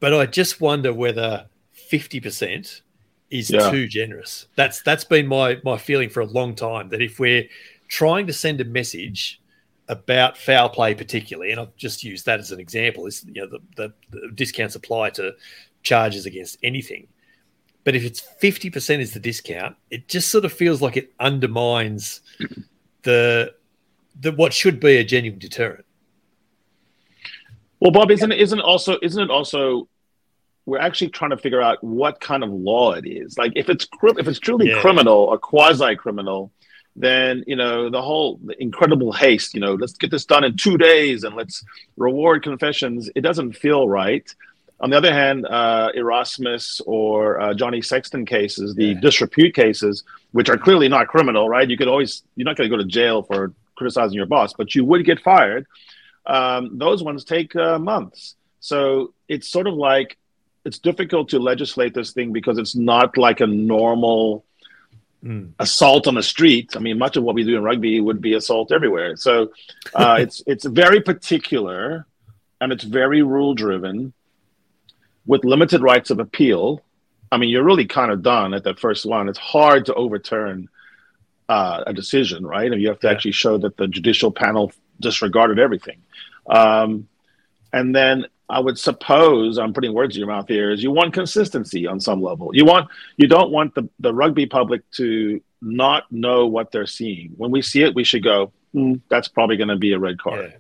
But 0.05 0.13
I 0.13 0.27
just 0.27 0.61
wonder 0.61 0.93
whether 0.93 1.47
50% 1.91 2.83
is 3.31 3.49
yeah. 3.49 3.71
too 3.71 3.89
generous. 3.89 4.49
That's 4.55 4.83
that's 4.83 5.03
been 5.03 5.27
my 5.27 5.57
my 5.65 5.79
feeling 5.79 6.11
for 6.11 6.21
a 6.21 6.27
long 6.27 6.55
time 6.55 6.91
that 6.91 7.01
if 7.01 7.19
we're 7.19 7.49
trying 7.89 8.27
to 8.27 8.33
send 8.35 8.61
a 8.61 8.67
message 8.67 9.41
about 9.89 10.37
foul 10.37 10.69
play 10.69 10.95
particularly, 10.95 11.53
and 11.53 11.59
I've 11.59 11.75
just 11.77 12.05
used 12.05 12.27
that 12.27 12.39
as 12.39 12.53
an 12.53 12.61
example, 12.61 13.07
is 13.07 13.25
you 13.25 13.41
know 13.41 13.49
the, 13.49 13.61
the, 13.77 13.95
the 14.11 14.31
discounts 14.35 14.75
apply 14.75 15.09
to 15.09 15.33
charges 15.83 16.27
against 16.27 16.59
anything. 16.63 17.09
But 17.85 17.97
if 17.97 18.05
it's 18.05 18.21
50% 18.43 18.99
is 18.99 19.15
the 19.15 19.21
discount, 19.21 19.75
it 19.91 20.07
just 20.07 20.29
sort 20.29 20.45
of 20.45 20.53
feels 20.53 20.83
like 20.83 20.99
it 20.99 21.15
undermines 21.19 22.21
the 23.05 23.55
the 24.21 24.33
what 24.33 24.53
should 24.53 24.81
be 24.81 24.99
a 24.99 25.03
genuine 25.03 25.39
deterrent. 25.39 25.87
Well, 27.81 27.91
Bob, 27.91 28.11
isn't 28.11 28.33
it, 28.33 28.39
isn't 28.39 28.59
it 28.59 28.65
also 28.67 28.99
isn't 29.01 29.23
it 29.23 29.31
also 29.31 29.89
we're 30.67 30.79
actually 30.79 31.09
trying 31.09 31.31
to 31.31 31.37
figure 31.37 31.61
out 31.61 31.83
what 31.83 32.21
kind 32.21 32.43
of 32.43 32.51
law 32.51 32.93
it 32.93 33.07
is. 33.07 33.37
Like 33.37 33.53
if 33.55 33.69
it's 33.69 33.87
if 34.03 34.29
it's 34.29 34.39
truly 34.39 34.71
yeah. 34.71 34.81
criminal 34.81 35.17
or 35.17 35.39
quasi 35.39 35.95
criminal, 35.97 36.53
then 36.97 37.45
you 37.47 37.57
know 37.57 37.91
the 37.91 38.01
whole 38.01 38.41
incredible 38.59 39.13
haste. 39.13 39.55
You 39.55 39.61
know, 39.61 39.75
let's 39.75 39.95
get 39.95 40.11
this 40.11 40.25
done 40.25 40.45
in 40.45 40.57
two 40.57 40.79
days 40.79 41.25
and 41.25 41.37
let's 41.37 41.65
reward 41.97 42.43
confessions. 42.43 43.11
It 43.15 43.21
doesn't 43.21 43.53
feel 43.55 43.89
right. 43.89 44.29
On 44.81 44.91
the 44.91 44.97
other 44.97 45.13
hand, 45.13 45.47
uh, 45.47 45.91
Erasmus 45.95 46.81
or 46.85 47.41
uh, 47.41 47.55
Johnny 47.55 47.81
Sexton 47.81 48.27
cases, 48.27 48.75
the 48.75 48.87
yeah. 48.87 49.01
disrepute 49.01 49.55
cases, 49.55 50.03
which 50.33 50.49
are 50.49 50.59
clearly 50.59 50.89
not 50.89 51.09
criminal, 51.09 51.49
right? 51.49 51.69
You 51.69 51.77
could 51.77 51.89
always 51.89 52.23
you're 52.37 52.45
not 52.45 52.57
going 52.57 52.71
to 52.71 52.77
go 52.77 52.83
to 52.83 52.89
jail 52.89 53.23
for 53.23 53.53
criticizing 53.77 54.15
your 54.15 54.27
boss, 54.27 54.53
but 54.53 54.75
you 54.75 54.85
would 54.85 55.05
get 55.05 55.21
fired. 55.21 55.67
Um, 56.27 56.79
those 56.79 57.03
ones 57.03 57.25
take 57.25 57.55
uh, 57.55 57.79
months. 57.79 58.35
So 58.61 59.13
it's 59.29 59.49
sort 59.49 59.67
of 59.67 59.75
like 59.75 60.17
it's 60.65 60.79
difficult 60.79 61.29
to 61.31 61.39
legislate 61.39 61.95
this 61.95 62.13
thing 62.13 62.33
because 62.33 62.59
it's 62.59 62.75
not 62.75 63.17
like 63.19 63.41
a 63.41 63.47
normal 63.47 64.45
mm. 65.23 65.51
assault 65.59 66.07
on 66.07 66.15
the 66.15 66.23
street. 66.23 66.75
I 66.77 66.79
mean, 66.79 66.99
much 66.99 67.17
of 67.17 67.23
what 67.23 67.35
we 67.35 67.45
do 67.45 67.57
in 67.57 67.63
rugby 67.63 68.01
would 68.01 68.21
be 68.21 68.35
assault 68.35 68.73
everywhere. 68.73 69.17
So 69.17 69.53
uh, 69.95 70.17
it's 70.21 70.43
it's 70.47 70.65
very 70.65 71.01
particular 71.01 72.07
and 72.61 72.73
it's 72.73 72.85
very 72.85 73.23
rule 73.23 73.55
driven 73.55 74.13
with 75.27 75.45
limited 75.45 75.83
rights 75.83 76.11
of 76.11 76.19
appeal. 76.19 76.83
I 77.31 77.37
mean, 77.37 77.51
you're 77.51 77.65
really 77.65 77.87
kind 77.87 78.11
of 78.11 78.23
done 78.23 78.55
at 78.55 78.65
that 78.65 78.79
first 78.79 79.05
one. 79.05 79.29
It's 79.29 79.39
hard 79.39 79.87
to 79.87 79.95
overturn 79.95 80.69
uh, 81.49 81.85
a 81.87 81.93
decision, 81.93 82.47
right? 82.47 82.71
And 82.71 82.81
you 82.81 82.89
have 82.89 83.01
to 83.01 83.07
yeah. 83.09 83.13
actually 83.13 83.33
show 83.33 83.59
that 83.59 83.77
the 83.77 83.89
judicial 83.89 84.31
panel 84.31 84.73
disregarded 85.01 85.59
everything. 85.59 86.03
Um, 86.47 87.09
and 87.73 87.95
then 87.95 88.27
I 88.49 88.61
would 88.61 88.79
suppose 88.79 89.59
I'm 89.59 89.73
putting 89.73 89.95
words 89.95 90.17
in 90.17 90.21
your 90.21 90.29
mouth 90.29 90.49
here 90.49 90.71
is 90.71 90.83
you 90.83 90.91
want 90.91 91.15
consistency 91.15 91.87
on 91.87 91.99
some 91.99 92.21
level. 92.21 92.51
You 92.53 92.65
want 92.65 92.89
you 93.17 93.27
don't 93.27 93.51
want 93.51 93.75
the, 93.75 93.89
the 94.01 94.13
rugby 94.13 94.47
public 94.47 94.89
to 94.93 95.41
not 95.63 96.11
know 96.13 96.47
what 96.47 96.71
they're 96.71 96.87
seeing. 96.87 97.33
When 97.37 97.51
we 97.51 97.63
see 97.63 97.83
it, 97.83 97.95
we 97.95 98.05
should 98.05 98.23
go, 98.23 98.53
mm, 98.75 99.01
that's 99.09 99.29
probably 99.29 99.57
going 99.57 99.69
to 99.69 99.77
be 99.77 99.93
a 99.93 99.99
red 99.99 100.19
card. 100.19 100.53
Yeah. 100.53 100.59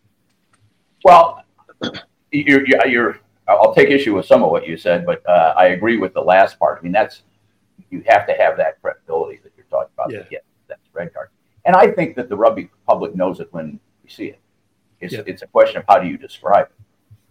Well, 1.04 1.44
you're, 2.32 2.64
you're, 2.86 3.18
I'll 3.46 3.74
take 3.74 3.90
issue 3.90 4.14
with 4.14 4.24
some 4.24 4.42
of 4.42 4.50
what 4.50 4.66
you 4.66 4.78
said, 4.78 5.04
but 5.04 5.22
uh, 5.28 5.52
I 5.56 5.66
agree 5.66 5.98
with 5.98 6.14
the 6.14 6.22
last 6.22 6.58
part. 6.58 6.78
I 6.78 6.82
mean, 6.82 6.92
that's 6.92 7.22
you 7.90 8.02
have 8.06 8.26
to 8.26 8.32
have 8.32 8.56
that 8.56 8.80
credibility 8.80 9.40
that 9.44 9.52
you're 9.56 9.66
talking 9.66 9.92
about 9.94 10.10
yeah. 10.10 10.22
to 10.22 10.30
get 10.30 10.44
that 10.68 10.78
red 10.94 11.12
card. 11.12 11.28
And 11.66 11.76
I 11.76 11.90
think 11.90 12.16
that 12.16 12.30
the 12.30 12.36
rugby 12.36 12.70
public 12.86 13.14
knows 13.14 13.40
it 13.40 13.48
when 13.52 13.78
we 14.02 14.08
see 14.08 14.26
it. 14.26 14.40
It's, 15.00 15.12
yeah. 15.12 15.22
it's 15.26 15.42
a 15.42 15.46
question 15.46 15.78
of 15.78 15.84
how 15.86 15.98
do 15.98 16.08
you 16.08 16.16
describe 16.16 16.66
it. 16.66 16.83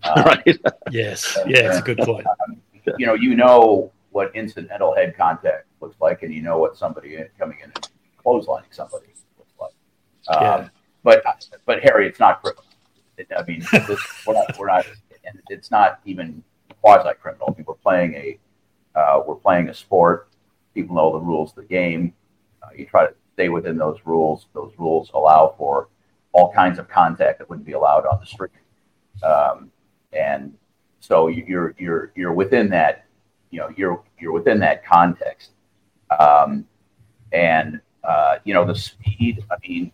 Um, 0.16 0.26
right. 0.26 0.60
yes. 0.91 1.38
Yeah, 1.47 1.70
it's 1.70 1.78
a 1.78 1.82
good 1.82 1.99
point. 1.99 2.28
Um, 2.28 2.62
you 2.97 3.06
know, 3.06 3.14
you 3.14 3.36
know 3.36 3.91
what 4.12 4.36
incidental 4.36 4.93
head 4.93 5.16
contact 5.16 5.66
looks 5.80 5.95
like, 6.01 6.24
and 6.24 6.34
you 6.34 6.41
know 6.41 6.58
what 6.58 6.76
somebody 6.78 7.18
coming 7.39 7.58
in 7.64 7.72
and 7.74 7.89
clotheslining 8.24 8.72
somebody 8.72 9.08
looks 9.38 9.54
like. 9.60 9.72
Um, 10.36 10.43
yeah. 10.43 10.70
But 11.04 11.24
but 11.66 11.84
Harry, 11.84 12.08
it's 12.08 12.20
not 12.20 12.41
criminal. 12.41 12.64
It, 13.18 13.28
I 13.38 13.43
mean, 13.43 13.62
this, 13.72 13.99
we're 14.26 14.34
not 14.34 14.58
we're 14.58 14.68
not, 14.68 14.86
and 15.26 15.41
it's 15.49 15.72
not 15.72 15.99
even 16.06 16.43
quasi 16.82 17.10
criminal. 17.22 17.47
I 17.49 17.58
mean, 17.58 17.66
we're 17.68 17.76
playing 17.76 18.14
a 18.16 18.39
uh, 18.95 19.24
we're 19.26 19.36
playing 19.36 19.70
a 19.70 19.74
sport. 19.74 20.30
People 20.74 20.95
know 20.95 21.14
the 21.14 21.20
rules 21.20 21.51
of 21.51 21.56
the 21.56 21.64
game. 21.64 22.14
Uh, 22.62 22.70
you 22.76 22.86
try 22.86 23.08
to 23.08 23.14
stay 23.34 23.49
within 23.49 23.78
those 23.78 23.99
rules. 24.06 24.47
Those 24.54 24.74
rules 24.78 25.12
allow 25.14 25.56
for 25.58 25.89
all 26.32 26.51
kinds 26.54 26.80
of 26.80 26.88
contact 26.89 27.39
that 27.39 27.49
wouldn't 27.49 27.66
be 27.66 27.74
allowed 27.74 28.06
on 28.06 28.20
the 28.20 28.26
street. 28.26 28.51
Um, 29.22 29.72
and 30.16 30.53
so 30.99 31.28
you're 31.28 31.76
you're 31.78 32.11
you're 32.16 32.34
within 32.34 32.70
that, 32.70 33.05
you 33.51 33.59
know, 33.59 33.70
you're 33.76 34.03
you're 34.20 34.32
within 34.32 34.59
that 34.59 34.86
context. 34.86 35.51
Um, 36.18 36.66
and 37.32 37.82
uh, 38.03 38.38
you 38.43 38.53
know 38.53 38.66
the 38.66 38.76
speed. 38.76 39.43
I 39.51 39.55
mean, 39.68 39.91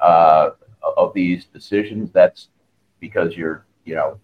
uh, 0.00 0.50
of 0.96 1.12
these 1.14 1.46
decisions. 1.46 2.10
That's 2.12 2.48
because 3.00 3.36
you're, 3.36 3.64
you 3.84 3.94
know, 3.94 4.18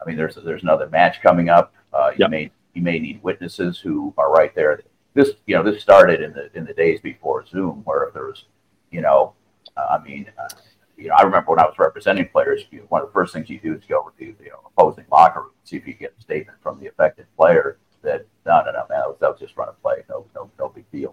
I 0.00 0.08
mean, 0.08 0.16
there's 0.16 0.36
there's 0.36 0.62
another 0.62 0.88
match 0.88 1.20
coming 1.22 1.48
up. 1.48 1.74
Uh, 1.92 2.10
you 2.10 2.16
yep. 2.20 2.30
may 2.30 2.50
you 2.74 2.82
may 2.82 2.98
need 2.98 3.22
witnesses 3.22 3.78
who 3.78 4.14
are 4.18 4.30
right 4.30 4.54
there. 4.54 4.80
This, 5.14 5.30
you 5.46 5.56
know, 5.56 5.62
this 5.62 5.82
started 5.82 6.20
in 6.20 6.32
the 6.32 6.50
in 6.56 6.64
the 6.64 6.74
days 6.74 7.00
before 7.00 7.44
Zoom, 7.46 7.82
where 7.84 8.10
there 8.14 8.26
was, 8.26 8.44
you 8.90 9.00
know, 9.00 9.34
uh, 9.76 9.98
I 9.98 10.02
mean, 10.02 10.30
uh, 10.38 10.54
you 10.98 11.08
know, 11.08 11.14
I 11.16 11.22
remember 11.22 11.52
when 11.52 11.60
I 11.60 11.64
was 11.64 11.78
representing 11.78 12.28
players, 12.28 12.62
you 12.70 12.80
know, 12.80 12.86
one 12.88 13.02
of 13.02 13.08
the 13.08 13.12
first 13.12 13.32
things 13.32 13.48
you 13.48 13.60
do 13.60 13.74
is 13.74 13.84
go 13.88 14.00
over 14.00 14.10
to 14.18 14.34
the 14.38 14.44
you 14.44 14.50
know, 14.50 14.70
opposing 14.76 15.04
locker 15.10 15.40
room, 15.40 15.50
and 15.58 15.68
see 15.68 15.76
if 15.76 15.86
you 15.86 15.94
get 15.94 16.14
a 16.18 16.20
statement 16.20 16.58
from 16.62 16.80
the 16.80 16.88
affected 16.88 17.26
player 17.36 17.78
that 18.02 18.26
no, 18.44 18.62
no, 18.64 18.72
no, 18.72 18.84
man, 18.88 19.00
that 19.00 19.08
was, 19.08 19.16
that 19.20 19.30
was 19.30 19.40
just 19.40 19.56
run 19.56 19.68
a 19.68 19.72
play, 19.72 20.02
no, 20.08 20.26
no, 20.34 20.50
no 20.58 20.68
big 20.68 20.90
deal. 20.90 21.12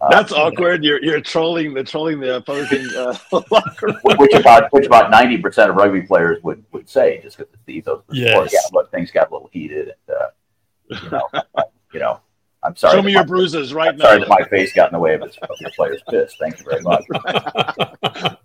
Uh, 0.00 0.08
That's 0.10 0.32
awkward. 0.32 0.84
You're 0.84 1.02
you're 1.02 1.20
trolling 1.20 1.72
the 1.72 1.84
trolling 1.84 2.20
the 2.20 2.36
opposing 2.36 2.86
uh, 2.96 3.16
locker 3.50 3.86
room. 3.86 4.16
Which 4.18 4.34
about 4.34 4.72
which 4.72 4.86
about 4.86 5.10
ninety 5.10 5.38
percent 5.38 5.70
of 5.70 5.76
rugby 5.76 6.02
players 6.02 6.42
would, 6.42 6.64
would 6.72 6.88
say 6.88 7.20
just 7.22 7.38
because 7.38 7.52
it's 7.54 7.62
the 7.64 7.74
ethos 7.74 8.00
of 8.00 8.06
the 8.08 8.16
yes. 8.16 8.32
sport. 8.32 8.50
Yeah, 8.52 8.58
but 8.72 8.90
things 8.90 9.10
got 9.10 9.30
a 9.30 9.32
little 9.32 9.48
heated, 9.52 9.92
and 10.08 10.16
uh, 10.16 10.98
you 11.02 11.10
know, 11.10 11.28
you 11.94 12.00
know, 12.00 12.20
I'm 12.62 12.76
sorry. 12.76 12.96
Show 12.96 13.02
me 13.02 13.12
your 13.12 13.24
bruises 13.24 13.72
right 13.72 13.90
I'm 13.90 13.96
now. 13.96 14.04
Sorry 14.04 14.20
that 14.20 14.28
my 14.28 14.42
face 14.50 14.72
got 14.72 14.90
in 14.90 14.94
the 14.94 14.98
way 14.98 15.14
of, 15.14 15.22
of 15.22 15.32
your 15.60 15.70
player's 15.70 16.02
piss. 16.10 16.34
Thank 16.38 16.58
you 16.58 16.64
very 16.64 16.82
much. 16.82 17.04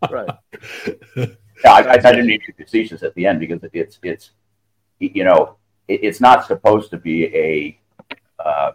right. 0.10 0.30
Yeah, 1.62 1.74
I, 1.74 1.82
I, 1.82 1.94
I 1.94 1.98
didn't 1.98 2.28
need 2.28 2.42
to 2.46 2.54
be 2.54 2.64
facetious 2.64 3.04
at 3.04 3.14
the 3.16 3.26
end 3.26 3.42
because 3.42 3.60
it's 3.74 4.00
it's 4.02 4.32
you 5.00 5.26
know 5.26 5.58
it, 5.90 6.00
it's 6.04 6.22
not 6.22 6.48
supposed 6.48 6.90
to 6.92 6.98
be 6.98 7.26
a 7.36 7.80
uh, 8.42 8.72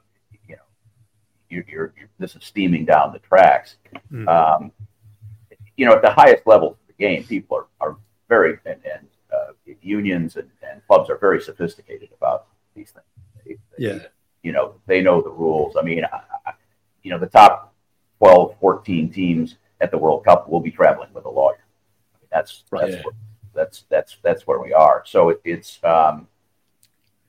you're, 1.54 1.64
you're, 1.68 1.94
you're, 1.96 2.08
this 2.18 2.34
is 2.36 2.44
steaming 2.44 2.84
down 2.84 3.12
the 3.12 3.18
tracks. 3.20 3.76
Mm-hmm. 4.12 4.28
Um, 4.28 4.72
you 5.76 5.86
know, 5.86 5.94
at 5.94 6.02
the 6.02 6.10
highest 6.10 6.46
level 6.46 6.72
of 6.72 6.76
the 6.86 6.92
game, 6.94 7.24
people 7.24 7.56
are, 7.56 7.66
are 7.80 7.96
very 8.28 8.58
and, 8.66 8.80
and 8.84 9.06
uh, 9.32 9.52
unions 9.80 10.36
and, 10.36 10.50
and, 10.68 10.80
clubs 10.86 11.10
are 11.10 11.18
very 11.18 11.40
sophisticated 11.40 12.10
about 12.16 12.46
these 12.74 12.92
things. 12.92 13.56
They, 13.76 13.84
yeah, 13.84 13.98
you 14.42 14.52
know, 14.52 14.74
they 14.86 15.00
know 15.00 15.20
the 15.20 15.30
rules. 15.30 15.76
I 15.78 15.82
mean, 15.82 16.04
I, 16.04 16.20
I, 16.46 16.52
you 17.02 17.10
know, 17.10 17.18
the 17.18 17.26
top 17.26 17.74
12, 18.18 18.56
14 18.60 19.10
teams 19.10 19.56
at 19.80 19.90
the 19.90 19.98
World 19.98 20.24
Cup 20.24 20.48
will 20.48 20.60
be 20.60 20.70
traveling 20.70 21.12
with 21.12 21.24
a 21.24 21.30
lawyer. 21.30 21.63
That's 22.34 22.64
right. 22.70 22.82
that's, 22.82 22.96
yeah. 22.96 23.02
where, 23.02 23.14
that's 23.54 23.84
that's 23.88 24.16
that's 24.22 24.46
where 24.46 24.60
we 24.60 24.74
are. 24.74 25.02
So 25.06 25.30
it, 25.30 25.40
it's. 25.44 25.78
Um, 25.82 26.28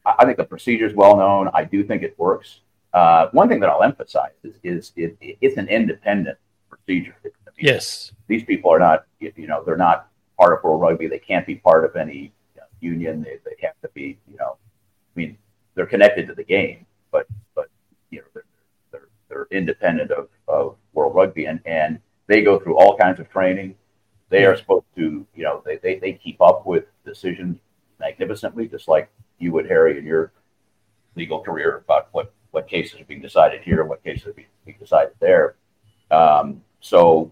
I 0.06 0.24
think 0.24 0.38
the 0.38 0.44
procedure 0.44 0.86
is 0.86 0.94
well 0.94 1.18
known. 1.18 1.50
I 1.54 1.64
do 1.64 1.84
think 1.84 2.04
it 2.04 2.14
works. 2.20 2.60
Uh, 2.94 3.28
one 3.32 3.50
thing 3.50 3.60
that 3.60 3.70
I'll 3.72 3.82
emphasize 3.82 4.34
is, 4.44 4.56
is 4.64 4.92
it, 4.96 5.18
it's 5.42 5.58
an 5.58 5.68
independent 5.68 6.38
procedure. 6.70 7.16
Yes. 7.58 8.12
These 8.28 8.44
people 8.44 8.72
are 8.72 8.78
not, 8.78 9.06
you 9.20 9.48
know, 9.48 9.64
they're 9.66 9.76
not 9.78 10.08
part 10.38 10.54
of 10.54 10.64
World 10.64 10.82
Rugby. 10.82 11.08
They 11.08 11.20
can't 11.20 11.48
be 11.48 11.56
part 11.56 11.86
of 11.86 11.96
any 11.96 12.34
you 12.54 12.62
know, 12.62 12.68
union. 12.82 13.24
They, 13.24 13.40
they 13.44 13.56
have 13.66 13.80
to 13.82 13.90
be, 13.96 14.20
you 14.30 14.38
know, 14.38 14.58
I 14.58 15.14
mean, 15.16 15.38
they're 15.74 15.88
connected 15.88 16.28
to 16.28 16.36
the 16.36 16.44
game, 16.44 16.86
but, 17.12 17.26
but 17.56 17.70
you 18.12 18.20
know, 18.20 18.26
they're, 18.34 18.46
they're, 18.92 19.08
they're 19.28 19.48
independent 19.50 20.12
of, 20.12 20.30
of 20.48 20.76
World 20.94 21.16
Rugby 21.16 21.46
and, 21.46 21.62
and 21.66 22.00
they 22.28 22.44
go 22.44 22.60
through 22.60 22.78
all 22.78 22.96
kinds 22.96 23.20
of 23.20 23.30
training. 23.30 23.76
They 24.30 24.46
are 24.46 24.56
supposed 24.58 24.86
to, 24.96 25.26
you 25.36 25.44
know, 25.44 25.62
they, 25.66 25.78
they, 25.78 26.00
they 26.00 26.14
keep 26.14 26.42
up 26.42 26.66
with 26.66 26.86
decisions 27.06 27.60
magnificently, 28.00 28.68
just 28.68 28.88
like 28.88 29.10
you 29.38 29.52
would, 29.52 29.68
Harry, 29.68 29.98
in 29.98 30.06
your 30.06 30.32
legal 31.16 31.40
career 31.40 31.78
about 31.86 32.10
what 32.12 32.34
what 32.52 32.68
cases 32.70 33.00
are 33.02 33.06
being 33.06 33.22
decided 33.22 33.62
here 33.62 33.82
and 33.82 33.90
what 33.90 34.04
cases 34.04 34.28
are 34.28 34.34
being, 34.34 34.48
decided 34.80 35.14
there. 35.20 35.56
Um, 36.10 36.62
so 36.80 37.32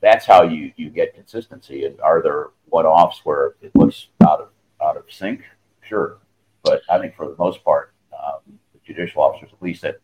that's 0.00 0.26
how 0.26 0.42
you 0.42 0.72
you 0.76 0.90
get 0.90 1.14
consistency. 1.14 1.84
And 1.84 2.00
are 2.00 2.22
there 2.22 2.48
one-offs 2.66 3.20
where 3.24 3.54
it 3.62 3.74
looks 3.74 4.08
out 4.22 4.40
of 4.40 4.48
out 4.82 4.96
of 4.96 5.04
sync? 5.08 5.42
Sure, 5.80 6.18
but 6.62 6.82
I 6.90 6.98
think 6.98 7.14
for 7.14 7.28
the 7.28 7.36
most 7.38 7.64
part, 7.64 7.94
um, 8.12 8.58
the 8.72 8.80
judicial 8.84 9.22
officers, 9.22 9.50
at 9.52 9.62
least 9.62 9.84
at 9.84 10.00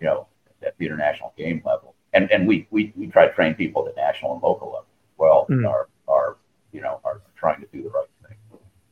you 0.00 0.06
know 0.06 0.26
at 0.66 0.76
the 0.78 0.86
international 0.86 1.32
game 1.36 1.62
level, 1.64 1.94
and 2.12 2.30
and 2.30 2.48
we 2.48 2.66
we, 2.70 2.92
we 2.96 3.06
try 3.06 3.26
to 3.26 3.34
train 3.34 3.54
people 3.54 3.86
at 3.86 3.94
the 3.94 4.00
national 4.00 4.32
and 4.32 4.42
local 4.42 4.68
level. 4.68 4.86
Well, 5.20 5.46
mm. 5.50 5.68
are 5.68 5.88
are 6.08 6.36
you 6.72 6.80
know 6.80 6.98
are 7.04 7.20
trying 7.36 7.60
to 7.60 7.68
do 7.72 7.82
the 7.82 7.90
right 7.90 8.08
thing. 8.26 8.36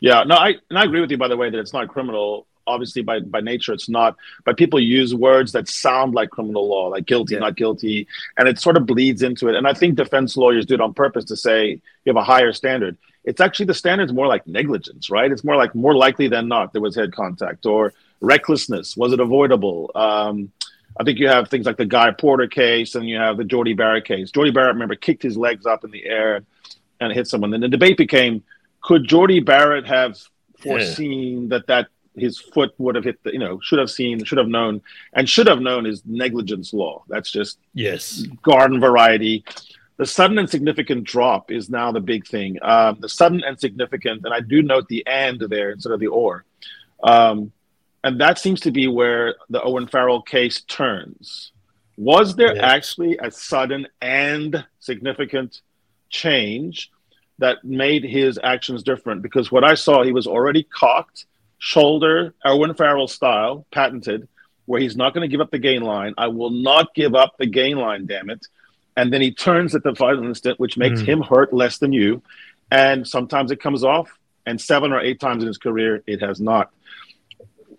Yeah, 0.01 0.25
no, 0.25 0.37
I 0.37 0.57
and 0.69 0.79
I 0.79 0.85
agree 0.85 1.01
with 1.01 1.11
you. 1.11 1.17
By 1.17 1.29
the 1.29 1.37
way, 1.37 1.51
that 1.51 1.59
it's 1.59 1.73
not 1.73 1.89
criminal 1.89 2.47
obviously 2.69 3.01
by 3.01 3.19
by 3.21 3.41
nature 3.41 3.73
it's 3.73 3.89
not 3.89 4.15
but 4.45 4.59
people 4.59 4.79
use 4.79 5.15
words 5.15 5.53
that 5.53 5.67
sound 5.67 6.15
like 6.15 6.29
criminal 6.29 6.69
law 6.69 6.89
like 6.89 7.07
guilty 7.07 7.33
yeah. 7.33 7.41
not 7.41 7.57
guilty 7.57 8.07
and 8.37 8.47
it 8.47 8.59
sort 8.59 8.77
of 8.77 8.85
bleeds 8.85 9.23
into 9.23 9.49
it 9.49 9.55
and 9.57 9.67
i 9.67 9.73
think 9.73 9.95
defense 9.95 10.37
lawyers 10.37 10.67
do 10.67 10.75
it 10.75 10.81
on 10.81 10.93
purpose 10.93 11.25
to 11.25 11.35
say 11.35 11.71
you 11.71 11.81
have 12.13 12.17
a 12.17 12.23
higher 12.23 12.53
standard 12.53 12.97
it's 13.25 13.41
actually 13.41 13.65
the 13.65 13.75
standard's 13.75 14.13
more 14.13 14.27
like 14.27 14.47
negligence 14.47 15.09
right 15.09 15.33
it's 15.33 15.45
more 15.45 15.57
like 15.57 15.75
more 15.75 15.97
likely 15.97 16.29
than 16.29 16.47
not 16.47 16.73
there 16.75 16.83
was 16.83 16.95
head 16.95 17.11
contact 17.11 17.65
or 17.65 17.95
recklessness 18.21 18.99
was 18.99 19.15
it 19.15 19.21
avoidable 19.21 19.91
um, 19.95 20.53
I 20.99 21.05
think 21.05 21.19
you 21.19 21.29
have 21.29 21.49
things 21.49 21.67
like 21.67 21.77
the 21.77 21.87
Guy 21.87 22.11
Porter 22.11 22.49
case, 22.49 22.95
and 22.95 23.09
you 23.09 23.17
have 23.17 23.37
the 23.37 23.45
Jordy 23.45 23.73
Barrett 23.73 24.05
case. 24.05 24.31
Jordy 24.31 24.51
Barrett, 24.51 24.75
remember, 24.75 24.97
kicked 24.97 25.23
his 25.23 25.37
legs 25.37 25.65
up 25.65 25.85
in 25.85 25.91
the 25.91 26.05
air 26.05 26.43
and 27.01 27.13
hit 27.13 27.29
someone. 27.29 27.51
Then 27.51 27.61
the 27.61 27.69
debate 27.69 27.97
became: 27.97 28.43
Could 28.83 29.05
Jordy 29.05 29.41
Barrett 29.41 29.87
have 29.87 30.19
foreseen 30.59 31.43
yeah. 31.43 31.49
that 31.51 31.67
that 31.69 31.87
his 32.17 32.39
foot 32.39 32.75
would 32.79 32.97
have 32.97 33.05
hit 33.05 33.23
the, 33.23 33.33
you 33.33 33.39
know, 33.39 33.61
should 33.63 33.79
have 33.79 33.91
seen, 33.91 34.25
should 34.25 34.39
have 34.39 34.49
known, 34.49 34.83
and 35.13 35.29
should 35.29 35.47
have 35.47 35.61
known 35.61 35.87
is 35.87 36.03
negligence 36.05 36.73
law. 36.73 37.05
That's 37.09 37.31
just 37.31 37.59
yes, 37.75 38.23
garden 38.43 38.81
variety. 38.81 39.45
The 39.97 40.07
sudden 40.07 40.39
and 40.39 40.49
significant 40.49 41.05
drop 41.05 41.51
is 41.51 41.69
now 41.71 41.91
the 41.91 42.01
big 42.01 42.27
thing. 42.27 42.59
Um, 42.63 42.99
the 43.01 43.09
sudden 43.09 43.43
and 43.45 43.59
significant, 43.59 44.25
and 44.25 44.33
I 44.33 44.41
do 44.41 44.63
note 44.63 44.89
the 44.89 45.07
and 45.07 45.41
there 45.41 45.71
instead 45.71 45.93
of 45.93 46.01
the 46.01 46.07
or. 46.09 46.45
Um, 47.03 47.53
and 48.05 48.21
that 48.21 48.39
seems 48.39 48.61
to 48.61 48.71
be 48.71 48.87
where 48.87 49.35
the 49.51 49.63
Owen 49.63 49.87
Farrell 49.87 50.23
case 50.23 50.63
turns. 50.63 51.53
Was 51.97 52.37
there 52.37 52.63
actually 52.63 53.19
a 53.19 53.31
sudden 53.31 53.89
and 54.01 54.65
significant 54.79 55.63
change 56.11 56.91
that 57.39 57.65
made 57.65 58.05
his 58.05 58.39
actions 58.43 58.83
different? 58.83 59.23
Because 59.23 59.51
what 59.51 59.65
I 59.65 59.75
saw, 59.75 60.05
he 60.05 60.13
was 60.13 60.27
already 60.27 60.63
cocked 60.63 61.27
shoulder, 61.59 62.35
Owen 62.45 62.75
Farrell 62.75 63.09
style, 63.09 63.67
patented, 63.73 64.29
where 64.67 64.81
he's 64.81 64.97
not 64.97 65.13
going 65.13 65.29
to 65.29 65.31
give 65.31 65.41
up 65.41 65.51
the 65.51 65.59
gain 65.59 65.83
line. 65.83 66.15
I 66.17 66.29
will 66.29 66.51
not 66.51 66.95
give 66.95 67.15
up 67.15 67.37
the 67.37 67.47
gain 67.47 67.79
line, 67.79 68.07
damn 68.07 68.31
it. 68.31 68.47
And 68.97 69.13
then 69.13 69.21
he 69.21 69.33
turns 69.33 69.75
at 69.75 69.83
the 69.83 69.95
final 69.95 70.25
instant, 70.25 70.61
which 70.61 70.77
makes 70.77 71.01
mm. 71.01 71.07
him 71.07 71.23
hurt 71.23 71.53
less 71.53 71.79
than 71.79 71.93
you. 71.93 72.23
And 72.71 73.07
sometimes 73.07 73.51
it 73.51 73.61
comes 73.61 73.83
off, 73.83 74.19
and 74.47 74.61
seven 74.61 74.93
or 74.93 75.01
eight 75.01 75.21
times 75.21 75.43
in 75.43 75.47
his 75.47 75.59
career, 75.59 76.03
it 76.07 76.21
has 76.21 76.41
not. 76.41 76.71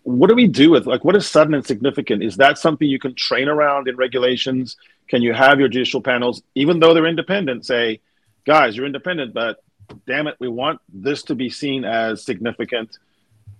What 0.09 0.27
do 0.27 0.35
we 0.35 0.47
do 0.47 0.71
with 0.71 0.87
like 0.87 1.05
what 1.05 1.15
is 1.15 1.27
sudden 1.27 1.53
and 1.53 1.63
significant? 1.63 2.23
Is 2.23 2.35
that 2.37 2.57
something 2.57 2.87
you 2.87 2.97
can 2.97 3.13
train 3.13 3.47
around 3.47 3.87
in 3.87 3.95
regulations? 3.95 4.75
Can 5.07 5.21
you 5.21 5.33
have 5.33 5.59
your 5.59 5.69
judicial 5.69 6.01
panels, 6.01 6.41
even 6.55 6.79
though 6.79 6.95
they're 6.95 7.05
independent, 7.05 7.63
say, 7.63 8.01
guys, 8.43 8.75
you're 8.75 8.87
independent, 8.87 9.35
but 9.35 9.63
damn 10.07 10.25
it, 10.25 10.35
we 10.39 10.47
want 10.47 10.81
this 10.91 11.21
to 11.23 11.35
be 11.35 11.47
seen 11.47 11.85
as 11.85 12.25
significant 12.25 12.97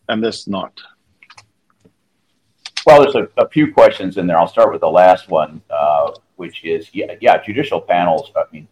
and 0.08 0.24
this 0.24 0.48
not? 0.48 0.74
Well, 2.84 3.04
there's 3.04 3.14
a, 3.14 3.28
a, 3.38 3.48
few 3.50 3.72
questions 3.72 4.18
in 4.18 4.26
there. 4.26 4.40
I'll 4.40 4.48
start 4.48 4.72
with 4.72 4.82
the 4.82 4.90
last 4.90 5.30
one, 5.30 5.62
uh, 5.70 6.14
which 6.38 6.66
is 6.66 6.90
yeah, 6.94 7.14
yeah, 7.22 7.44
judicial 7.44 7.80
panels. 7.80 8.32
I 8.36 8.44
mean, 8.52 8.68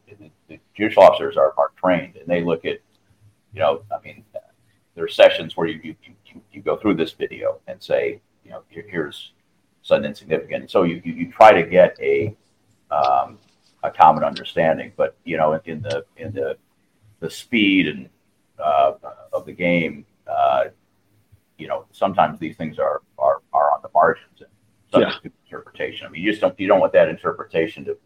the, 0.48 0.60
judicial 0.74 1.04
officers 1.04 1.38
are, 1.38 1.54
are 1.60 1.72
trained, 1.76 2.16
and 2.16 2.26
they 2.26 2.44
look 2.44 2.66
at, 2.66 2.80
you 3.54 3.60
know, 3.60 3.84
I 3.92 4.04
mean, 4.04 4.24
there 4.98 5.06
are 5.06 5.08
sessions 5.08 5.56
where 5.56 5.68
you, 5.68 5.80
you 5.84 5.96
you, 6.26 6.42
you 6.52 6.62
go 6.62 6.76
through 6.76 6.96
this 6.96 7.12
video 7.12 7.60
and 7.68 7.82
say, 7.82 8.20
you 8.44 8.50
know, 8.50 8.64
here, 8.68 8.84
here's 8.90 9.32
sudden 9.84 10.06
insignificant. 10.06 10.72
So 10.72 10.84
you, 10.84 11.00
you, 11.06 11.14
you 11.14 11.32
try 11.32 11.54
to 11.54 11.62
get 11.62 11.96
a 12.02 12.36
um, 12.90 13.38
a 13.84 13.92
common 13.92 14.24
understanding, 14.24 14.92
but 14.98 15.16
you 15.24 15.38
know, 15.38 15.54
in, 15.54 15.62
in 15.66 15.82
the 15.84 16.04
in 16.18 16.34
the 16.34 16.58
the 17.20 17.30
speed 17.30 17.88
and 17.88 18.10
uh, 18.58 18.94
of 19.32 19.46
the 19.46 19.54
game, 19.54 20.04
uh, 20.28 20.66
you 21.60 21.68
know, 21.68 21.86
sometimes 21.92 22.40
these 22.40 22.58
things 22.58 22.80
are 22.80 23.04
are, 23.20 23.44
are 23.54 23.72
on 23.76 23.84
the 23.84 23.90
margins 23.94 24.40
and 24.40 24.50
subject 24.92 25.20
yeah. 25.24 25.30
to 25.30 25.36
interpretation. 25.46 26.08
I 26.08 26.10
mean, 26.10 26.24
you 26.24 26.32
just 26.32 26.42
don't 26.42 26.60
you 26.60 26.68
don't 26.68 26.80
want 26.80 26.94
that 26.94 27.08
interpretation 27.08 27.86
to, 27.86 27.98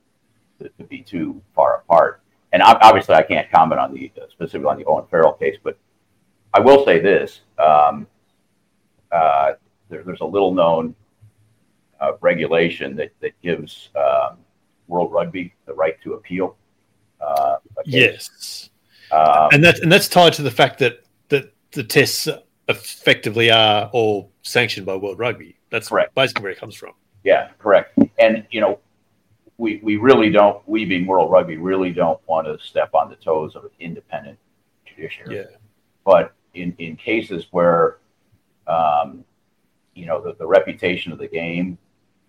to, 0.59 0.67
to 0.67 0.83
be 0.83 1.01
too 1.01 1.41
far 1.55 1.77
apart. 1.77 2.21
And 2.51 2.61
obviously, 2.61 3.15
I 3.15 3.23
can't 3.23 3.49
comment 3.49 3.79
on 3.79 3.93
the 3.93 4.11
uh, 4.21 4.25
specifically 4.29 4.69
on 4.69 4.77
the 4.77 4.83
Owen 4.83 5.05
Farrell 5.09 5.31
case, 5.31 5.55
but 5.63 5.77
I 6.53 6.59
will 6.59 6.85
say 6.85 6.99
this: 6.99 7.41
um, 7.57 8.07
uh, 9.11 9.53
there, 9.89 10.03
there's 10.03 10.21
a 10.21 10.25
little 10.25 10.53
known 10.53 10.95
uh, 11.99 12.13
regulation 12.21 12.95
that 12.95 13.11
that 13.21 13.39
gives 13.41 13.89
um, 13.95 14.37
World 14.87 15.11
Rugby 15.11 15.53
the 15.65 15.73
right 15.73 16.01
to 16.03 16.13
appeal. 16.13 16.57
Uh, 17.19 17.57
yes, 17.85 18.69
um, 19.11 19.49
and 19.51 19.63
that's 19.63 19.79
and 19.79 19.91
that's 19.91 20.07
tied 20.07 20.33
to 20.33 20.41
the 20.41 20.51
fact 20.51 20.79
that 20.79 21.03
that 21.29 21.53
the 21.71 21.83
tests 21.83 22.27
effectively 22.67 23.51
are 23.51 23.89
all 23.93 24.31
sanctioned 24.41 24.85
by 24.85 24.95
World 24.95 25.19
Rugby. 25.19 25.57
That's 25.69 25.89
correct. 25.89 26.15
basically 26.15 26.43
where 26.43 26.51
it 26.51 26.59
comes 26.59 26.75
from. 26.75 26.93
Yeah, 27.23 27.49
correct. 27.59 27.97
And 28.19 28.45
you 28.51 28.61
know, 28.61 28.79
we 29.57 29.79
we 29.83 29.97
really 29.97 30.29
don't. 30.29 30.67
We 30.67 30.85
being 30.85 31.05
World 31.05 31.31
Rugby 31.31 31.57
really 31.57 31.91
don't 31.91 32.19
want 32.27 32.47
to 32.47 32.57
step 32.65 32.93
on 32.93 33.09
the 33.09 33.15
toes 33.15 33.55
of 33.55 33.63
an 33.63 33.69
independent 33.79 34.37
judiciary. 34.85 35.37
Yeah. 35.37 35.57
But 36.03 36.33
in 36.53 36.75
in 36.77 36.95
cases 36.95 37.47
where, 37.51 37.97
um, 38.67 39.23
you 39.93 40.05
know, 40.05 40.21
the, 40.21 40.35
the 40.35 40.47
reputation 40.47 41.11
of 41.11 41.19
the 41.19 41.27
game 41.27 41.77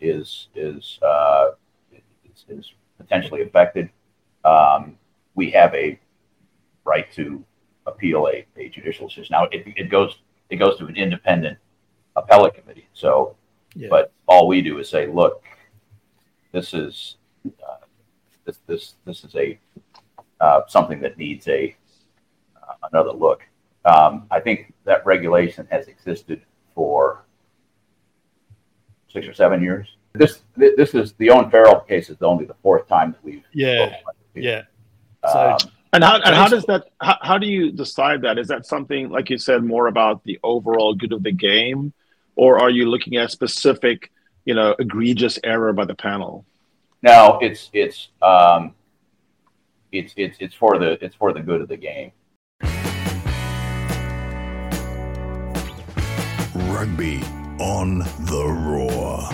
is 0.01 0.49
is 0.55 0.99
uh, 1.03 1.51
is, 1.93 2.45
is 2.49 2.73
potentially 2.99 3.43
affected, 3.43 3.91
um, 4.45 4.97
we 5.35 5.51
have 5.51 5.75
a 5.75 5.99
right 6.85 7.11
to 7.12 7.45
appeal 7.87 8.29
a, 8.29 8.47
a 8.57 8.68
judicial 8.68 9.09
decision. 9.09 9.29
Now 9.33 9.45
it, 9.45 9.64
it 9.77 9.91
goes 9.91 10.18
it 10.51 10.57
goes 10.57 10.77
to 10.79 10.87
an 10.87 10.97
independent 10.97 11.59
appellate 12.16 12.55
committee. 12.55 12.89
So, 12.93 13.37
yeah. 13.75 13.89
but 13.91 14.12
all 14.27 14.47
we 14.47 14.61
do 14.62 14.79
is 14.79 14.89
say, 14.89 15.07
look, 15.07 15.43
this 16.53 16.75
is 16.75 17.16
uh, 17.47 17.87
this 18.45 18.59
this 18.66 18.95
this 19.05 19.25
is 19.25 19.35
a 19.35 19.59
uh, 20.41 20.62
something 20.68 21.01
that 21.01 21.16
needs 21.16 21.49
a 21.49 21.77
uh, 22.57 22.75
another 22.93 23.12
look. 23.12 23.43
Um, 23.85 24.26
I 24.30 24.41
think 24.41 24.72
that 24.85 25.05
regulation 25.05 25.66
has 25.70 25.89
existed 25.89 26.43
for 26.74 27.24
six 29.09 29.26
or 29.26 29.35
seven 29.35 29.62
years. 29.62 29.97
This 30.14 30.43
this 30.57 30.95
is 30.95 31.14
the 31.14 31.30
Owen 31.30 31.51
Farrell 31.51 31.80
case 31.80 32.11
is 32.11 32.20
only 32.20 32.45
the 32.45 32.57
fourth 32.62 32.87
time 32.87 33.12
that 33.12 33.24
we've 33.24 33.45
yeah 33.53 33.97
yeah. 34.35 34.62
So, 35.26 35.51
um, 35.53 35.59
and 35.93 36.05
how 36.05 36.16
and 36.16 36.35
how 36.35 36.49
does 36.49 36.64
that 36.64 36.85
how, 37.01 37.16
how 37.22 37.39
do 37.39 37.47
you 37.47 37.72
decide 37.72 38.22
that? 38.22 38.39
Is 38.39 38.49
that 38.49 38.66
something 38.66 39.09
like 39.09 39.30
you 39.30 39.39
said 39.39 39.62
more 39.64 39.87
about 39.87 40.22
the 40.24 40.39
overall 40.43 40.95
good 40.95 41.12
of 41.12 41.22
the 41.22 41.33
game, 41.33 41.93
or 42.37 42.59
are 42.59 42.70
you 42.70 42.87
looking 42.87 43.16
at 43.16 43.30
specific, 43.30 44.11
you 44.45 44.55
know, 44.55 44.74
egregious 44.78 45.39
error 45.45 45.72
by 45.72 45.85
the 45.85 45.95
panel? 45.95 46.45
No, 47.03 47.39
it's 47.41 47.70
it's 47.72 48.09
um, 48.20 48.74
it's 49.93 50.12
it's 50.16 50.37
it's 50.41 50.55
for 50.55 50.78
the 50.78 51.03
it's 51.05 51.14
for 51.14 51.33
the 51.33 51.41
good 51.41 51.61
of 51.61 51.68
the 51.68 51.76
game. 51.76 52.12
Rugby 56.83 57.20
on 57.61 58.01
the 58.01 58.45
roar. 58.45 59.28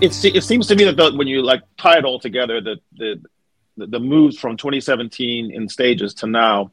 It's, 0.00 0.24
it 0.24 0.42
seems 0.42 0.66
to 0.66 0.74
me 0.74 0.82
that 0.82 0.96
the, 0.96 1.16
when 1.16 1.28
you 1.28 1.40
like 1.40 1.62
tie 1.76 1.98
it 1.98 2.04
all 2.04 2.18
together, 2.18 2.60
that 2.60 2.78
the 2.96 3.22
the 3.76 4.00
moves 4.00 4.36
from 4.36 4.56
2017 4.56 5.52
in 5.54 5.68
stages 5.68 6.12
to 6.14 6.26
now, 6.26 6.72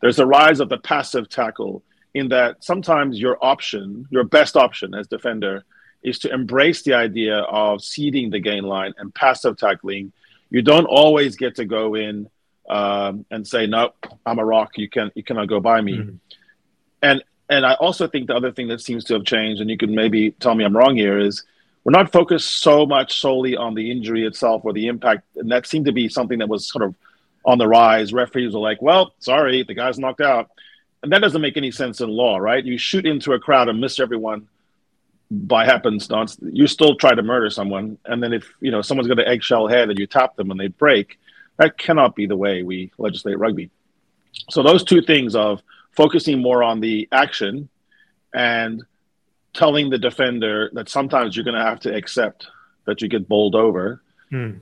there's 0.00 0.18
a 0.18 0.24
rise 0.24 0.58
of 0.60 0.70
the 0.70 0.78
passive 0.78 1.28
tackle 1.28 1.82
in 2.14 2.30
that 2.30 2.64
sometimes 2.64 3.20
your 3.20 3.36
option, 3.44 4.06
your 4.10 4.24
best 4.24 4.56
option 4.56 4.94
as 4.94 5.06
defender, 5.06 5.66
is 6.02 6.18
to 6.20 6.32
embrace 6.32 6.82
the 6.82 6.94
idea 6.94 7.40
of 7.40 7.84
ceding 7.84 8.30
the 8.30 8.40
gain 8.40 8.64
line 8.64 8.94
and 8.96 9.14
passive 9.14 9.58
tackling. 9.58 10.14
You 10.48 10.62
don't 10.62 10.86
always 10.86 11.36
get 11.36 11.56
to 11.56 11.66
go 11.66 11.94
in 11.94 12.30
um, 12.70 13.26
and 13.30 13.46
say, 13.46 13.66
"No, 13.66 13.92
I'm 14.24 14.38
a 14.38 14.44
rock. 14.46 14.78
You 14.78 14.88
can 14.88 15.10
you 15.14 15.22
cannot 15.22 15.48
go 15.48 15.60
by 15.60 15.78
me." 15.82 15.98
Mm-hmm. 15.98 16.16
And 17.02 17.22
and 17.48 17.64
I 17.64 17.74
also 17.74 18.06
think 18.06 18.26
the 18.26 18.36
other 18.36 18.52
thing 18.52 18.68
that 18.68 18.80
seems 18.80 19.04
to 19.04 19.14
have 19.14 19.24
changed, 19.24 19.60
and 19.60 19.70
you 19.70 19.78
can 19.78 19.94
maybe 19.94 20.32
tell 20.32 20.54
me 20.54 20.64
I'm 20.64 20.76
wrong 20.76 20.96
here, 20.96 21.18
is 21.18 21.44
we're 21.84 21.92
not 21.92 22.12
focused 22.12 22.60
so 22.60 22.84
much 22.84 23.20
solely 23.20 23.56
on 23.56 23.74
the 23.74 23.90
injury 23.90 24.26
itself 24.26 24.62
or 24.64 24.72
the 24.72 24.88
impact, 24.88 25.24
and 25.36 25.50
that 25.50 25.66
seemed 25.66 25.86
to 25.86 25.92
be 25.92 26.08
something 26.08 26.38
that 26.40 26.48
was 26.48 26.68
sort 26.68 26.84
of 26.84 26.94
on 27.44 27.58
the 27.58 27.66
rise. 27.66 28.12
Referees 28.12 28.52
were 28.52 28.60
like, 28.60 28.82
"Well, 28.82 29.14
sorry, 29.20 29.62
the 29.62 29.74
guy's 29.74 29.98
knocked 29.98 30.20
out," 30.20 30.50
and 31.02 31.12
that 31.12 31.20
doesn't 31.20 31.40
make 31.40 31.56
any 31.56 31.70
sense 31.70 32.00
in 32.00 32.08
law, 32.08 32.36
right? 32.38 32.64
You 32.64 32.76
shoot 32.76 33.06
into 33.06 33.32
a 33.32 33.38
crowd 33.38 33.68
and 33.68 33.80
miss 33.80 34.00
everyone 34.00 34.48
by 35.30 35.64
happenstance. 35.64 36.36
You 36.42 36.66
still 36.66 36.96
try 36.96 37.14
to 37.14 37.22
murder 37.22 37.50
someone, 37.50 37.98
and 38.04 38.22
then 38.22 38.32
if 38.32 38.52
you 38.60 38.70
know 38.70 38.82
someone's 38.82 39.08
got 39.08 39.18
an 39.18 39.28
eggshell 39.28 39.68
head 39.68 39.88
and 39.88 39.98
you 39.98 40.06
tap 40.06 40.36
them 40.36 40.50
and 40.50 40.60
they 40.60 40.68
break, 40.68 41.18
that 41.56 41.78
cannot 41.78 42.14
be 42.14 42.26
the 42.26 42.36
way 42.36 42.62
we 42.62 42.92
legislate 42.98 43.38
rugby. 43.38 43.70
So 44.50 44.62
those 44.62 44.84
two 44.84 45.02
things 45.02 45.34
of 45.34 45.62
focusing 45.98 46.40
more 46.40 46.62
on 46.62 46.78
the 46.78 47.08
action 47.10 47.68
and 48.32 48.84
telling 49.52 49.90
the 49.90 49.98
defender 49.98 50.70
that 50.72 50.88
sometimes 50.88 51.34
you're 51.34 51.44
going 51.44 51.58
to 51.58 51.68
have 51.70 51.80
to 51.80 51.92
accept 51.92 52.46
that 52.86 53.02
you 53.02 53.08
get 53.08 53.26
bowled 53.26 53.56
over. 53.56 54.00
Hmm. 54.30 54.58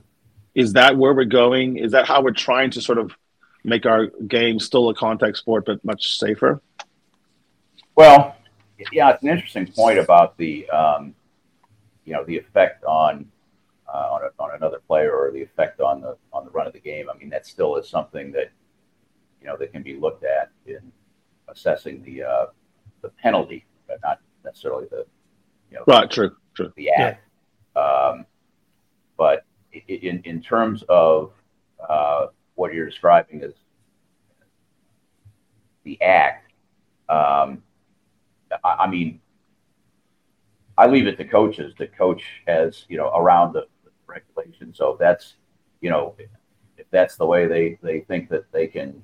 Is 0.55 0.73
that 0.73 0.97
where 0.97 1.13
we're 1.13 1.25
going? 1.25 1.77
Is 1.77 1.91
that 1.91 2.07
how 2.07 2.23
we're 2.23 2.31
trying 2.31 2.71
to 2.71 2.81
sort 2.81 2.97
of 2.97 3.15
make 3.63 3.85
our 3.85 4.07
game 4.27 4.57
still 4.57 4.89
a 4.89 4.95
contact 4.95 5.37
sport 5.37 5.65
but 5.67 5.85
much 5.85 6.17
safer? 6.17 6.59
Well, 7.95 8.35
yeah, 8.91 9.11
it's 9.11 9.21
an 9.21 9.29
interesting 9.29 9.67
point 9.67 9.99
about 9.99 10.37
the 10.37 10.67
um, 10.71 11.13
you 12.03 12.13
know 12.13 12.23
the 12.23 12.37
effect 12.37 12.83
on 12.83 13.29
uh, 13.87 14.07
on, 14.13 14.21
a, 14.23 14.43
on 14.43 14.55
another 14.55 14.79
player 14.87 15.15
or 15.15 15.31
the 15.31 15.43
effect 15.43 15.81
on 15.81 16.01
the 16.01 16.17
on 16.33 16.45
the 16.45 16.51
run 16.51 16.65
of 16.65 16.73
the 16.73 16.79
game. 16.79 17.07
I 17.13 17.17
mean, 17.17 17.29
that 17.29 17.45
still 17.45 17.75
is 17.75 17.87
something 17.87 18.31
that 18.31 18.49
you 19.39 19.47
know 19.47 19.55
that 19.57 19.71
can 19.71 19.83
be 19.83 19.95
looked 19.95 20.23
at 20.23 20.49
in 20.65 20.91
assessing 21.49 22.03
the 22.03 22.23
uh, 22.23 22.45
the 23.01 23.09
penalty, 23.09 23.65
but 23.87 23.99
not 24.03 24.19
necessarily 24.43 24.87
the 24.89 25.05
you 25.71 25.77
know 25.77 25.83
right 25.87 26.09
true 26.09 26.35
true 26.53 26.71
the 26.75 26.89
act. 26.91 27.23
Yeah. 27.75 27.81
Um, 27.81 28.25
but 29.17 29.45
in 29.87 30.21
in 30.23 30.41
terms 30.41 30.83
of 30.89 31.31
uh, 31.87 32.27
what 32.55 32.73
you're 32.73 32.85
describing 32.85 33.43
as 33.43 33.53
the 35.83 36.01
act, 36.01 36.51
um, 37.07 37.63
I, 38.63 38.69
I, 38.79 38.87
mean, 38.87 39.21
I 40.77 40.87
leave 40.87 41.07
it 41.07 41.17
to 41.17 41.25
coaches. 41.25 41.73
The 41.77 41.87
coach 41.87 42.23
has 42.47 42.85
you 42.89 42.97
know 42.97 43.09
around 43.15 43.53
the, 43.53 43.67
the 43.83 43.91
regulation, 44.07 44.73
so 44.73 44.97
that's 44.99 45.35
you 45.81 45.89
know 45.89 46.15
if 46.77 46.85
that's 46.91 47.15
the 47.17 47.25
way 47.25 47.47
they 47.47 47.79
they 47.81 48.01
think 48.01 48.29
that 48.29 48.51
they 48.51 48.67
can 48.67 49.01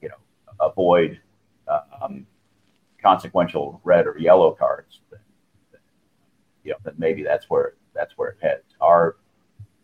you 0.00 0.08
know 0.08 0.16
avoid 0.60 1.20
um, 1.68 2.26
consequential 3.02 3.80
red 3.84 4.06
or 4.06 4.16
yellow 4.18 4.52
cards, 4.52 5.00
then, 5.10 5.20
then, 5.72 5.80
you 6.64 6.72
know, 6.72 6.78
then 6.84 6.94
maybe 6.98 7.22
that's 7.22 7.48
where 7.50 7.74
that's 7.94 8.16
where 8.16 8.30
it 8.30 8.38
heads. 8.40 8.74
Our, 8.80 9.16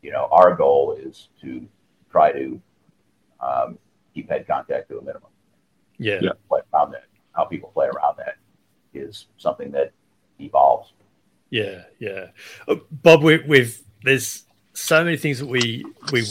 you 0.03 0.11
know, 0.11 0.29
our 0.31 0.55
goal 0.55 0.97
is 1.01 1.29
to 1.43 1.67
try 2.11 2.33
to 2.33 2.61
um, 3.41 3.79
keep 4.15 4.29
head 4.29 4.47
contact 4.47 4.89
to 4.89 4.99
a 4.99 5.03
minimum. 5.03 5.31
Yeah. 5.99 6.19
yeah. 6.23 6.31
Play 6.49 6.61
around 6.73 6.93
that, 6.93 7.05
how 7.33 7.45
people 7.45 7.71
play 7.75 7.87
around 7.87 8.17
that 8.19 8.37
is 8.95 9.27
something 9.37 9.71
that 9.73 9.93
evolves. 10.41 10.93
Yeah, 11.51 11.83
yeah. 11.99 12.29
Uh, 12.67 12.77
Bob, 12.91 13.23
we, 13.23 13.39
we've 13.39 13.81
there's 14.03 14.45
so 14.73 15.05
many 15.05 15.17
things 15.17 15.41
that 15.41 15.47
we 15.47 15.85
we 16.13 16.25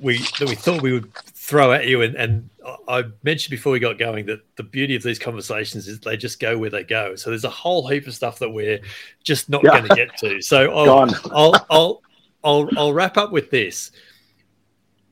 we 0.00 0.18
that 0.38 0.48
we 0.48 0.54
thought 0.54 0.82
we 0.82 0.92
would 0.92 1.12
throw 1.14 1.72
at 1.72 1.86
you. 1.86 2.02
And, 2.02 2.14
and 2.16 2.50
I 2.88 3.04
mentioned 3.22 3.50
before 3.50 3.72
we 3.72 3.80
got 3.80 3.98
going 3.98 4.24
that 4.26 4.40
the 4.56 4.62
beauty 4.62 4.96
of 4.96 5.02
these 5.02 5.18
conversations 5.18 5.86
is 5.86 6.00
they 6.00 6.16
just 6.16 6.40
go 6.40 6.56
where 6.56 6.70
they 6.70 6.84
go. 6.84 7.14
So 7.16 7.28
there's 7.28 7.44
a 7.44 7.50
whole 7.50 7.86
heap 7.86 8.06
of 8.06 8.14
stuff 8.14 8.38
that 8.38 8.48
we're 8.48 8.80
just 9.22 9.50
not 9.50 9.62
yeah. 9.62 9.72
going 9.72 9.88
to 9.90 9.94
get 9.94 10.16
to. 10.18 10.40
So 10.40 10.72
I'll, 10.74 11.00
I'll, 11.30 11.66
I'll, 11.70 12.02
I'll, 12.42 12.68
I'll 12.78 12.92
wrap 12.94 13.18
up 13.18 13.30
with 13.30 13.50
this. 13.50 13.90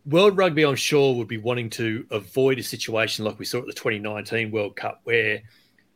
World 0.06 0.38
Rugby, 0.38 0.64
I'm 0.64 0.76
sure, 0.76 1.14
would 1.16 1.28
be 1.28 1.36
wanting 1.36 1.68
to 1.70 2.06
avoid 2.10 2.58
a 2.58 2.62
situation 2.62 3.24
like 3.26 3.38
we 3.38 3.44
saw 3.44 3.58
at 3.58 3.66
the 3.66 3.72
2019 3.72 4.50
World 4.52 4.74
Cup, 4.76 5.00
where 5.04 5.42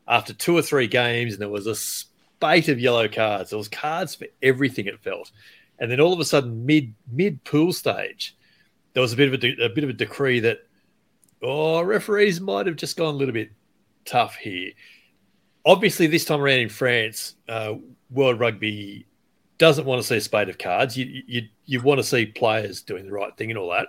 after 0.06 0.34
two 0.34 0.56
or 0.56 0.62
three 0.62 0.88
games, 0.88 1.32
and 1.32 1.40
there 1.40 1.48
was 1.48 1.66
a 1.66 1.76
spate 1.76 2.68
of 2.68 2.78
yellow 2.78 3.08
cards, 3.08 3.50
there 3.50 3.58
was 3.58 3.68
cards 3.68 4.16
for 4.16 4.26
everything 4.42 4.86
it 4.86 5.00
felt, 5.00 5.30
and 5.78 5.90
then 5.90 6.00
all 6.00 6.12
of 6.12 6.18
a 6.18 6.24
sudden, 6.24 6.66
mid 6.66 6.92
mid 7.10 7.42
pool 7.44 7.72
stage, 7.72 8.36
there 8.92 9.00
was 9.00 9.12
a 9.12 9.16
bit 9.16 9.28
of 9.28 9.34
a, 9.34 9.38
de- 9.38 9.64
a 9.64 9.68
bit 9.68 9.84
of 9.84 9.90
a 9.90 9.94
decree 9.94 10.40
that 10.40 10.66
oh 11.42 11.82
referees 11.82 12.40
might 12.40 12.66
have 12.66 12.76
just 12.76 12.96
gone 12.96 13.14
a 13.14 13.16
little 13.16 13.34
bit 13.34 13.50
tough 14.04 14.36
here. 14.36 14.72
Obviously, 15.64 16.06
this 16.06 16.24
time 16.24 16.40
around 16.40 16.60
in 16.60 16.68
France, 16.68 17.36
uh, 17.48 17.74
World 18.10 18.40
Rugby 18.40 19.06
doesn't 19.58 19.84
want 19.84 20.00
to 20.00 20.06
see 20.06 20.16
a 20.16 20.20
spate 20.20 20.48
of 20.48 20.58
cards. 20.58 20.96
You, 20.96 21.22
you 21.26 21.42
you 21.66 21.80
want 21.82 21.98
to 21.98 22.04
see 22.04 22.26
players 22.26 22.82
doing 22.82 23.06
the 23.06 23.12
right 23.12 23.36
thing 23.36 23.50
and 23.50 23.58
all 23.58 23.70
that. 23.70 23.88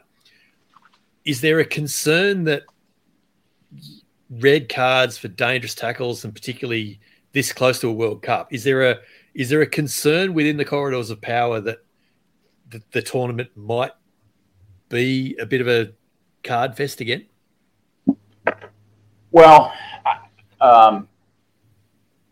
Is 1.24 1.42
there 1.42 1.60
a 1.60 1.66
concern 1.66 2.44
that 2.46 2.64
red 4.30 4.70
cards 4.70 5.18
for 5.18 5.28
dangerous 5.28 5.76
tackles 5.76 6.24
and 6.24 6.34
particularly 6.34 7.00
this 7.32 7.54
close 7.54 7.80
to 7.80 7.90
a 7.90 7.94
World 7.94 8.22
Cup? 8.22 8.54
Is 8.54 8.64
there 8.64 8.90
a 8.90 8.98
is 9.34 9.50
there 9.50 9.62
a 9.62 9.68
concern 9.68 10.34
within 10.34 10.58
the 10.58 10.66
corridors 10.66 11.10
of 11.10 11.22
power 11.22 11.62
that 11.62 11.80
the, 12.70 12.82
the 12.92 13.02
tournament 13.02 13.50
might 13.56 13.92
be 14.90 15.38
a 15.40 15.46
bit 15.46 15.62
of 15.62 15.70
a 15.70 15.94
card 16.44 16.76
fest 16.76 17.00
again? 17.00 17.26
Well, 19.32 19.74
I, 20.06 20.66
um, 20.66 21.08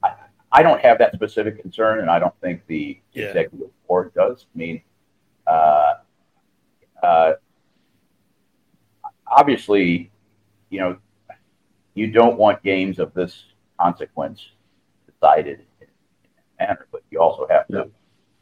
I, 0.03 0.13
I 0.51 0.63
don't 0.63 0.81
have 0.81 0.97
that 0.99 1.13
specific 1.13 1.61
concern, 1.61 1.99
and 1.99 2.09
I 2.09 2.19
don't 2.19 2.33
think 2.41 2.65
the 2.67 2.99
yeah. 3.13 3.27
executive 3.27 3.69
board 3.87 4.13
does. 4.13 4.45
I 4.53 4.57
mean, 4.57 4.81
uh, 5.47 5.93
uh, 7.01 7.33
obviously, 9.27 10.11
you 10.69 10.79
know, 10.79 10.97
you 11.93 12.11
don't 12.11 12.37
want 12.37 12.61
games 12.63 12.99
of 12.99 13.13
this 13.13 13.45
consequence 13.79 14.49
decided 15.09 15.65
in 15.81 15.87
a 15.87 16.63
manner, 16.63 16.87
but 16.91 17.03
you 17.11 17.21
also 17.21 17.47
have 17.49 17.67
to 17.67 17.77
yeah. 17.77 17.83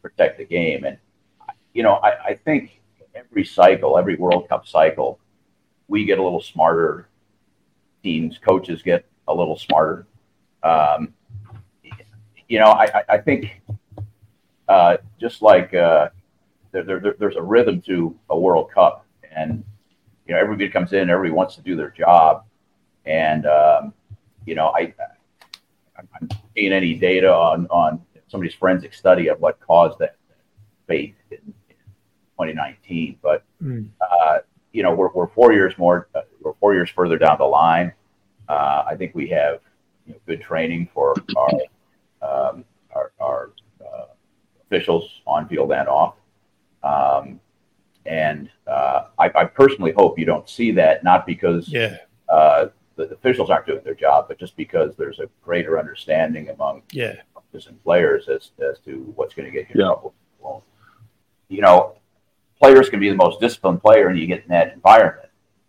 protect 0.02 0.38
the 0.38 0.44
game. 0.44 0.84
And, 0.84 0.98
you 1.72 1.82
know, 1.82 1.94
I, 1.94 2.30
I 2.30 2.34
think 2.34 2.80
every 3.14 3.44
cycle, 3.44 3.96
every 3.96 4.16
World 4.16 4.48
Cup 4.48 4.66
cycle, 4.66 5.18
we 5.86 6.04
get 6.04 6.18
a 6.18 6.22
little 6.22 6.42
smarter. 6.42 7.07
Teams, 8.02 8.38
coaches 8.38 8.82
get 8.82 9.04
a 9.26 9.34
little 9.34 9.56
smarter. 9.56 10.06
Um, 10.62 11.14
you 12.48 12.58
know, 12.58 12.70
I, 12.70 13.02
I 13.08 13.18
think 13.18 13.60
uh, 14.68 14.96
just 15.20 15.42
like 15.42 15.74
uh, 15.74 16.08
there, 16.72 16.82
there, 16.82 17.14
there's 17.18 17.36
a 17.36 17.42
rhythm 17.42 17.80
to 17.82 18.16
a 18.30 18.38
World 18.38 18.70
Cup, 18.70 19.06
and 19.30 19.64
you 20.26 20.34
know 20.34 20.40
everybody 20.40 20.68
comes 20.68 20.92
in, 20.92 21.10
everybody 21.10 21.34
wants 21.34 21.54
to 21.56 21.62
do 21.62 21.76
their 21.76 21.90
job, 21.90 22.44
and 23.04 23.46
um, 23.46 23.92
you 24.46 24.54
know 24.54 24.68
I 24.68 24.94
I'm 25.96 26.28
seeing 26.54 26.72
any 26.72 26.94
data 26.94 27.32
on 27.32 27.66
on 27.68 28.00
somebody's 28.28 28.54
forensic 28.54 28.94
study 28.94 29.28
of 29.28 29.40
what 29.40 29.58
caused 29.60 29.98
that 29.98 30.16
fate 30.86 31.16
in, 31.30 31.38
in 31.68 31.76
2019, 32.38 33.18
but 33.22 33.44
mm. 33.62 33.88
uh, 34.00 34.38
you 34.72 34.82
know 34.82 34.94
we're, 34.94 35.10
we're 35.12 35.28
four 35.28 35.52
years 35.52 35.76
more 35.78 36.08
we're 36.48 36.54
four 36.54 36.74
years 36.74 36.90
further 36.90 37.18
down 37.18 37.36
the 37.38 37.44
line. 37.44 37.92
Uh, 38.48 38.84
I 38.86 38.96
think 38.96 39.14
we 39.14 39.28
have 39.28 39.60
you 40.06 40.14
know, 40.14 40.20
good 40.26 40.40
training 40.40 40.88
for 40.94 41.14
our 41.36 41.50
um, 42.20 42.64
our, 42.94 43.12
our 43.20 43.50
uh, 43.80 44.06
officials 44.64 45.20
on 45.26 45.48
field 45.48 45.72
and 45.72 45.88
off. 45.88 46.14
Um, 46.82 47.40
and 48.06 48.48
uh, 48.66 49.06
I, 49.18 49.30
I, 49.34 49.44
personally 49.44 49.92
hope 49.92 50.18
you 50.18 50.24
don't 50.24 50.48
see 50.48 50.70
that, 50.72 51.04
not 51.04 51.26
because 51.26 51.68
yeah. 51.68 51.98
uh, 52.28 52.68
the, 52.96 53.06
the, 53.06 53.14
officials 53.14 53.50
aren't 53.50 53.66
doing 53.66 53.82
their 53.84 53.94
job, 53.94 54.26
but 54.28 54.38
just 54.38 54.56
because 54.56 54.96
there's 54.96 55.18
a 55.18 55.28
greater 55.42 55.78
understanding 55.78 56.48
among 56.48 56.82
yeah. 56.92 57.16
and 57.52 57.82
players 57.82 58.28
as, 58.28 58.52
as 58.60 58.78
to 58.80 59.12
what's 59.16 59.34
going 59.34 59.46
to 59.46 59.52
get 59.52 59.68
you 59.68 59.80
in 59.80 59.86
trouble. 59.86 60.14
Well, 60.40 60.64
you 61.48 61.60
know, 61.60 61.96
players 62.58 62.88
can 62.88 63.00
be 63.00 63.10
the 63.10 63.16
most 63.16 63.40
disciplined 63.40 63.82
player, 63.82 64.08
and 64.08 64.18
you 64.18 64.26
get 64.26 64.44
in 64.44 64.48
that 64.48 64.72
environment. 64.72 65.27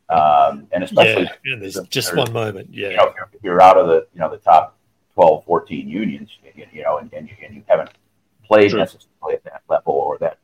Um, 0.10 0.68
and 0.72 0.84
especially 0.84 1.30
yeah, 1.45 1.55
there's 1.60 1.78
just 1.89 2.16
one 2.16 2.34
moment, 2.34 2.70
yeah. 2.72 2.89
You 2.89 2.97
know, 2.97 3.14
if 3.32 3.43
you're, 3.43 3.62
out 3.62 3.78
of 3.78 3.88
the 3.88 4.07
you 4.14 4.20
know 4.20 4.30
the 4.30 4.38
top 4.38 4.76
12, 5.14 5.45
14 5.45 5.88
unions, 5.88 6.30
you, 6.55 6.66
you 6.72 6.84
know, 6.84 6.97
and, 6.97 7.14
and, 7.14 7.28
you, 7.28 7.36
and 7.45 7.55
you 7.55 7.64
haven't 7.68 7.91
played 8.43 8.72
sure. 8.72 8.80
necessarily 8.80 9.36
at 9.36 9.43
that 9.43 9.62
level 9.70 9.93
or 9.93 10.18
that 10.18 10.39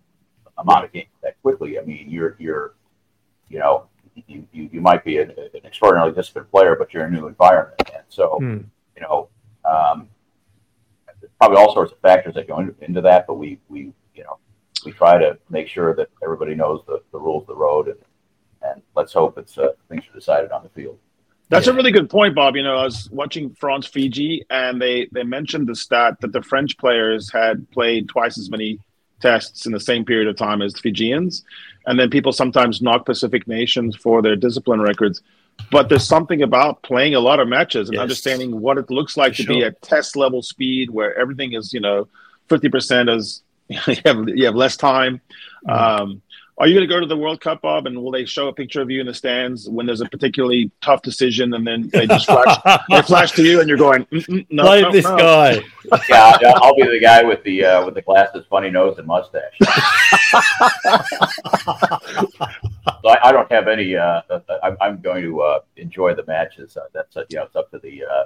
amount 0.57 0.85
of 0.85 0.93
games 0.93 1.09
that 1.23 1.41
quickly. 1.41 1.79
I 1.79 1.81
mean, 1.81 2.09
you're, 2.09 2.35
you're, 2.39 2.73
you 3.49 3.57
know, 3.57 3.87
you, 4.27 4.45
you, 4.53 4.69
you 4.71 4.81
might 4.81 5.03
be 5.03 5.17
an, 5.17 5.31
an 5.31 5.65
extraordinarily 5.65 6.13
disciplined 6.13 6.51
player, 6.51 6.75
but 6.77 6.93
you're 6.93 7.07
in 7.07 7.15
a 7.15 7.19
new 7.19 7.27
environment. 7.27 7.81
And 7.93 8.03
so, 8.09 8.37
hmm. 8.39 8.57
you 8.95 9.01
know, 9.01 9.29
um, 9.63 10.09
probably 11.39 11.57
all 11.57 11.73
sorts 11.73 11.91
of 11.91 11.99
factors 11.99 12.35
that 12.35 12.47
go 12.47 12.59
into, 12.59 12.75
into 12.81 13.01
that, 13.01 13.25
but 13.27 13.35
we, 13.35 13.59
we, 13.67 13.91
you 14.13 14.23
know, 14.23 14.37
we 14.85 14.91
try 14.91 15.17
to 15.17 15.37
make 15.49 15.67
sure 15.67 15.95
that 15.95 16.09
everybody 16.23 16.53
knows 16.53 16.81
the, 16.85 17.01
the 17.11 17.19
rules 17.19 17.43
of 17.43 17.47
the 17.47 17.55
road 17.55 17.87
and, 17.87 17.97
and 18.71 18.81
let's 18.95 19.13
hope 19.13 19.37
it's 19.37 19.57
uh, 19.57 19.69
things 19.89 20.03
are 20.09 20.13
decided 20.13 20.51
on 20.51 20.63
the 20.63 20.69
field. 20.69 20.97
That's 21.49 21.67
yeah. 21.67 21.73
a 21.73 21.75
really 21.75 21.91
good 21.91 22.09
point, 22.09 22.33
Bob. 22.33 22.55
You 22.55 22.63
know, 22.63 22.77
I 22.77 22.83
was 22.83 23.09
watching 23.11 23.53
France 23.53 23.85
Fiji, 23.85 24.45
and 24.49 24.81
they 24.81 25.07
they 25.11 25.23
mentioned 25.23 25.67
the 25.67 25.75
stat 25.75 26.19
that 26.21 26.31
the 26.31 26.41
French 26.41 26.77
players 26.77 27.31
had 27.31 27.69
played 27.71 28.09
twice 28.09 28.37
as 28.37 28.49
many 28.49 28.79
tests 29.21 29.65
in 29.65 29.71
the 29.71 29.79
same 29.79 30.05
period 30.05 30.27
of 30.27 30.35
time 30.35 30.61
as 30.61 30.73
the 30.73 30.79
Fijians, 30.79 31.43
and 31.85 31.99
then 31.99 32.09
people 32.09 32.31
sometimes 32.31 32.81
knock 32.81 33.05
Pacific 33.05 33.47
nations 33.47 33.95
for 33.95 34.21
their 34.21 34.35
discipline 34.35 34.81
records. 34.81 35.21
But 35.71 35.87
there's 35.87 36.05
something 36.05 36.41
about 36.41 36.83
playing 36.83 37.15
a 37.15 37.19
lot 37.19 37.39
of 37.39 37.47
matches 37.47 37.87
and 37.87 37.95
yes. 37.95 38.01
understanding 38.01 38.59
what 38.59 38.77
it 38.77 38.89
looks 38.89 39.15
like 39.15 39.33
for 39.33 39.37
to 39.37 39.43
sure. 39.43 39.55
be 39.55 39.63
at 39.63 39.81
test 39.81 40.15
level 40.15 40.41
speed, 40.41 40.89
where 40.89 41.17
everything 41.17 41.53
is 41.53 41.73
you 41.73 41.79
know 41.79 42.07
fifty 42.49 42.69
percent 42.69 43.07
as 43.09 43.43
you 43.69 43.95
have 44.05 44.27
you 44.29 44.45
have 44.45 44.55
less 44.55 44.77
time. 44.77 45.21
Mm-hmm. 45.67 46.01
Um, 46.01 46.21
are 46.57 46.67
you 46.67 46.73
going 46.73 46.87
to 46.87 46.93
go 46.93 47.01
to 47.01 47.05
the 47.05 47.17
World 47.17 47.41
Cup, 47.41 47.61
Bob? 47.61 47.85
And 47.85 48.01
will 48.01 48.11
they 48.11 48.23
show 48.25 48.47
a 48.47 48.53
picture 48.53 48.81
of 48.81 48.89
you 48.89 49.01
in 49.01 49.07
the 49.07 49.13
stands 49.13 49.69
when 49.69 49.85
there's 49.85 49.99
a 49.99 50.05
particularly 50.05 50.71
tough 50.81 51.01
decision, 51.01 51.53
and 51.53 51.67
then 51.67 51.89
they 51.89 52.07
just 52.07 52.27
flash, 52.27 52.81
they 52.89 53.01
flash 53.01 53.31
to 53.33 53.43
you, 53.43 53.59
and 53.59 53.67
you're 53.67 53.77
going, 53.77 54.07
no, 54.49 54.63
Play 54.63 54.81
no, 54.81 54.91
this 54.91 55.03
no. 55.05 55.17
guy. 55.17 55.59
Yeah, 56.09 56.39
I'll 56.55 56.75
be 56.75 56.81
the 56.81 56.99
guy 56.99 57.21
with 57.23 57.43
the 57.43 57.63
uh, 57.63 57.85
with 57.85 57.93
the 57.93 58.01
glasses, 58.01 58.43
funny 58.49 58.71
nose, 58.71 58.97
and 58.97 59.05
mustache. 59.05 59.55
so 59.59 59.67
I, 63.07 63.19
I, 63.21 63.31
don't 63.31 63.51
have 63.51 63.67
any. 63.67 63.95
Uh, 63.95 64.21
I'm, 64.63 64.77
I'm, 64.81 64.99
going 64.99 65.21
to 65.21 65.41
uh, 65.41 65.59
enjoy 65.77 66.15
the 66.15 66.25
matches. 66.25 66.75
Uh, 66.75 66.85
that's 66.91 67.15
uh, 67.15 67.25
you 67.29 67.37
know, 67.37 67.43
it's 67.43 67.55
up 67.55 67.69
to 67.69 67.77
the, 67.77 68.03
uh, 68.03 68.23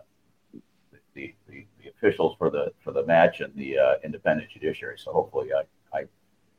the, 1.15 1.33
the 1.49 1.65
the 1.81 1.89
officials 1.89 2.37
for 2.37 2.49
the 2.49 2.71
for 2.81 2.93
the 2.93 3.05
match 3.05 3.41
and 3.41 3.53
the 3.55 3.75
independent 4.05 4.49
judiciary. 4.49 4.97
So 4.97 5.11
hopefully, 5.11 5.49
I 5.51 5.63
I 5.97 6.05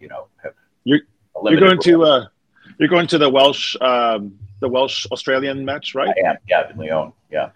you 0.00 0.08
know 0.08 0.26
have. 0.42 0.52
You're- 0.84 1.00
you're 1.44 1.60
going 1.60 1.80
to 1.80 2.04
uh, 2.04 2.26
you're 2.78 2.88
going 2.88 3.06
to 3.08 3.18
the 3.18 3.28
Welsh 3.28 3.76
um, 3.80 4.38
the 4.60 4.68
Welsh 4.68 5.06
Australian 5.12 5.64
match, 5.64 5.94
right? 5.94 6.08
I 6.08 6.30
am. 6.30 6.36
Yeah, 6.48 6.70
in 6.70 6.76
Lyon. 6.76 7.12
Yeah, 7.30 7.50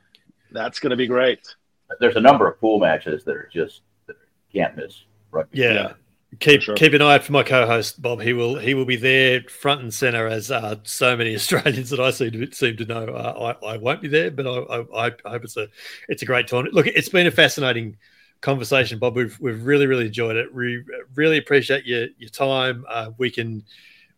that's 0.51 0.81
going 0.81 0.91
to 0.91 0.97
be 0.97 1.07
great. 1.07 1.55
There's 2.01 2.17
a 2.17 2.21
number 2.21 2.49
of 2.49 2.59
pool 2.61 2.79
matches 2.79 3.25
that 3.25 3.37
are 3.37 3.49
just 3.53 3.83
that 4.07 4.17
can't 4.53 4.77
miss. 4.77 5.05
Rugby. 5.31 5.59
Yeah. 5.59 5.73
yeah. 5.73 5.93
Keep 6.41 6.63
sure. 6.63 6.75
keep 6.75 6.93
an 6.95 7.03
eye 7.03 7.15
out 7.15 7.23
for 7.23 7.33
my 7.33 7.45
co-host 7.45 8.03
Bob. 8.03 8.21
He 8.21 8.33
will 8.33 8.59
he 8.59 8.75
will 8.75 8.85
be 8.85 8.97
there 8.97 9.43
front 9.43 9.83
and 9.83 9.95
center 9.95 10.27
as 10.27 10.51
uh, 10.51 10.77
so 10.83 11.17
many 11.17 11.35
Australians 11.37 11.91
that 11.91 12.01
I 12.01 12.11
seem 12.11 12.33
to 12.33 12.53
seem 12.53 12.77
to 12.79 12.85
know. 12.85 13.07
Uh, 13.07 13.55
I, 13.63 13.75
I 13.75 13.77
won't 13.77 14.03
be 14.03 14.09
there, 14.09 14.31
but 14.31 14.47
I, 14.47 14.85
I, 14.95 15.07
I 15.25 15.31
hope 15.31 15.45
it's 15.45 15.57
a 15.57 15.69
it's 16.09 16.23
a 16.23 16.27
great 16.27 16.49
tournament. 16.49 16.75
Look, 16.75 16.87
it's 16.87 17.09
been 17.09 17.27
a 17.27 17.31
fascinating 17.31 17.97
conversation, 18.45 18.99
Bob. 18.99 19.17
We've 19.17 19.37
we've 19.41 19.65
really 19.65 19.87
really 19.87 20.07
enjoyed 20.07 20.37
it. 20.37 20.55
We 20.55 20.85
really 21.15 21.39
appreciate 21.39 21.87
your 21.87 22.09
your 22.19 22.29
time. 22.29 22.85
Uh, 22.89 23.11
we 23.19 23.31
can 23.31 23.65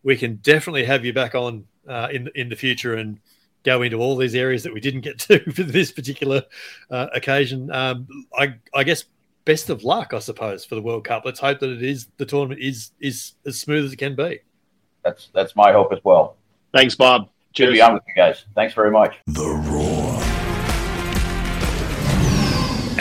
we 0.03 0.15
can 0.15 0.35
definitely 0.35 0.83
have 0.83 1.05
you 1.05 1.13
back 1.13 1.33
on 1.33 1.65
uh, 1.87 2.09
in 2.11 2.29
in 2.35 2.49
the 2.49 2.55
future 2.55 2.95
and 2.95 3.19
go 3.63 3.81
into 3.81 3.97
all 3.97 4.15
these 4.15 4.35
areas 4.35 4.63
that 4.63 4.73
we 4.73 4.79
didn't 4.79 5.01
get 5.01 5.17
to 5.19 5.39
for 5.51 5.63
this 5.63 5.91
particular 5.91 6.43
uh, 6.91 7.07
occasion. 7.15 7.71
Um, 7.71 8.07
I 8.37 8.55
I 8.75 8.83
guess 8.83 9.05
best 9.45 9.69
of 9.69 9.83
luck, 9.83 10.13
I 10.13 10.19
suppose, 10.19 10.65
for 10.65 10.75
the 10.75 10.81
World 10.81 11.05
Cup. 11.05 11.23
Let's 11.25 11.39
hope 11.39 11.59
that 11.59 11.71
it 11.71 11.81
is 11.81 12.07
the 12.17 12.25
tournament 12.25 12.61
is 12.61 12.91
is 12.99 13.33
as 13.45 13.59
smooth 13.59 13.85
as 13.85 13.93
it 13.93 13.97
can 13.97 14.15
be. 14.15 14.41
That's 15.03 15.29
that's 15.33 15.55
my 15.55 15.71
hope 15.71 15.93
as 15.93 15.99
well. 16.03 16.35
Thanks, 16.73 16.95
Bob. 16.95 17.29
Cheers. 17.53 17.69
Good 17.69 17.71
to 17.71 17.77
be 17.77 17.81
on 17.81 17.93
with 17.93 18.03
you 18.07 18.13
guys. 18.13 18.45
Thanks 18.55 18.73
very 18.73 18.91
much. 18.91 19.15
The 19.27 19.76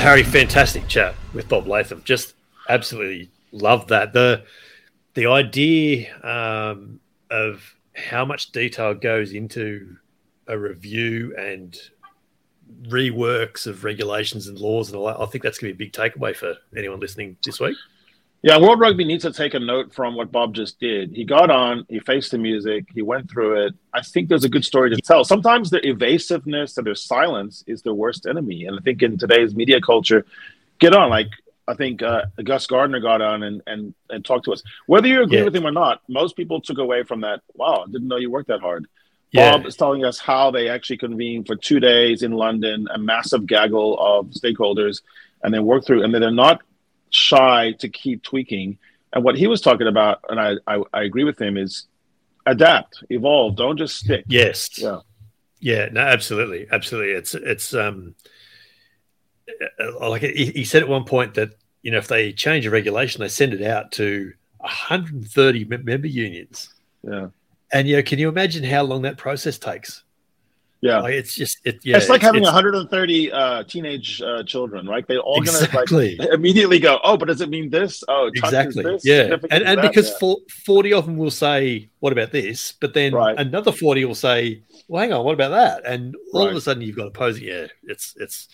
Harry, 0.06 0.22
fantastic 0.22 0.86
chat 0.86 1.16
with 1.34 1.48
Bob 1.48 1.66
Latham. 1.66 2.00
Just 2.04 2.34
absolutely 2.68 3.28
loved 3.50 3.88
that. 3.88 4.12
The 4.12 4.44
the 5.14 5.26
idea 5.26 6.14
um, 6.22 7.00
of 7.28 7.74
how 7.92 8.24
much 8.24 8.52
detail 8.52 8.94
goes 8.94 9.32
into 9.32 9.96
a 10.46 10.56
review 10.56 11.34
and 11.36 11.76
reworks 12.82 13.66
of 13.66 13.82
regulations 13.82 14.46
and 14.46 14.60
laws 14.60 14.90
and 14.90 14.96
all 14.96 15.06
that. 15.06 15.18
I 15.18 15.26
think 15.26 15.42
that's 15.42 15.58
going 15.58 15.72
to 15.72 15.76
be 15.76 15.86
a 15.86 15.88
big 15.88 15.92
takeaway 15.92 16.36
for 16.36 16.54
anyone 16.76 17.00
listening 17.00 17.36
this 17.44 17.58
week. 17.58 17.76
Yeah, 18.42 18.58
World 18.58 18.78
Rugby 18.78 19.04
needs 19.04 19.24
to 19.24 19.32
take 19.32 19.54
a 19.54 19.58
note 19.58 19.92
from 19.92 20.14
what 20.14 20.30
Bob 20.30 20.54
just 20.54 20.78
did. 20.78 21.10
He 21.12 21.24
got 21.24 21.50
on, 21.50 21.84
he 21.88 21.98
faced 21.98 22.30
the 22.30 22.38
music, 22.38 22.84
he 22.94 23.02
went 23.02 23.30
through 23.30 23.66
it. 23.66 23.74
I 23.92 24.02
think 24.02 24.28
there's 24.28 24.44
a 24.44 24.48
good 24.48 24.64
story 24.64 24.90
to 24.90 24.96
tell. 25.00 25.24
Sometimes 25.24 25.70
the 25.70 25.84
evasiveness 25.86 26.76
and 26.76 26.86
their 26.86 26.94
silence 26.94 27.64
is 27.66 27.82
their 27.82 27.94
worst 27.94 28.26
enemy. 28.26 28.66
And 28.66 28.78
I 28.78 28.82
think 28.82 29.02
in 29.02 29.18
today's 29.18 29.54
media 29.56 29.80
culture, 29.80 30.24
get 30.78 30.94
on. 30.94 31.10
Like 31.10 31.28
I 31.68 31.74
think 31.74 32.02
uh, 32.02 32.22
Gus 32.44 32.66
Gardner 32.66 33.00
got 33.00 33.20
on 33.20 33.42
and, 33.42 33.62
and 33.66 33.94
and 34.10 34.24
talked 34.24 34.44
to 34.44 34.52
us. 34.52 34.62
Whether 34.86 35.08
you 35.08 35.22
agree 35.22 35.38
yeah. 35.38 35.44
with 35.44 35.56
him 35.56 35.66
or 35.66 35.72
not, 35.72 36.02
most 36.08 36.36
people 36.36 36.60
took 36.60 36.78
away 36.78 37.02
from 37.02 37.22
that. 37.22 37.40
Wow, 37.54 37.84
I 37.86 37.90
didn't 37.90 38.08
know 38.08 38.16
you 38.16 38.30
worked 38.30 38.48
that 38.48 38.60
hard. 38.60 38.86
Yeah. 39.32 39.52
Bob 39.52 39.66
is 39.66 39.76
telling 39.76 40.04
us 40.04 40.18
how 40.18 40.50
they 40.50 40.68
actually 40.68 40.98
convened 40.98 41.46
for 41.46 41.56
two 41.56 41.80
days 41.80 42.22
in 42.22 42.32
London, 42.32 42.86
a 42.92 42.98
massive 42.98 43.46
gaggle 43.46 43.98
of 43.98 44.26
stakeholders, 44.28 45.02
and 45.42 45.52
then 45.52 45.64
work 45.64 45.84
through. 45.84 46.04
And 46.04 46.14
they're 46.14 46.30
not 46.30 46.62
shy 47.10 47.72
to 47.78 47.88
keep 47.88 48.22
tweaking. 48.22 48.78
And 49.12 49.24
what 49.24 49.36
he 49.36 49.46
was 49.46 49.60
talking 49.60 49.86
about, 49.86 50.20
and 50.28 50.40
I, 50.40 50.54
I, 50.66 50.82
I 50.92 51.02
agree 51.02 51.24
with 51.24 51.40
him, 51.40 51.56
is 51.56 51.86
adapt, 52.44 53.02
evolve. 53.10 53.56
Don't 53.56 53.76
just 53.76 53.96
stick. 53.96 54.24
Yes. 54.28 54.78
Yeah. 54.78 55.00
Yeah. 55.60 55.88
No. 55.90 56.00
Absolutely. 56.00 56.66
Absolutely. 56.70 57.12
It's 57.12 57.34
it's 57.34 57.74
um 57.74 58.14
uh, 59.80 60.10
like 60.10 60.22
he, 60.22 60.46
he 60.46 60.64
said 60.64 60.82
at 60.82 60.88
one 60.88 61.04
point 61.04 61.34
that 61.34 61.50
you 61.82 61.90
know 61.90 61.98
if 61.98 62.08
they 62.08 62.32
change 62.32 62.66
a 62.66 62.70
regulation, 62.70 63.20
they 63.20 63.28
send 63.28 63.54
it 63.54 63.62
out 63.62 63.92
to 63.92 64.32
130 64.58 65.64
member 65.64 66.06
unions. 66.06 66.74
Yeah. 67.02 67.28
And 67.72 67.88
you 67.88 67.96
know, 67.96 68.02
can 68.02 68.18
you 68.18 68.28
imagine 68.28 68.64
how 68.64 68.82
long 68.82 69.02
that 69.02 69.16
process 69.16 69.58
takes? 69.58 70.02
Yeah, 70.86 71.00
like 71.00 71.14
it's 71.14 71.34
just 71.34 71.58
it, 71.64 71.80
yeah, 71.84 71.96
it's 71.96 72.08
like 72.08 72.18
it's, 72.18 72.26
having 72.26 72.42
it's, 72.42 72.52
130 72.52 73.32
uh, 73.32 73.64
teenage 73.64 74.22
uh, 74.22 74.42
children, 74.44 74.86
right? 74.86 75.06
They 75.06 75.18
all 75.18 75.40
exactly. 75.40 76.16
gonna 76.16 76.28
like 76.30 76.34
immediately 76.38 76.78
go, 76.78 76.98
oh, 77.04 77.16
but 77.16 77.26
does 77.26 77.40
it 77.40 77.48
mean 77.48 77.70
this? 77.70 78.02
Oh, 78.08 78.30
exactly. 78.34 78.82
This? 78.82 79.04
Yeah, 79.04 79.36
and, 79.50 79.64
and 79.64 79.82
because 79.82 80.10
yeah. 80.22 80.34
40 80.64 80.92
of 80.92 81.06
them 81.06 81.16
will 81.16 81.30
say, 81.30 81.90
"What 82.00 82.12
about 82.12 82.32
this?" 82.32 82.72
But 82.72 82.94
then 82.94 83.14
right. 83.14 83.36
another 83.38 83.72
40 83.72 84.04
will 84.04 84.14
say, 84.14 84.62
"Well, 84.88 85.02
hang 85.02 85.12
on, 85.12 85.24
what 85.24 85.34
about 85.34 85.50
that?" 85.50 85.90
And 85.90 86.14
all 86.32 86.44
right. 86.44 86.50
of 86.50 86.56
a 86.56 86.60
sudden, 86.60 86.82
you've 86.82 86.96
got 86.96 87.04
a 87.04 87.08
opposing. 87.08 87.44
Yeah, 87.44 87.66
it's 87.84 88.14
it's 88.18 88.48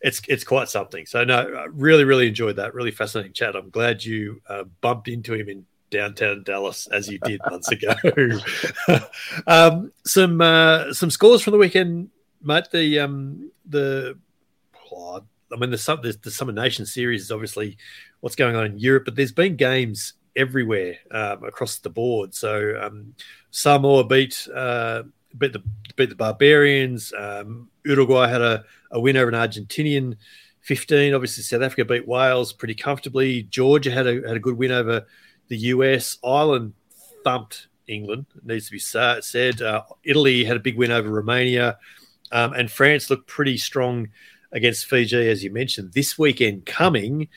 it's 0.00 0.20
it's 0.28 0.44
quite 0.44 0.68
something. 0.68 1.06
So 1.06 1.24
no, 1.24 1.38
I 1.38 1.66
really 1.70 2.04
really 2.04 2.28
enjoyed 2.28 2.56
that. 2.56 2.74
Really 2.74 2.90
fascinating 2.90 3.32
chat. 3.32 3.56
I'm 3.56 3.70
glad 3.70 4.04
you 4.04 4.40
uh, 4.48 4.64
bumped 4.80 5.08
into 5.08 5.34
him 5.34 5.48
in 5.48 5.66
downtown 5.96 6.42
Dallas 6.42 6.86
as 6.88 7.08
you 7.08 7.18
did 7.18 7.40
months 7.48 7.70
ago. 7.70 7.94
um, 9.46 9.92
some 10.04 10.40
uh, 10.40 10.92
some 10.92 11.10
scores 11.10 11.42
from 11.42 11.52
the 11.52 11.58
weekend, 11.58 12.10
mate. 12.42 12.68
The 12.70 13.00
um, 13.00 13.50
the 13.64 14.18
oh, 14.92 15.22
I 15.52 15.56
mean 15.56 15.70
the, 15.70 15.76
the 16.02 16.18
the 16.22 16.30
Summer 16.30 16.52
Nation 16.52 16.86
series 16.86 17.22
is 17.22 17.32
obviously 17.32 17.78
what's 18.20 18.36
going 18.36 18.56
on 18.56 18.66
in 18.66 18.78
Europe, 18.78 19.04
but 19.06 19.16
there's 19.16 19.32
been 19.32 19.56
games 19.56 20.14
everywhere 20.34 20.96
um, 21.10 21.44
across 21.44 21.78
the 21.78 21.90
board. 21.90 22.34
So 22.34 22.78
um, 22.80 23.14
Samoa 23.50 24.04
beat 24.04 24.46
uh, 24.54 25.04
beat 25.36 25.52
the 25.52 25.62
beat 25.96 26.10
the 26.10 26.16
Barbarians. 26.16 27.12
Um, 27.16 27.70
Uruguay 27.84 28.28
had 28.28 28.42
a, 28.42 28.64
a 28.90 29.00
win 29.00 29.16
over 29.16 29.30
an 29.30 29.34
Argentinian. 29.34 30.16
15 30.62 31.14
obviously 31.14 31.44
south 31.44 31.62
africa 31.62 31.84
beat 31.84 32.08
wales 32.08 32.52
pretty 32.52 32.74
comfortably 32.74 33.44
georgia 33.44 33.88
had 33.88 34.08
a, 34.08 34.14
had 34.26 34.36
a 34.36 34.40
good 34.40 34.56
win 34.56 34.72
over 34.72 35.06
the 35.48 35.56
US. 35.58 36.18
Ireland 36.24 36.74
thumped 37.24 37.68
England, 37.88 38.26
it 38.36 38.44
needs 38.46 38.66
to 38.66 38.72
be 38.72 38.78
said. 38.78 39.62
Uh, 39.62 39.82
Italy 40.04 40.44
had 40.44 40.56
a 40.56 40.60
big 40.60 40.76
win 40.76 40.90
over 40.90 41.08
Romania. 41.08 41.78
Um, 42.32 42.52
and 42.54 42.70
France 42.70 43.10
looked 43.10 43.28
pretty 43.28 43.56
strong 43.56 44.08
against 44.52 44.86
Fiji, 44.86 45.28
as 45.28 45.44
you 45.44 45.50
mentioned. 45.50 45.92
This 45.92 46.18
weekend 46.18 46.66
coming, 46.66 47.28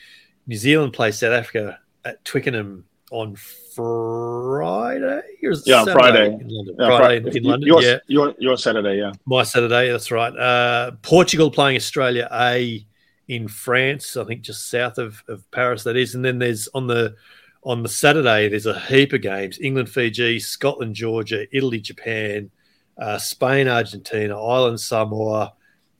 New 0.46 0.56
Zealand 0.56 0.92
plays 0.92 1.18
South 1.18 1.32
Africa 1.32 1.78
at 2.04 2.24
Twickenham 2.24 2.84
on 3.10 3.36
Friday. 3.74 5.22
yeah, 5.66 5.84
Friday. 5.84 6.26
In 6.26 6.48
London. 6.48 6.76
Yeah, 6.78 6.98
Friday 6.98 7.16
in, 7.18 7.36
in 7.36 7.42
London. 7.44 7.66
Your, 7.66 7.82
yeah. 7.82 7.98
your, 8.06 8.34
your 8.38 8.56
Saturday, 8.56 8.98
yeah. 8.98 9.12
My 9.26 9.42
Saturday, 9.42 9.90
that's 9.90 10.10
right. 10.10 10.36
Uh, 10.36 10.92
Portugal 11.02 11.50
playing 11.50 11.76
Australia 11.76 12.28
A 12.32 12.86
in 13.28 13.46
France, 13.48 14.16
I 14.16 14.24
think 14.24 14.42
just 14.42 14.70
south 14.70 14.98
of, 14.98 15.22
of 15.28 15.48
Paris, 15.50 15.84
that 15.84 15.96
is. 15.96 16.14
And 16.14 16.24
then 16.24 16.38
there's 16.38 16.68
on 16.74 16.86
the 16.88 17.14
on 17.62 17.82
the 17.82 17.88
Saturday, 17.88 18.48
there's 18.48 18.66
a 18.66 18.78
heap 18.78 19.12
of 19.12 19.22
games 19.22 19.58
England, 19.60 19.88
Fiji, 19.88 20.38
Scotland, 20.38 20.94
Georgia, 20.94 21.46
Italy, 21.54 21.80
Japan, 21.80 22.50
uh, 22.98 23.18
Spain, 23.18 23.68
Argentina, 23.68 24.40
Ireland, 24.40 24.80
Samoa, 24.80 25.52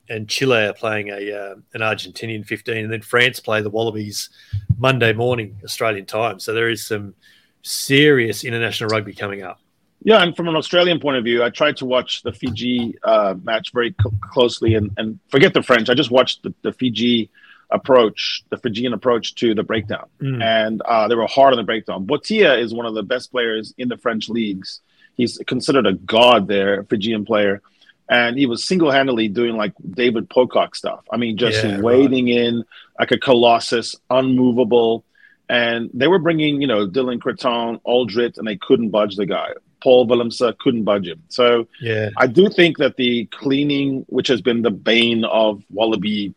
and 0.09 0.27
Chile 0.27 0.65
are 0.65 0.73
playing 0.73 1.09
a 1.09 1.31
uh, 1.31 1.55
an 1.73 1.81
Argentinian 1.81 2.45
15. 2.45 2.77
And 2.77 2.91
then 2.91 3.01
France 3.01 3.39
play 3.39 3.61
the 3.61 3.69
Wallabies 3.69 4.29
Monday 4.77 5.13
morning, 5.13 5.57
Australian 5.63 6.05
time. 6.05 6.39
So 6.39 6.53
there 6.53 6.69
is 6.69 6.85
some 6.85 7.13
serious 7.61 8.43
international 8.43 8.89
rugby 8.89 9.13
coming 9.13 9.43
up. 9.43 9.59
Yeah, 10.03 10.23
and 10.23 10.35
from 10.35 10.47
an 10.47 10.55
Australian 10.55 10.99
point 10.99 11.17
of 11.17 11.23
view, 11.23 11.43
I 11.43 11.51
tried 11.51 11.77
to 11.77 11.85
watch 11.85 12.23
the 12.23 12.33
Fiji 12.33 12.95
uh, 13.03 13.35
match 13.43 13.71
very 13.71 13.95
cl- 14.01 14.15
closely 14.19 14.73
and, 14.73 14.89
and 14.97 15.19
forget 15.29 15.53
the 15.53 15.61
French. 15.61 15.89
I 15.89 15.93
just 15.93 16.09
watched 16.09 16.41
the, 16.41 16.53
the 16.63 16.73
Fiji 16.73 17.29
approach, 17.71 18.43
the 18.49 18.57
Fijian 18.57 18.93
approach 18.93 19.35
to 19.35 19.55
the 19.55 19.63
breakdown, 19.63 20.07
mm. 20.21 20.41
and 20.43 20.81
uh, 20.81 21.07
they 21.07 21.15
were 21.15 21.27
hard 21.27 21.53
on 21.53 21.57
the 21.57 21.63
breakdown. 21.63 22.05
Botia 22.05 22.61
is 22.61 22.73
one 22.73 22.85
of 22.85 22.93
the 22.93 23.03
best 23.03 23.31
players 23.31 23.73
in 23.77 23.87
the 23.87 23.97
French 23.97 24.29
leagues. 24.29 24.81
He's 25.15 25.37
considered 25.47 25.87
a 25.87 25.93
god 25.93 26.47
there, 26.47 26.83
Fijian 26.83 27.25
player, 27.25 27.61
and 28.09 28.37
he 28.37 28.45
was 28.45 28.63
single-handedly 28.63 29.29
doing 29.29 29.55
like 29.55 29.73
David 29.89 30.29
Pocock 30.29 30.75
stuff. 30.75 31.05
I 31.11 31.17
mean, 31.17 31.37
just 31.37 31.63
yeah, 31.63 31.79
wading 31.79 32.25
right. 32.25 32.35
in 32.35 32.63
like 32.99 33.11
a 33.11 33.17
colossus, 33.17 33.95
unmovable. 34.09 35.03
And 35.49 35.89
they 35.93 36.07
were 36.07 36.19
bringing, 36.19 36.61
you 36.61 36.67
know, 36.67 36.87
Dylan 36.87 37.19
Cretin, 37.19 37.79
Alldritt, 37.85 38.37
and 38.37 38.47
they 38.47 38.55
couldn't 38.55 38.89
budge 38.89 39.17
the 39.17 39.25
guy. 39.25 39.49
Paul 39.81 40.07
Willemse 40.07 40.57
couldn't 40.59 40.83
budge 40.83 41.07
him. 41.07 41.23
So 41.27 41.67
yeah, 41.81 42.09
I 42.15 42.27
do 42.27 42.49
think 42.49 42.77
that 42.77 42.95
the 42.95 43.25
cleaning, 43.25 44.05
which 44.07 44.27
has 44.27 44.41
been 44.41 44.61
the 44.61 44.71
bane 44.71 45.25
of 45.25 45.63
Wallaby 45.69 46.33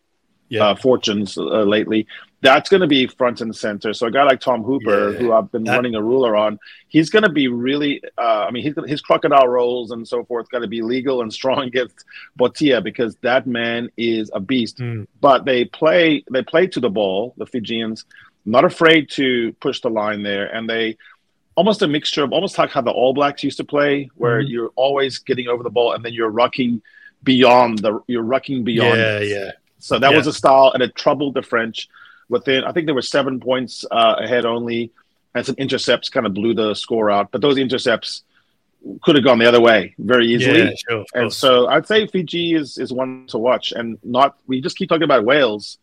yeah. 0.55 0.69
uh, 0.69 0.75
fortunes 0.75 1.37
uh, 1.37 1.63
lately. 1.63 2.07
That's 2.41 2.69
going 2.69 2.81
to 2.81 2.87
be 2.87 3.07
front 3.07 3.41
and 3.41 3.55
center. 3.55 3.93
So 3.93 4.07
a 4.07 4.11
guy 4.11 4.23
like 4.23 4.39
Tom 4.39 4.61
Hooper, 4.63 5.11
yeah. 5.11 5.17
who 5.17 5.33
I've 5.33 5.51
been 5.51 5.63
that, 5.63 5.75
running 5.75 5.95
a 5.95 6.01
ruler 6.01 6.35
on, 6.35 6.59
he's 6.87 7.09
going 7.09 7.23
to 7.23 7.29
be 7.29 7.47
really. 7.47 8.01
Uh, 8.17 8.45
I 8.47 8.51
mean, 8.51 8.63
he's, 8.63 8.75
his 8.87 9.01
crocodile 9.01 9.47
rolls 9.47 9.91
and 9.91 10.07
so 10.07 10.23
forth 10.25 10.49
got 10.49 10.59
to 10.59 10.67
be 10.67 10.81
legal 10.81 11.21
and 11.21 11.33
strong 11.39 11.63
against 11.63 12.05
Botia 12.39 12.83
because 12.83 13.15
that 13.17 13.47
man 13.47 13.89
is 13.97 14.29
a 14.33 14.39
beast. 14.39 14.77
Mm. 14.77 15.07
But 15.21 15.45
they 15.45 15.65
play 15.65 16.23
they 16.31 16.43
play 16.43 16.67
to 16.67 16.79
the 16.79 16.89
ball. 16.89 17.33
The 17.37 17.45
Fijians 17.45 18.05
not 18.45 18.63
afraid 18.63 19.09
to 19.11 19.53
push 19.53 19.81
the 19.81 19.89
line 19.89 20.21
there, 20.21 20.45
and 20.45 20.69
they 20.69 20.97
almost 21.55 21.81
a 21.81 21.87
mixture 21.87 22.23
of 22.23 22.31
almost 22.31 22.57
like 22.57 22.69
how 22.69 22.81
the 22.81 22.91
All 22.91 23.13
Blacks 23.13 23.43
used 23.43 23.57
to 23.57 23.63
play, 23.63 24.09
where 24.15 24.41
mm. 24.41 24.49
you're 24.49 24.71
always 24.75 25.17
getting 25.19 25.47
over 25.47 25.63
the 25.63 25.69
ball 25.69 25.93
and 25.93 26.03
then 26.05 26.13
you're 26.13 26.31
rucking 26.31 26.81
beyond 27.23 27.79
the 27.79 27.99
you're 28.07 28.23
rucking 28.23 28.63
beyond. 28.63 28.97
Yeah, 28.97 29.19
yeah. 29.19 29.51
So 29.85 29.99
that 29.99 30.09
yeah. 30.09 30.17
was 30.17 30.25
a 30.25 30.33
style, 30.33 30.71
and 30.73 30.81
it 30.81 30.95
troubled 30.95 31.35
the 31.35 31.43
French 31.43 31.87
within. 32.27 32.63
I 32.63 32.71
think 32.71 32.87
there 32.87 32.95
were 32.95 33.03
seven 33.03 33.39
points 33.39 33.85
uh, 33.91 34.15
ahead 34.17 34.43
only, 34.43 34.91
and 35.35 35.45
some 35.45 35.53
intercepts 35.59 36.09
kind 36.09 36.25
of 36.25 36.33
blew 36.33 36.55
the 36.55 36.73
score 36.73 37.11
out. 37.11 37.31
But 37.31 37.41
those 37.41 37.59
intercepts 37.59 38.23
could 39.03 39.13
have 39.13 39.23
gone 39.23 39.37
the 39.37 39.45
other 39.45 39.61
way 39.61 39.93
very 39.99 40.33
easily. 40.33 40.63
Yeah, 40.63 40.71
sure, 40.89 41.05
and 41.13 41.31
so 41.31 41.67
I'd 41.67 41.85
say 41.85 42.07
Fiji 42.07 42.55
is 42.55 42.79
is 42.79 42.91
one 42.91 43.27
to 43.27 43.37
watch, 43.37 43.73
and 43.73 43.99
not 44.03 44.37
we 44.47 44.59
just 44.59 44.75
keep 44.75 44.89
talking 44.89 45.03
about 45.03 45.23
Wales. 45.23 45.77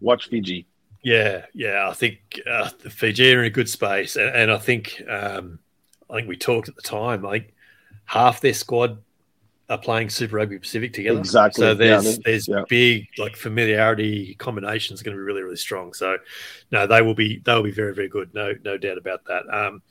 Watch 0.00 0.28
Fiji. 0.28 0.66
Yeah, 1.02 1.44
yeah. 1.52 1.86
I 1.86 1.92
think 1.92 2.40
uh, 2.50 2.70
Fiji 2.70 3.34
are 3.34 3.40
in 3.40 3.44
a 3.44 3.50
good 3.50 3.68
space, 3.68 4.16
and, 4.16 4.34
and 4.34 4.50
I 4.50 4.56
think 4.56 5.02
um, 5.06 5.58
I 6.08 6.14
think 6.14 6.28
we 6.28 6.38
talked 6.38 6.70
at 6.70 6.76
the 6.76 6.82
time. 6.82 7.20
Like 7.20 7.52
half 8.06 8.40
their 8.40 8.54
squad 8.54 9.02
are 9.70 9.78
playing 9.78 10.10
Super 10.10 10.36
Rugby 10.36 10.58
Pacific 10.58 10.92
together. 10.92 11.18
Exactly. 11.18 11.62
So 11.62 11.74
there's 11.74 12.04
yeah, 12.04 12.16
there's 12.24 12.48
yeah. 12.48 12.64
big 12.68 13.08
like 13.18 13.36
familiarity 13.36 14.34
combinations 14.34 15.02
going 15.02 15.16
to 15.16 15.20
be 15.20 15.24
really 15.24 15.42
really 15.42 15.56
strong. 15.56 15.94
So 15.94 16.18
no, 16.70 16.86
they 16.86 17.02
will 17.02 17.14
be 17.14 17.40
they 17.44 17.54
will 17.54 17.62
be 17.62 17.70
very 17.70 17.94
very 17.94 18.08
good. 18.08 18.34
No 18.34 18.54
no 18.64 18.76
doubt 18.76 18.98
about 18.98 19.24
that. 19.26 19.42
Um, 19.52 19.82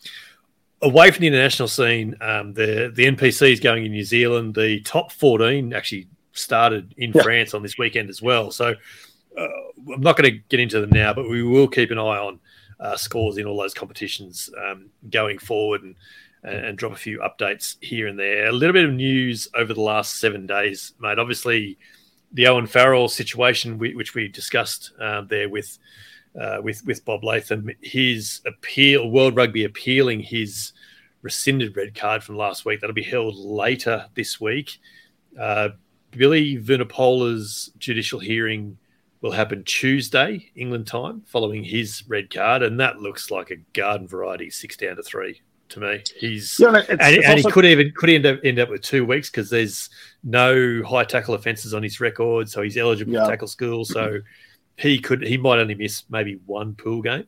away 0.82 1.09
from 1.09 1.21
the 1.21 1.28
international 1.28 1.67
scene, 1.67 2.15
um, 2.21 2.53
the 2.53 2.91
the 2.93 3.05
NPC 3.05 3.53
is 3.53 3.59
going 3.59 3.86
in 3.86 3.91
New 3.91 4.03
Zealand. 4.03 4.53
The 4.53 4.82
top 4.82 5.11
14 5.11 5.74
actually 5.74 6.07
started 6.34 6.93
in 6.97 7.11
yeah. 7.11 7.24
France 7.24 7.53
on 7.53 7.63
this 7.63 7.78
weekend 7.78 8.09
as 8.09 8.21
well. 8.21 8.51
So 8.51 8.76
uh, 9.38 9.47
I'm 9.93 10.01
not 10.01 10.17
going 10.17 10.32
to 10.32 10.38
get 10.49 10.59
into 10.59 10.82
them 10.82 10.91
now, 10.91 11.13
but 11.13 11.28
we 11.28 11.41
will 11.41 11.67
keep 11.67 11.89
an 11.91 11.97
eye 11.97 12.17
on 12.17 12.39
uh, 12.80 12.97
scores 12.97 13.38
in 13.38 13.45
all 13.45 13.57
those 13.57 13.74
competitions 13.74 14.49
um, 14.65 14.89
going 15.09 15.38
forward 15.39 15.84
and 15.84 15.95
and, 16.43 16.65
and, 16.65 16.77
drop 16.77 16.91
a 16.91 16.97
few 16.97 17.19
updates 17.19 17.77
here 17.81 18.07
and 18.07 18.19
there. 18.19 18.47
A 18.47 18.51
little 18.51 18.73
bit 18.73 18.85
of 18.85 18.93
news 18.93 19.47
over 19.55 19.73
the 19.73 19.81
last 19.81 20.19
seven 20.19 20.45
days, 20.45 20.93
mate. 20.99 21.19
Obviously, 21.19 21.77
the 22.33 22.47
Owen 22.47 22.67
Farrell 22.67 23.07
situation, 23.07 23.77
which 23.77 24.15
we 24.15 24.27
discussed 24.27 24.91
uh, 24.99 25.21
there 25.21 25.49
with 25.49 25.77
uh, 26.39 26.57
with 26.61 26.85
with 26.85 27.05
Bob 27.05 27.23
Latham, 27.23 27.69
his 27.81 28.41
appeal, 28.45 29.09
World 29.09 29.35
Rugby 29.35 29.63
appealing 29.63 30.19
his 30.19 30.73
rescinded 31.21 31.77
red 31.77 31.95
card 31.95 32.23
from 32.23 32.35
last 32.35 32.65
week. 32.65 32.81
That'll 32.81 32.93
be 32.93 33.03
held 33.03 33.35
later 33.35 34.07
this 34.15 34.41
week. 34.41 34.79
Uh, 35.39 35.69
Billy 36.11 36.57
Vunipola's 36.57 37.71
judicial 37.77 38.19
hearing 38.19 38.77
will 39.21 39.31
happen 39.31 39.63
Tuesday, 39.63 40.51
England 40.55 40.85
time, 40.85 41.21
following 41.25 41.63
his 41.63 42.03
red 42.07 42.29
card, 42.29 42.61
and 42.61 42.79
that 42.79 42.99
looks 42.99 43.31
like 43.31 43.51
a 43.51 43.55
garden 43.73 44.07
variety 44.07 44.49
six 44.49 44.75
down 44.75 44.97
to 44.97 45.03
three 45.03 45.41
to 45.74 45.80
me. 45.80 46.03
He's 46.17 46.59
yeah, 46.59 46.76
it's, 46.78 46.89
and, 46.89 47.01
it's 47.01 47.26
and 47.26 47.38
also... 47.38 47.49
he 47.49 47.51
could 47.51 47.65
even 47.65 47.91
could 47.95 48.09
end 48.09 48.26
up 48.26 48.39
end 48.43 48.59
up 48.59 48.69
with 48.69 48.82
two 48.82 49.05
weeks 49.05 49.30
because 49.30 49.49
there's 49.49 49.89
no 50.24 50.82
high 50.84 51.03
tackle 51.03 51.34
offences 51.34 51.74
on 51.74 51.84
his 51.84 51.99
record, 51.99 52.49
so 52.49 52.61
he's 52.61 52.78
eligible 52.78 53.13
yeah. 53.13 53.26
for 53.26 53.32
tackle 53.32 53.47
school. 53.47 53.86
So 53.86 54.19
he 54.78 54.99
could 54.99 55.24
he 55.24 55.38
might 55.38 55.59
only 55.59 55.76
miss 55.76 56.03
maybe 56.09 56.39
one 56.45 56.76
pool 56.76 57.01
game. 57.01 57.28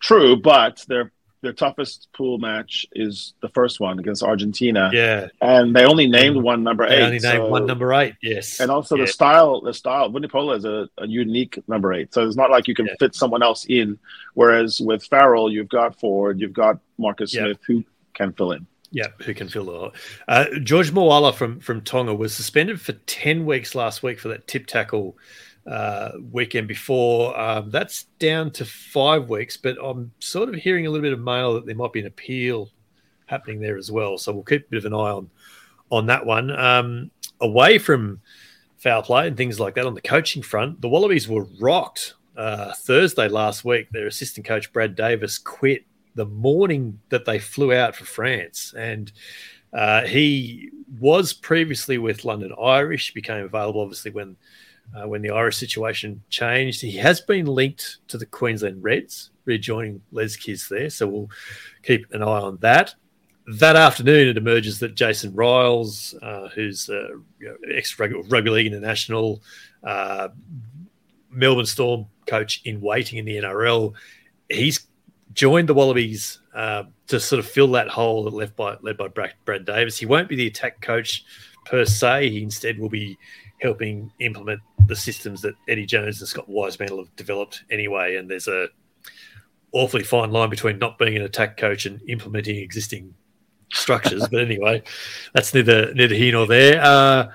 True, 0.00 0.36
but 0.36 0.84
they're 0.88 1.12
their 1.42 1.52
toughest 1.52 2.08
pool 2.12 2.38
match 2.38 2.86
is 2.92 3.34
the 3.40 3.48
first 3.48 3.80
one 3.80 3.98
against 3.98 4.22
Argentina. 4.22 4.90
Yeah, 4.92 5.28
and 5.40 5.74
they 5.74 5.84
only 5.84 6.06
named 6.06 6.36
one 6.36 6.62
number 6.62 6.88
they 6.88 6.96
eight. 6.96 7.02
Only 7.02 7.18
named 7.18 7.22
so, 7.22 7.48
one 7.48 7.66
number 7.66 7.92
eight. 7.94 8.14
Yes, 8.22 8.60
and 8.60 8.70
also 8.70 8.96
yeah. 8.96 9.04
the 9.04 9.08
style. 9.08 9.60
The 9.60 9.74
style. 9.74 10.10
Vunipola 10.10 10.58
is 10.58 10.64
a, 10.64 10.88
a, 10.98 11.06
unique 11.06 11.62
number 11.68 11.92
eight, 11.92 12.12
so 12.12 12.26
it's 12.26 12.36
not 12.36 12.50
like 12.50 12.68
you 12.68 12.74
can 12.74 12.86
yeah. 12.86 12.94
fit 12.98 13.14
someone 13.14 13.42
else 13.42 13.64
in. 13.68 13.98
Whereas 14.34 14.80
with 14.80 15.04
Farrell, 15.04 15.50
you've 15.50 15.68
got 15.68 15.98
Ford, 15.98 16.40
you've 16.40 16.52
got 16.52 16.78
Marcus 16.98 17.34
yeah. 17.34 17.42
Smith, 17.42 17.58
who 17.66 17.84
can 18.14 18.32
fill 18.32 18.52
in. 18.52 18.66
Yeah, 18.92 19.08
who 19.24 19.34
can 19.34 19.48
fill 19.48 19.66
the 19.66 19.92
uh, 20.28 20.46
George 20.62 20.90
Moala 20.90 21.34
from 21.34 21.60
from 21.60 21.80
Tonga 21.80 22.14
was 22.14 22.34
suspended 22.34 22.80
for 22.80 22.92
ten 22.92 23.46
weeks 23.46 23.74
last 23.74 24.02
week 24.02 24.18
for 24.18 24.28
that 24.28 24.46
tip 24.46 24.66
tackle 24.66 25.16
uh, 25.66 26.12
weekend 26.30 26.68
before. 26.68 27.38
Um, 27.38 27.70
that's 27.70 28.04
down 28.18 28.50
to 28.52 28.64
five 28.64 29.28
weeks, 29.28 29.56
but 29.56 29.76
I'm 29.82 30.12
sort 30.18 30.48
of 30.48 30.54
hearing 30.56 30.86
a 30.86 30.90
little 30.90 31.02
bit 31.02 31.12
of 31.12 31.20
mail 31.20 31.54
that 31.54 31.66
there 31.66 31.74
might 31.74 31.92
be 31.92 32.00
an 32.00 32.06
appeal 32.06 32.70
happening 33.26 33.60
there 33.60 33.76
as 33.76 33.90
well. 33.90 34.18
So 34.18 34.32
we'll 34.32 34.42
keep 34.42 34.66
a 34.66 34.70
bit 34.70 34.78
of 34.78 34.84
an 34.86 34.94
eye 34.94 35.10
on 35.10 35.30
on 35.90 36.06
that 36.06 36.24
one. 36.24 36.50
Um, 36.50 37.10
away 37.40 37.78
from 37.78 38.20
foul 38.78 39.02
play 39.02 39.26
and 39.26 39.36
things 39.36 39.60
like 39.60 39.74
that 39.74 39.86
on 39.86 39.94
the 39.94 40.00
coaching 40.00 40.42
front, 40.42 40.80
the 40.80 40.88
Wallabies 40.88 41.28
were 41.28 41.46
rocked 41.60 42.14
uh, 42.36 42.72
Thursday 42.74 43.28
last 43.28 43.64
week. 43.64 43.90
Their 43.90 44.06
assistant 44.06 44.46
coach 44.46 44.72
Brad 44.72 44.96
Davis 44.96 45.38
quit 45.38 45.84
the 46.14 46.26
morning 46.26 47.00
that 47.10 47.24
they 47.24 47.38
flew 47.38 47.72
out 47.72 47.94
for 47.94 48.04
France, 48.04 48.74
and 48.76 49.12
uh, 49.72 50.02
he 50.02 50.70
was 50.98 51.32
previously 51.32 51.98
with 51.98 52.24
London 52.24 52.52
Irish. 52.60 53.14
Became 53.14 53.44
available 53.44 53.80
obviously 53.80 54.10
when 54.10 54.36
uh, 54.94 55.06
when 55.08 55.22
the 55.22 55.30
Irish 55.30 55.56
situation 55.56 56.22
changed. 56.30 56.80
He 56.80 56.96
has 56.96 57.20
been 57.20 57.46
linked 57.46 57.98
to 58.08 58.18
the 58.18 58.26
Queensland 58.26 58.82
Reds, 58.82 59.30
rejoining 59.44 60.02
Les 60.12 60.36
Kiss 60.36 60.68
there. 60.68 60.90
So 60.90 61.06
we'll 61.06 61.30
keep 61.82 62.06
an 62.12 62.22
eye 62.22 62.40
on 62.40 62.58
that. 62.58 62.94
That 63.58 63.76
afternoon, 63.76 64.28
it 64.28 64.36
emerges 64.36 64.78
that 64.80 64.94
Jason 64.94 65.32
Ryles, 65.32 66.14
uh, 66.22 66.48
who's 66.48 66.88
uh, 66.88 67.08
you 67.38 67.48
know, 67.48 67.56
ex 67.74 67.98
rugby 67.98 68.50
league 68.50 68.66
international, 68.66 69.42
uh, 69.82 70.28
Melbourne 71.30 71.66
Storm 71.66 72.06
coach 72.26 72.60
in 72.64 72.80
waiting 72.80 73.18
in 73.18 73.24
the 73.24 73.36
NRL, 73.36 73.94
he's 74.48 74.86
joined 75.32 75.68
the 75.68 75.74
Wallabies 75.74 76.40
uh, 76.54 76.84
to 77.08 77.18
sort 77.18 77.38
of 77.38 77.46
fill 77.46 77.72
that 77.72 77.88
hole 77.88 78.24
that 78.24 78.34
left 78.34 78.56
by 78.56 78.76
led 78.82 78.96
by 78.96 79.08
Brad 79.08 79.64
Davis. 79.64 79.98
He 79.98 80.06
won't 80.06 80.28
be 80.28 80.36
the 80.36 80.46
attack 80.46 80.80
coach 80.80 81.24
per 81.64 81.84
se. 81.84 82.30
He 82.30 82.42
instead 82.42 82.78
will 82.78 82.88
be 82.88 83.18
helping 83.60 84.10
implement 84.20 84.60
the 84.86 84.96
systems 84.96 85.42
that 85.42 85.54
Eddie 85.68 85.86
Jones 85.86 86.20
and 86.20 86.28
Scott 86.28 86.48
Wiseman 86.48 86.96
have 86.96 87.14
developed 87.16 87.64
anyway. 87.70 88.16
And 88.16 88.30
there's 88.30 88.48
a 88.48 88.68
awfully 89.72 90.02
fine 90.02 90.30
line 90.30 90.50
between 90.50 90.78
not 90.78 90.98
being 90.98 91.16
an 91.16 91.22
attack 91.22 91.56
coach 91.56 91.86
and 91.86 92.00
implementing 92.08 92.56
existing 92.56 93.14
structures. 93.72 94.26
but 94.28 94.40
anyway, 94.40 94.82
that's 95.34 95.54
neither 95.54 95.92
neither 95.94 96.14
here 96.14 96.32
nor 96.32 96.46
there. 96.46 96.82
Uh, 96.82 97.28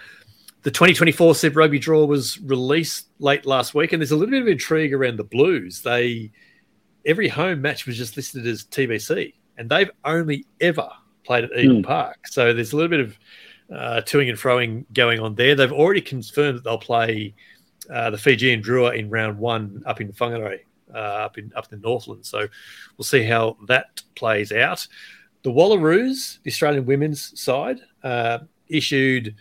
the 0.63 0.71
2024 0.71 1.35
Super 1.35 1.59
Rugby 1.59 1.77
draw 1.77 2.05
was 2.05 2.39
released 2.41 3.07
late 3.19 3.45
last 3.45 3.75
week, 3.75 3.93
and 3.93 4.01
there's 4.01 4.11
a 4.11 4.15
little 4.15 4.31
bit 4.31 4.41
of 4.41 4.47
intrigue 4.47 4.93
around 4.93 5.17
the 5.17 5.23
Blues. 5.23 5.81
They 5.81 6.31
every 7.05 7.27
home 7.27 7.61
match 7.61 7.85
was 7.85 7.97
just 7.97 8.17
listed 8.17 8.47
as 8.47 8.63
TBC, 8.63 9.33
and 9.57 9.69
they've 9.69 9.91
only 10.03 10.45
ever 10.59 10.89
played 11.23 11.43
at 11.43 11.51
Eden 11.55 11.83
mm. 11.83 11.85
Park. 11.85 12.27
So 12.27 12.51
there's 12.53 12.73
a 12.73 12.75
little 12.75 12.89
bit 12.89 12.99
of 12.99 13.17
uh, 13.71 14.01
toing 14.05 14.29
and 14.29 14.37
froing 14.37 14.85
going 14.93 15.19
on 15.19 15.35
there. 15.35 15.55
They've 15.55 15.71
already 15.71 16.01
confirmed 16.01 16.57
that 16.57 16.63
they'll 16.63 16.77
play 16.77 17.33
uh, 17.89 18.09
the 18.09 18.17
Fijian 18.17 18.61
Drua 18.61 18.97
in 18.97 19.09
round 19.09 19.37
one 19.37 19.83
up 19.85 20.01
in 20.01 20.11
Whangarei, 20.11 20.59
uh, 20.93 20.97
up 20.97 21.37
in 21.37 21.51
up 21.55 21.71
in 21.71 21.81
Northland. 21.81 22.25
So 22.25 22.47
we'll 22.97 23.05
see 23.05 23.23
how 23.23 23.57
that 23.67 24.01
plays 24.15 24.51
out. 24.51 24.87
The 25.43 25.51
Wallaroos, 25.51 26.41
the 26.43 26.49
Australian 26.49 26.85
women's 26.85 27.39
side, 27.39 27.79
uh, 28.03 28.39
issued 28.67 29.35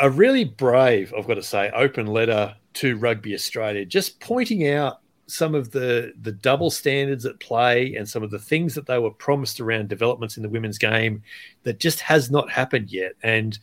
a 0.00 0.10
really 0.10 0.44
brave, 0.44 1.14
I've 1.16 1.26
got 1.26 1.34
to 1.34 1.42
say, 1.42 1.70
open 1.70 2.06
letter 2.06 2.54
to 2.74 2.96
Rugby 2.98 3.34
Australia, 3.34 3.84
just 3.84 4.20
pointing 4.20 4.68
out 4.68 5.00
some 5.26 5.54
of 5.54 5.70
the 5.72 6.12
the 6.22 6.32
double 6.32 6.70
standards 6.70 7.26
at 7.26 7.40
play 7.40 7.94
and 7.96 8.08
some 8.08 8.22
of 8.22 8.30
the 8.30 8.38
things 8.38 8.74
that 8.74 8.86
they 8.86 8.98
were 8.98 9.10
promised 9.10 9.60
around 9.60 9.88
developments 9.88 10.36
in 10.36 10.42
the 10.42 10.48
women's 10.48 10.78
game 10.78 11.22
that 11.64 11.80
just 11.80 12.00
has 12.00 12.30
not 12.30 12.50
happened 12.50 12.90
yet. 12.90 13.12
And 13.22 13.58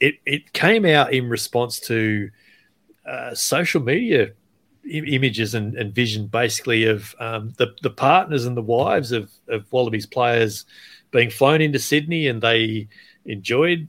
it 0.00 0.16
it 0.26 0.52
came 0.52 0.84
out 0.84 1.12
in 1.12 1.28
response 1.28 1.80
to 1.80 2.30
uh, 3.06 3.34
social 3.34 3.82
media 3.82 4.32
images 4.90 5.54
and, 5.54 5.74
and, 5.74 5.94
vision, 5.94 6.26
basically 6.26 6.84
of 6.84 7.14
um, 7.20 7.52
the 7.56 7.74
the 7.82 7.90
partners 7.90 8.44
and 8.46 8.56
the 8.56 8.62
wives 8.62 9.12
of 9.12 9.30
of 9.48 9.70
Wallabies 9.72 10.06
players 10.06 10.66
being 11.10 11.30
flown 11.30 11.60
into 11.60 11.78
Sydney, 11.78 12.26
and 12.26 12.42
they 12.42 12.88
enjoyed 13.24 13.88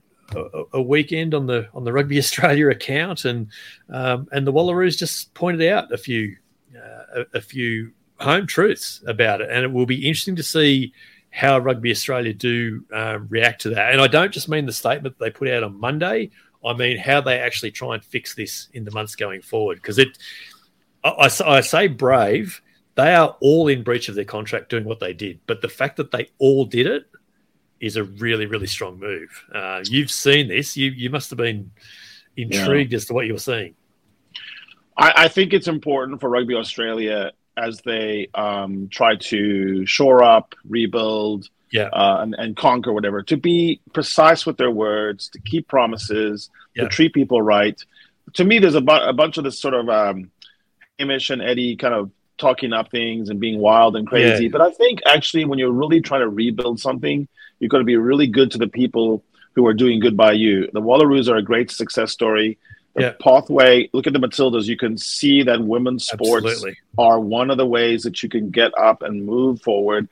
a, 0.74 0.82
weekend 0.82 1.34
on 1.34 1.48
the 1.48 1.68
on 1.74 1.84
the 1.84 1.94
Rugby 1.94 2.18
Australia 2.20 2.70
account, 2.70 3.26
and 3.26 3.48
um, 3.90 4.28
and 4.32 4.46
the 4.48 4.54
Wallaroos 4.54 4.98
just 4.98 5.34
pointed 5.34 5.70
out 5.70 5.92
a 5.92 5.98
few 5.98 6.36
uh, 6.84 7.24
a, 7.34 7.38
a, 7.38 7.42
few 7.42 7.92
home 8.20 8.48
truths 8.48 9.04
about 9.08 9.42
it, 9.42 9.50
and 9.50 9.64
it 9.64 9.72
will 9.72 9.86
be 9.86 10.08
interesting 10.08 10.36
to 10.36 10.44
see 10.44 10.94
how 11.32 11.60
Rugby 11.60 11.92
Australia 11.92 12.34
do 12.34 12.84
um, 12.92 13.28
react 13.30 13.62
to 13.62 13.70
that. 13.70 13.92
And 13.92 14.02
I 14.02 14.08
don't 14.08 14.32
just 14.32 14.50
mean 14.50 14.66
the 14.66 14.74
statement 14.74 15.18
they 15.20 15.30
put 15.30 15.48
out 15.48 15.64
on 15.64 15.80
Monday. 15.80 16.32
I 16.66 16.74
mean 16.74 16.98
how 16.98 17.22
they 17.22 17.40
actually 17.40 17.72
try 17.72 17.94
and 17.94 18.04
fix 18.04 18.36
this 18.36 18.68
in 18.74 18.84
the 18.84 18.92
months 18.92 19.16
going 19.16 19.42
forward. 19.42 19.76
Because 19.76 20.00
it, 20.00 20.18
I, 21.04 21.10
I, 21.10 21.58
I 21.58 21.62
say 21.62 21.88
brave. 21.88 22.62
They 22.96 23.14
are 23.14 23.38
all 23.40 23.68
in 23.70 23.84
breach 23.84 24.10
of 24.10 24.16
their 24.16 24.26
contract 24.26 24.70
doing 24.70 24.84
what 24.84 25.00
they 25.00 25.14
did, 25.14 25.40
but 25.48 25.62
the 25.62 25.70
fact 25.70 25.98
that 25.98 26.12
they 26.12 26.30
all 26.38 26.66
did 26.66 26.86
it 26.86 27.06
is 27.80 27.96
a 27.96 28.04
really, 28.04 28.46
really 28.46 28.68
strong 28.68 29.00
move. 29.00 29.30
Uh, 29.54 29.82
you've 29.86 30.12
seen 30.12 30.50
this. 30.50 30.76
You 30.76 30.92
you 30.92 31.10
must 31.10 31.30
have 31.30 31.38
been 31.38 31.72
intrigued 32.36 32.92
yeah. 32.92 32.98
as 32.98 33.06
to 33.06 33.14
what 33.14 33.26
you 33.26 33.34
were 33.34 33.40
seeing. 33.40 33.76
I, 35.00 35.14
I, 35.26 35.28
think 35.28 35.54
it's 35.54 35.68
important 35.68 36.20
for 36.20 36.30
Rugby 36.30 36.56
Australia 36.56 37.32
as 37.58 37.82
they 37.82 38.30
um, 38.34 38.90
try 38.92 39.16
to 39.16 39.86
shore 39.86 40.24
up, 40.24 40.56
rebuild, 40.68 41.50
yeah. 41.72 41.90
Uh, 41.94 42.20
and, 42.22 42.36
and 42.36 42.58
conquer 42.58 42.92
whatever, 42.92 43.22
to 43.24 43.38
be 43.38 43.80
precise 43.94 44.46
with 44.46 44.58
their 44.58 44.72
words, 44.72 45.30
to 45.30 45.40
keep 45.40 45.68
promises, 45.68 46.50
yeah. 46.76 46.84
to 46.84 46.90
treat 46.90 47.14
people 47.14 47.42
right. 47.42 47.80
To 48.34 48.44
me, 48.44 48.60
there's 48.60 48.76
a, 48.76 48.82
bu- 48.82 48.92
a 48.92 49.14
bunch 49.14 49.38
of 49.38 49.44
this 49.44 49.60
sort 49.60 49.76
of 49.76 49.88
um, 49.88 50.32
Hamish 50.98 51.30
and 51.30 51.42
Eddie 51.42 51.76
kind 51.76 51.94
of 51.94 52.12
talking 52.38 52.74
up 52.74 52.90
things 52.90 53.30
and 53.30 53.40
being 53.40 53.60
wild 53.60 53.96
and 53.96 54.08
crazy. 54.08 54.46
Yeah. 54.46 54.50
But 54.52 54.62
I 54.62 54.72
think 54.72 55.02
actually, 55.06 55.46
when 55.46 55.60
you're 55.60 55.72
really 55.72 56.02
trying 56.02 56.22
to 56.22 56.30
rebuild 56.30 56.80
something, 56.80 57.28
You've 57.60 57.72
got 57.72 57.80
to 57.80 57.84
be 57.84 57.98
really 57.98 58.28
good 58.28 58.52
to 58.52 58.58
the 58.58 58.68
people 58.68 59.24
who 59.54 59.68
are 59.68 59.74
doing 59.74 60.00
good 60.00 60.16
by 60.16 60.32
you. 60.34 60.70
The 60.72 60.82
Wallaroos 60.82 61.30
are 61.30 61.38
a 61.38 61.44
great 61.44 61.70
success 61.72 62.12
story. 62.12 62.58
The 62.96 63.02
yeah. 63.02 63.14
pathway, 63.22 63.90
look 63.94 64.08
at 64.08 64.14
the 64.14 64.20
Matildas. 64.20 64.66
You 64.66 64.78
can 64.78 64.98
see 64.98 65.44
that 65.44 65.62
women's 65.62 66.08
sports 66.08 66.46
Absolutely. 66.46 66.78
are 66.98 67.20
one 67.20 67.52
of 67.52 67.58
the 67.58 67.66
ways 67.66 68.04
that 68.04 68.22
you 68.24 68.30
can 68.30 68.50
get 68.50 68.76
up 68.78 69.04
and 69.04 69.26
move 69.26 69.62
forward. 69.62 70.10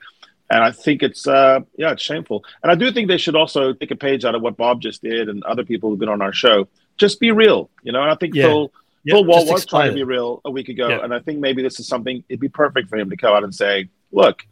And 0.50 0.62
I 0.62 0.70
think 0.70 1.02
it's, 1.02 1.26
uh, 1.26 1.60
yeah, 1.76 1.92
it's 1.92 2.02
shameful. 2.02 2.44
And 2.62 2.72
I 2.72 2.74
do 2.74 2.90
think 2.90 3.08
they 3.08 3.18
should 3.18 3.34
also 3.34 3.72
take 3.72 3.90
a 3.90 3.96
page 3.96 4.24
out 4.24 4.34
of 4.34 4.42
what 4.42 4.56
Bob 4.56 4.80
just 4.80 5.02
did 5.02 5.28
and 5.28 5.42
other 5.44 5.64
people 5.64 5.90
who've 5.90 5.98
been 5.98 6.08
on 6.08 6.22
our 6.22 6.32
show. 6.32 6.68
Just 6.96 7.20
be 7.20 7.32
real, 7.32 7.68
you 7.82 7.92
know. 7.92 8.00
And 8.00 8.10
I 8.10 8.14
think 8.14 8.34
yeah. 8.34 8.44
Phil, 8.44 8.72
yeah, 9.04 9.14
Phil 9.14 9.24
Waugh 9.24 9.44
was 9.44 9.66
trying 9.66 9.88
it. 9.88 9.90
to 9.90 9.94
be 9.96 10.04
real 10.04 10.40
a 10.44 10.50
week 10.50 10.68
ago, 10.68 10.88
yeah. 10.88 11.04
and 11.04 11.14
I 11.14 11.20
think 11.20 11.38
maybe 11.38 11.62
this 11.62 11.78
is 11.78 11.86
something. 11.86 12.24
It'd 12.28 12.40
be 12.40 12.48
perfect 12.48 12.88
for 12.88 12.96
him 12.96 13.10
to 13.10 13.16
come 13.16 13.34
out 13.34 13.44
and 13.44 13.54
say, 13.54 13.88
"Look, 14.10 14.44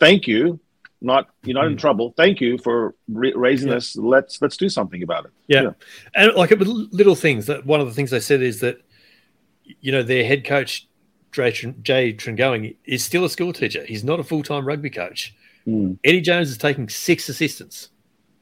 thank 0.00 0.26
you 0.26 0.58
not 1.02 1.28
you're 1.42 1.54
not 1.54 1.66
in 1.66 1.72
hmm. 1.72 1.78
trouble. 1.78 2.14
Thank 2.16 2.40
you 2.40 2.58
for 2.58 2.94
re- 3.08 3.34
raising 3.34 3.68
yeah. 3.68 3.74
this. 3.74 3.96
Let's 3.96 4.40
let's 4.40 4.56
do 4.56 4.68
something 4.68 5.02
about 5.02 5.26
it. 5.26 5.32
Yeah, 5.48 5.62
yeah. 5.62 5.70
and 6.14 6.34
like 6.34 6.50
little 6.50 7.14
things. 7.14 7.46
That 7.46 7.66
one 7.66 7.80
of 7.80 7.86
the 7.86 7.94
things 7.94 8.10
they 8.10 8.20
said 8.20 8.42
is 8.42 8.60
that 8.60 8.78
you 9.80 9.92
know 9.92 10.02
their 10.02 10.24
head 10.24 10.44
coach 10.44 10.86
Jay, 11.32 11.50
Jay 11.82 12.12
Tregonning 12.12 12.76
is 12.84 13.04
still 13.04 13.24
a 13.24 13.28
school 13.28 13.52
teacher. 13.52 13.84
He's 13.84 14.04
not 14.04 14.20
a 14.20 14.24
full 14.24 14.42
time 14.42 14.66
rugby 14.66 14.90
coach. 14.90 15.34
Mm. 15.66 15.98
Eddie 16.04 16.20
Jones 16.20 16.50
is 16.50 16.58
taking 16.58 16.88
six 16.88 17.28
assistants 17.28 17.90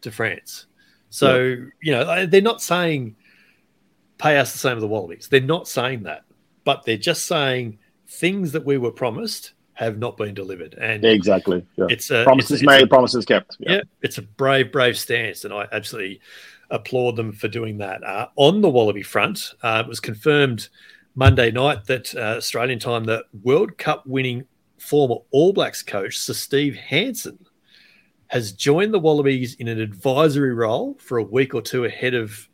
to 0.02 0.10
France. 0.10 0.66
So 1.10 1.38
yeah. 1.38 1.56
you 1.82 1.92
know 1.92 2.26
they're 2.26 2.40
not 2.40 2.62
saying 2.62 3.16
pay 4.18 4.38
us 4.38 4.52
the 4.52 4.58
same 4.58 4.76
as 4.76 4.82
the 4.82 4.88
Wallabies. 4.88 5.28
They're 5.30 5.40
not 5.40 5.66
saying 5.66 6.02
that, 6.02 6.24
but 6.64 6.84
they're 6.84 6.96
just 6.96 7.26
saying 7.26 7.78
things 8.06 8.52
that 8.52 8.64
we 8.64 8.76
were 8.76 8.90
promised 8.90 9.52
have 9.80 9.98
not 9.98 10.16
been 10.16 10.34
delivered. 10.34 10.74
And 10.74 11.04
exactly, 11.04 11.66
yeah. 11.76 11.86
it's 11.88 12.10
a, 12.10 12.22
promises 12.24 12.60
it's, 12.60 12.66
made, 12.66 12.76
it's 12.76 12.84
a, 12.84 12.88
promises 12.88 13.24
kept. 13.24 13.56
Yeah. 13.58 13.72
yeah. 13.72 13.80
it's 14.02 14.18
a 14.18 14.22
brave, 14.22 14.70
brave 14.70 14.98
stance, 14.98 15.44
and 15.44 15.54
I 15.54 15.66
absolutely 15.72 16.20
applaud 16.70 17.16
them 17.16 17.32
for 17.32 17.48
doing 17.48 17.78
that. 17.78 18.04
Uh, 18.04 18.28
on 18.36 18.60
the 18.60 18.68
Wallaby 18.68 19.02
front, 19.02 19.54
uh, 19.62 19.82
it 19.84 19.88
was 19.88 19.98
confirmed 19.98 20.68
Monday 21.14 21.50
night 21.50 21.86
that 21.86 22.14
uh, 22.14 22.36
Australian 22.36 22.78
time 22.78 23.04
that 23.04 23.24
World 23.42 23.78
Cup 23.78 24.06
winning 24.06 24.44
former 24.78 25.16
All 25.30 25.52
Blacks 25.52 25.82
coach 25.82 26.18
Sir 26.18 26.34
Steve 26.34 26.76
Hansen 26.76 27.38
has 28.28 28.52
joined 28.52 28.94
the 28.94 28.98
Wallabies 28.98 29.54
in 29.54 29.66
an 29.66 29.80
advisory 29.80 30.54
role 30.54 30.96
for 31.00 31.18
a 31.18 31.24
week 31.24 31.54
or 31.54 31.62
two 31.62 31.86
ahead 31.86 32.14
of 32.14 32.48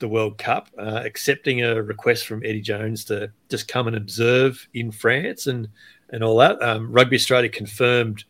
the 0.00 0.08
World 0.08 0.36
Cup, 0.36 0.68
uh, 0.78 1.02
accepting 1.04 1.62
a 1.62 1.80
request 1.80 2.26
from 2.26 2.42
Eddie 2.44 2.60
Jones 2.60 3.04
to 3.04 3.30
just 3.48 3.68
come 3.68 3.86
and 3.86 3.96
observe 3.96 4.66
in 4.74 4.90
France 4.90 5.46
and 5.46 5.68
and 6.12 6.22
all 6.22 6.36
that. 6.36 6.62
Um, 6.62 6.92
Rugby 6.92 7.16
Australia 7.16 7.48
confirmed 7.48 8.24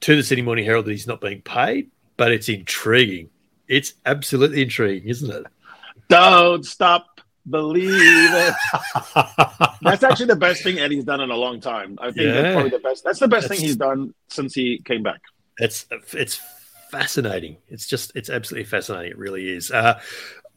to 0.00 0.16
the 0.16 0.22
Sydney 0.22 0.42
Morning 0.42 0.64
Herald 0.64 0.86
that 0.86 0.92
he's 0.92 1.06
not 1.06 1.20
being 1.20 1.42
paid, 1.42 1.90
but 2.16 2.32
it's 2.32 2.48
intriguing. 2.48 3.30
It's 3.68 3.94
absolutely 4.04 4.62
intriguing, 4.62 5.08
isn't 5.08 5.30
it? 5.30 5.46
Don't 6.08 6.64
stop 6.64 7.20
believing. 7.48 7.92
that's 9.82 10.02
actually 10.02 10.26
the 10.26 10.36
best 10.38 10.62
thing 10.62 10.78
Eddie's 10.78 11.04
done 11.04 11.20
in 11.20 11.30
a 11.30 11.36
long 11.36 11.60
time. 11.60 11.98
I 12.00 12.06
think 12.06 12.26
yeah. 12.26 12.32
that's 12.32 12.54
probably 12.54 12.70
the 12.70 12.78
best. 12.80 13.04
That's 13.04 13.20
the 13.20 13.28
best 13.28 13.48
that's, 13.48 13.60
thing 13.60 13.68
he's 13.68 13.76
done 13.76 14.14
since 14.28 14.54
he 14.54 14.80
came 14.84 15.02
back. 15.02 15.20
It's 15.58 15.86
it's 16.12 16.40
fascinating. 16.90 17.58
It's 17.68 17.86
just 17.86 18.12
it's 18.14 18.30
absolutely 18.30 18.64
fascinating. 18.64 19.12
It 19.12 19.18
really 19.18 19.48
is. 19.48 19.70
Uh, 19.70 20.00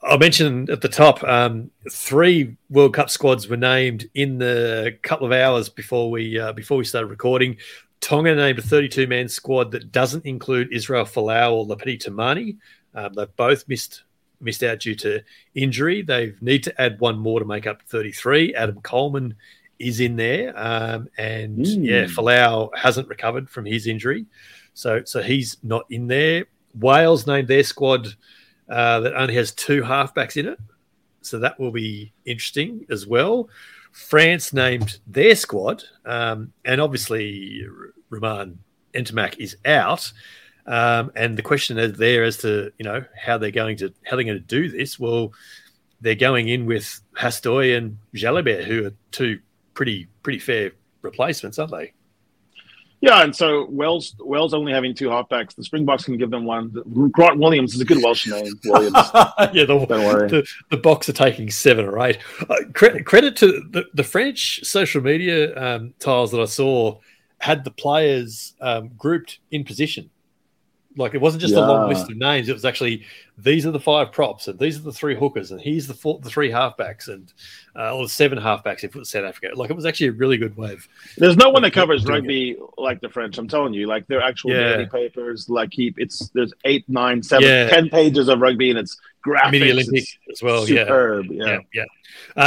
I 0.05 0.17
mentioned 0.17 0.69
at 0.69 0.81
the 0.81 0.89
top, 0.89 1.23
um, 1.23 1.71
three 1.89 2.57
World 2.69 2.93
Cup 2.93 3.09
squads 3.09 3.47
were 3.47 3.57
named 3.57 4.09
in 4.13 4.37
the 4.37 4.97
couple 5.01 5.25
of 5.25 5.31
hours 5.31 5.69
before 5.69 6.11
we 6.11 6.39
uh, 6.39 6.51
before 6.53 6.77
we 6.77 6.83
started 6.83 7.07
recording. 7.07 7.57
Tonga 8.01 8.35
named 8.35 8.59
a 8.59 8.61
32 8.61 9.07
man 9.07 9.29
squad 9.29 9.71
that 9.71 9.91
doesn't 9.91 10.25
include 10.25 10.73
Israel 10.73 11.05
Folau 11.05 11.53
or 11.53 11.65
Lopeti 11.65 11.97
Timani. 11.97 12.57
Um, 12.93 13.13
they've 13.13 13.35
both 13.37 13.67
missed 13.69 14.03
missed 14.41 14.61
out 14.61 14.79
due 14.79 14.95
to 14.95 15.21
injury. 15.55 16.01
They 16.01 16.33
need 16.41 16.63
to 16.63 16.81
add 16.81 16.99
one 16.99 17.17
more 17.17 17.39
to 17.39 17.45
make 17.45 17.65
up 17.65 17.81
33. 17.83 18.55
Adam 18.55 18.81
Coleman 18.81 19.35
is 19.79 20.01
in 20.01 20.17
there, 20.17 20.53
um, 20.57 21.07
and 21.17 21.59
mm. 21.59 21.85
yeah, 21.85 22.03
Folau 22.05 22.75
hasn't 22.75 23.07
recovered 23.07 23.49
from 23.49 23.65
his 23.65 23.87
injury, 23.87 24.25
so 24.73 25.01
so 25.05 25.21
he's 25.21 25.57
not 25.63 25.85
in 25.89 26.07
there. 26.07 26.45
Wales 26.75 27.25
named 27.25 27.47
their 27.47 27.63
squad 27.63 28.15
uh, 28.73 28.99
that 29.01 29.13
only 29.13 29.35
has 29.35 29.51
two 29.51 29.83
halfbacks 29.83 30.35
in 30.35 30.47
it, 30.47 30.59
so 31.21 31.37
that 31.37 31.59
will 31.59 31.71
be 31.71 32.11
interesting 32.25 32.85
as 32.89 33.05
well. 33.05 33.47
France 33.91 34.51
named 34.51 34.97
their 35.05 35.35
squad, 35.35 35.83
um, 36.05 36.51
and 36.65 36.81
obviously 36.81 37.67
Romain 38.09 38.57
Ntamack 38.95 39.37
is 39.37 39.57
out. 39.65 40.11
Um, 40.65 41.11
and 41.15 41.37
the 41.37 41.43
question 41.43 41.77
is 41.77 41.97
there 41.97 42.23
as 42.23 42.37
to 42.37 42.71
you 42.79 42.85
know 42.85 43.05
how 43.15 43.37
they're 43.37 43.51
going 43.51 43.77
to 43.77 43.93
how 44.03 44.15
they're 44.15 44.25
going 44.25 44.37
to 44.37 44.39
do 44.39 44.69
this. 44.69 44.99
Well, 44.99 45.33
they're 46.01 46.15
going 46.15 46.49
in 46.49 46.65
with 46.65 46.99
Hastoy 47.15 47.77
and 47.77 47.99
Jalibert, 48.15 48.63
who 48.63 48.87
are 48.87 48.93
two 49.11 49.39
pretty 49.75 50.07
pretty 50.23 50.39
fair 50.39 50.71
replacements, 51.03 51.59
aren't 51.59 51.71
they? 51.71 51.93
Yeah, 53.03 53.21
and 53.21 53.35
so 53.35 53.65
Wales 53.69 54.15
Wales 54.17 54.53
only 54.53 54.71
having 54.71 54.95
two 54.95 55.09
halfbacks. 55.09 55.55
The 55.55 55.63
Springboks 55.65 56.05
can 56.05 56.15
give 56.15 56.31
them 56.31 56.45
one. 56.45 56.71
Grant 57.11 57.37
Williams 57.37 57.75
is 57.75 57.81
a 57.81 57.85
good 57.85 58.01
Welsh 58.01 58.27
name. 58.27 58.53
Williams. 58.63 58.95
yeah, 59.51 59.65
the, 59.65 59.85
Don't 59.89 59.89
worry. 59.89 60.29
The, 60.29 60.47
the 60.69 60.77
Boks 60.77 61.09
are 61.09 61.13
taking 61.13 61.51
seven 61.51 61.83
or 61.83 61.99
eight. 61.99 62.19
Uh, 62.49 62.55
credit, 62.73 63.05
credit 63.05 63.35
to 63.35 63.61
the, 63.71 63.87
the 63.93 64.05
French 64.05 64.63
social 64.63 65.01
media 65.01 65.53
um, 65.57 65.93
tiles 65.99 66.31
that 66.31 66.39
I 66.39 66.45
saw 66.45 66.99
had 67.39 67.65
the 67.65 67.71
players 67.71 68.55
um, 68.61 68.91
grouped 68.97 69.39
in 69.51 69.65
position. 69.65 70.09
Like 70.95 71.13
it 71.15 71.21
wasn't 71.21 71.41
just 71.41 71.55
yeah. 71.55 71.61
a 71.61 71.67
long 71.67 71.89
list 71.89 72.09
of 72.09 72.17
names; 72.17 72.49
it 72.49 72.53
was 72.53 72.65
actually 72.65 73.05
these 73.37 73.65
are 73.65 73.71
the 73.71 73.79
five 73.79 74.11
props, 74.11 74.47
and 74.47 74.59
these 74.59 74.77
are 74.77 74.81
the 74.81 74.91
three 74.91 75.15
hookers, 75.15 75.51
and 75.51 75.59
here's 75.59 75.87
the 75.87 75.93
four, 75.93 76.19
the 76.19 76.29
three 76.29 76.49
halfbacks, 76.49 77.07
and 77.07 77.33
uh, 77.75 77.95
or 77.95 78.03
the 78.03 78.09
seven 78.09 78.37
halfbacks 78.37 78.83
if 78.83 78.95
it 78.95 78.95
was 78.95 79.09
South 79.09 79.25
Africa. 79.25 79.49
Like 79.55 79.69
it 79.69 79.75
was 79.75 79.85
actually 79.85 80.07
a 80.07 80.11
really 80.11 80.37
good 80.37 80.55
wave. 80.55 80.87
There's 81.17 81.37
no 81.37 81.49
one 81.49 81.63
that 81.63 81.73
covers 81.73 82.05
rugby 82.05 82.51
it. 82.51 82.59
like 82.77 83.01
the 83.01 83.09
French. 83.09 83.37
I'm 83.37 83.47
telling 83.47 83.73
you, 83.73 83.87
like 83.87 84.07
their 84.07 84.21
actual 84.21 84.51
yeah. 84.51 84.85
papers, 84.85 85.49
like 85.49 85.71
keep 85.71 85.99
it's 85.99 86.29
there's 86.29 86.53
eight, 86.65 86.87
nine, 86.87 87.23
seven, 87.23 87.47
yeah. 87.47 87.69
ten 87.69 87.89
pages 87.89 88.27
of 88.27 88.39
rugby, 88.39 88.69
and 88.69 88.77
it's 88.77 88.99
graphics. 89.25 89.51
Midi 89.51 89.71
Olympique 89.71 90.17
as 90.31 90.43
well. 90.43 90.65
Superb. 90.65 91.25
Yeah, 91.29 91.45
yeah. 91.45 91.59
yeah. 91.73 91.85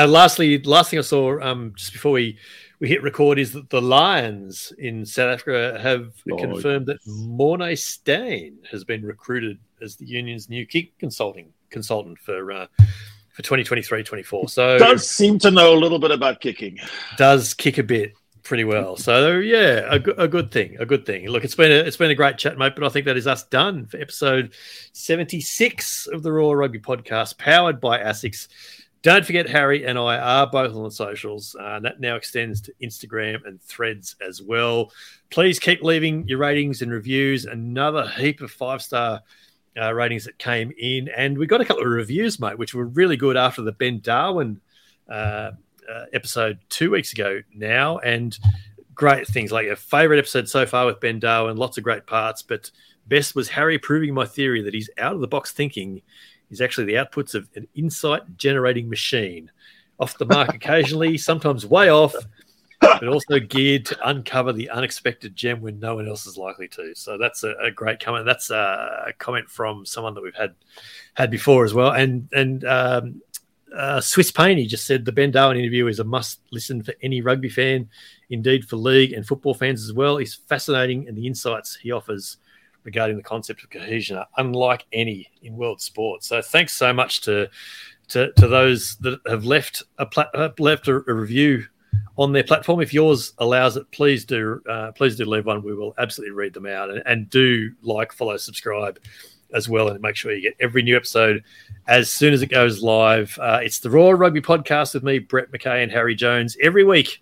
Uh, 0.02 0.06
lastly, 0.06 0.62
last 0.62 0.90
thing 0.90 0.98
I 0.98 1.02
saw 1.02 1.40
um, 1.40 1.72
just 1.76 1.92
before 1.92 2.12
we 2.12 2.38
we 2.78 2.88
hit 2.88 3.02
record 3.02 3.38
is 3.38 3.52
that 3.52 3.70
the 3.70 3.80
Lions 3.80 4.72
in 4.78 5.04
South 5.06 5.34
Africa 5.34 5.78
have 5.80 6.12
oh, 6.30 6.36
confirmed 6.36 6.86
that 6.86 7.04
Morné 7.06 7.78
Steyn 7.78 8.58
has 8.70 8.84
been 8.84 9.04
recruited 9.04 9.58
as 9.80 9.96
the 9.96 10.06
union's 10.06 10.48
new 10.48 10.66
kick 10.66 10.98
consulting 10.98 11.52
consultant 11.70 12.18
for 12.18 12.52
uh, 12.52 12.66
for 13.32 13.42
2023-24. 13.42 14.50
So 14.50 14.78
does 14.78 15.08
seem 15.08 15.38
to 15.40 15.50
know 15.50 15.74
a 15.74 15.78
little 15.78 15.98
bit 15.98 16.10
about 16.10 16.40
kicking. 16.40 16.78
Does 17.18 17.52
kick 17.54 17.78
a 17.78 17.82
bit 17.82 18.14
pretty 18.46 18.64
well. 18.64 18.96
So 18.96 19.38
yeah, 19.38 19.86
a, 19.90 20.22
a 20.22 20.28
good 20.28 20.50
thing, 20.50 20.76
a 20.78 20.86
good 20.86 21.04
thing. 21.04 21.28
Look, 21.28 21.44
it's 21.44 21.54
been 21.54 21.70
a 21.70 21.74
it's 21.74 21.96
been 21.96 22.10
a 22.10 22.14
great 22.14 22.38
chat, 22.38 22.56
mate. 22.56 22.74
But 22.74 22.84
I 22.84 22.88
think 22.88 23.04
that 23.06 23.16
is 23.16 23.26
us 23.26 23.44
done 23.44 23.86
for 23.86 23.98
episode 23.98 24.52
76 24.92 26.06
of 26.06 26.22
the 26.22 26.32
Roar 26.32 26.56
Rugby 26.56 26.80
Podcast, 26.80 27.38
powered 27.38 27.80
by 27.80 27.98
ASICS. 27.98 28.48
Don't 29.06 29.24
forget, 29.24 29.48
Harry 29.48 29.86
and 29.86 29.96
I 29.96 30.18
are 30.18 30.48
both 30.48 30.74
on 30.74 30.90
socials. 30.90 31.54
Uh, 31.60 31.78
that 31.78 32.00
now 32.00 32.16
extends 32.16 32.60
to 32.62 32.72
Instagram 32.82 33.46
and 33.46 33.62
threads 33.62 34.16
as 34.20 34.42
well. 34.42 34.90
Please 35.30 35.60
keep 35.60 35.80
leaving 35.84 36.26
your 36.26 36.38
ratings 36.38 36.82
and 36.82 36.90
reviews. 36.90 37.44
Another 37.44 38.08
heap 38.08 38.40
of 38.40 38.50
five 38.50 38.82
star 38.82 39.20
uh, 39.80 39.94
ratings 39.94 40.24
that 40.24 40.38
came 40.38 40.72
in. 40.76 41.08
And 41.16 41.38
we 41.38 41.46
got 41.46 41.60
a 41.60 41.64
couple 41.64 41.84
of 41.84 41.88
reviews, 41.88 42.40
mate, 42.40 42.58
which 42.58 42.74
were 42.74 42.86
really 42.86 43.16
good 43.16 43.36
after 43.36 43.62
the 43.62 43.70
Ben 43.70 44.00
Darwin 44.00 44.60
uh, 45.08 45.52
uh 45.88 46.06
episode 46.12 46.58
two 46.68 46.90
weeks 46.90 47.12
ago 47.12 47.42
now. 47.54 47.98
And 47.98 48.36
great 48.92 49.28
things 49.28 49.52
like 49.52 49.68
a 49.68 49.76
favorite 49.76 50.18
episode 50.18 50.48
so 50.48 50.66
far 50.66 50.84
with 50.84 50.98
Ben 50.98 51.20
Darwin, 51.20 51.56
lots 51.56 51.78
of 51.78 51.84
great 51.84 52.08
parts. 52.08 52.42
But 52.42 52.72
best 53.06 53.36
was 53.36 53.50
Harry 53.50 53.78
proving 53.78 54.14
my 54.14 54.24
theory 54.24 54.62
that 54.62 54.74
he's 54.74 54.90
out 54.98 55.14
of 55.14 55.20
the 55.20 55.28
box 55.28 55.52
thinking 55.52 56.02
is 56.50 56.60
actually 56.60 56.86
the 56.86 56.94
outputs 56.94 57.34
of 57.34 57.48
an 57.54 57.66
insight 57.74 58.22
generating 58.36 58.88
machine. 58.88 59.50
Off 59.98 60.18
the 60.18 60.26
mark 60.26 60.54
occasionally, 60.54 61.16
sometimes 61.18 61.64
way 61.66 61.90
off, 61.90 62.14
but 62.80 63.08
also 63.08 63.38
geared 63.38 63.86
to 63.86 64.08
uncover 64.08 64.52
the 64.52 64.68
unexpected 64.70 65.34
gem 65.34 65.60
when 65.60 65.78
no 65.80 65.96
one 65.96 66.06
else 66.06 66.26
is 66.26 66.36
likely 66.36 66.68
to. 66.68 66.94
So 66.94 67.16
that's 67.18 67.42
a, 67.44 67.54
a 67.62 67.70
great 67.70 68.00
comment. 68.00 68.26
That's 68.26 68.50
a, 68.50 69.12
comment 69.18 69.48
from 69.48 69.86
someone 69.86 70.14
that 70.14 70.22
we've 70.22 70.34
had 70.34 70.54
had 71.14 71.30
before 71.30 71.64
as 71.64 71.72
well. 71.72 71.92
And 71.92 72.28
and 72.32 72.64
um, 72.64 73.22
uh, 73.74 74.00
Swiss 74.00 74.30
Painey 74.30 74.66
just 74.66 74.86
said 74.86 75.04
the 75.04 75.12
Ben 75.12 75.30
Darwin 75.30 75.58
interview 75.58 75.86
is 75.86 75.98
a 75.98 76.04
must 76.04 76.40
listen 76.50 76.82
for 76.82 76.94
any 77.02 77.20
rugby 77.22 77.48
fan, 77.48 77.88
indeed 78.30 78.68
for 78.68 78.76
league 78.76 79.12
and 79.12 79.26
football 79.26 79.54
fans 79.54 79.82
as 79.84 79.92
well. 79.92 80.18
He's 80.18 80.34
fascinating, 80.34 81.08
and 81.08 81.16
the 81.16 81.26
insights 81.26 81.76
he 81.76 81.92
offers 81.92 82.36
regarding 82.86 83.16
the 83.16 83.22
concept 83.22 83.62
of 83.62 83.68
cohesion 83.68 84.16
are 84.16 84.28
unlike 84.38 84.86
any 84.92 85.28
in 85.42 85.56
world 85.56 85.82
sport. 85.82 86.24
So 86.24 86.40
thanks 86.40 86.72
so 86.72 86.94
much 86.94 87.20
to 87.22 87.50
to, 88.08 88.32
to 88.34 88.46
those 88.46 88.96
that 89.00 89.18
have 89.26 89.44
left 89.44 89.82
a 89.98 90.06
uh, 90.34 90.50
left 90.58 90.88
a, 90.88 91.02
a, 91.10 91.12
review 91.12 91.66
on 92.16 92.32
their 92.32 92.44
platform. 92.44 92.80
If 92.80 92.94
yours 92.94 93.32
allows 93.38 93.76
it, 93.76 93.90
please 93.90 94.24
do 94.24 94.62
uh, 94.70 94.92
please 94.92 95.16
do 95.16 95.24
leave 95.24 95.44
one. 95.44 95.62
We 95.62 95.74
will 95.74 95.92
absolutely 95.98 96.34
read 96.34 96.54
them 96.54 96.66
out 96.66 96.88
and, 96.88 97.02
and 97.04 97.28
do 97.28 97.72
like, 97.82 98.12
follow, 98.12 98.36
subscribe 98.36 99.00
as 99.52 99.68
well, 99.68 99.88
and 99.88 100.00
make 100.00 100.14
sure 100.14 100.32
you 100.32 100.40
get 100.40 100.54
every 100.60 100.82
new 100.82 100.96
episode 100.96 101.42
as 101.88 102.10
soon 102.10 102.32
as 102.32 102.42
it 102.42 102.50
goes 102.50 102.80
live. 102.82 103.36
Uh, 103.40 103.58
it's 103.62 103.80
the 103.80 103.90
Roar 103.90 104.16
Rugby 104.16 104.40
Podcast 104.40 104.94
with 104.94 105.02
me, 105.02 105.18
Brett 105.18 105.50
McKay 105.50 105.82
and 105.82 105.90
Harry 105.90 106.14
Jones, 106.14 106.56
every 106.62 106.84
week 106.84 107.20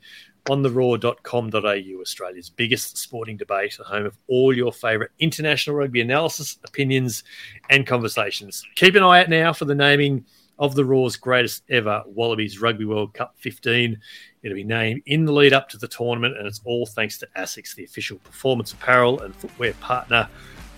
on 0.50 0.62
the 0.62 0.70
roar.com.au, 0.70 2.00
Australia's 2.00 2.50
biggest 2.50 2.98
sporting 2.98 3.36
debate, 3.36 3.76
the 3.78 3.84
home 3.84 4.04
of 4.04 4.18
all 4.28 4.54
your 4.54 4.72
favourite 4.72 5.10
international 5.18 5.76
rugby 5.76 6.00
analysis, 6.00 6.58
opinions, 6.64 7.24
and 7.70 7.86
conversations. 7.86 8.64
Keep 8.74 8.94
an 8.96 9.02
eye 9.02 9.20
out 9.20 9.30
now 9.30 9.52
for 9.52 9.64
the 9.64 9.74
naming 9.74 10.24
of 10.58 10.74
the 10.74 10.84
Roar's 10.84 11.16
greatest 11.16 11.62
ever 11.70 12.02
Wallabies 12.06 12.60
Rugby 12.60 12.84
World 12.84 13.14
Cup 13.14 13.34
15. 13.38 13.98
It'll 14.42 14.54
be 14.54 14.64
named 14.64 15.02
in 15.06 15.24
the 15.24 15.32
lead 15.32 15.52
up 15.52 15.68
to 15.70 15.78
the 15.78 15.88
tournament, 15.88 16.36
and 16.36 16.46
it's 16.46 16.60
all 16.64 16.86
thanks 16.86 17.18
to 17.18 17.28
ASICS, 17.36 17.74
the 17.74 17.84
official 17.84 18.18
performance 18.18 18.72
apparel 18.72 19.20
and 19.20 19.34
footwear 19.34 19.72
partner 19.74 20.28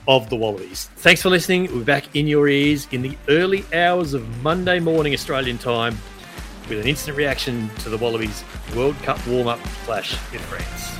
of 0.08 0.30
the 0.30 0.36
Wallabies. 0.36 0.88
Thanks 0.96 1.20
for 1.20 1.30
listening. 1.30 1.64
We'll 1.64 1.80
be 1.80 1.84
back 1.84 2.14
in 2.14 2.28
your 2.28 2.48
ears 2.48 2.86
in 2.92 3.02
the 3.02 3.16
early 3.28 3.64
hours 3.74 4.14
of 4.14 4.26
Monday 4.42 4.78
morning 4.78 5.12
Australian 5.12 5.58
time 5.58 5.98
with 6.68 6.80
an 6.80 6.86
instant 6.86 7.16
reaction 7.16 7.68
to 7.80 7.88
the 7.88 7.96
Wallabies 7.96 8.44
World 8.74 8.96
Cup 9.02 9.24
warm 9.26 9.46
up 9.46 9.60
clash 9.84 10.12
in 10.32 10.40
France. 10.40 10.92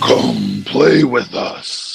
Come 0.00 0.64
play 0.64 1.04
with 1.04 1.34
us. 1.34 1.91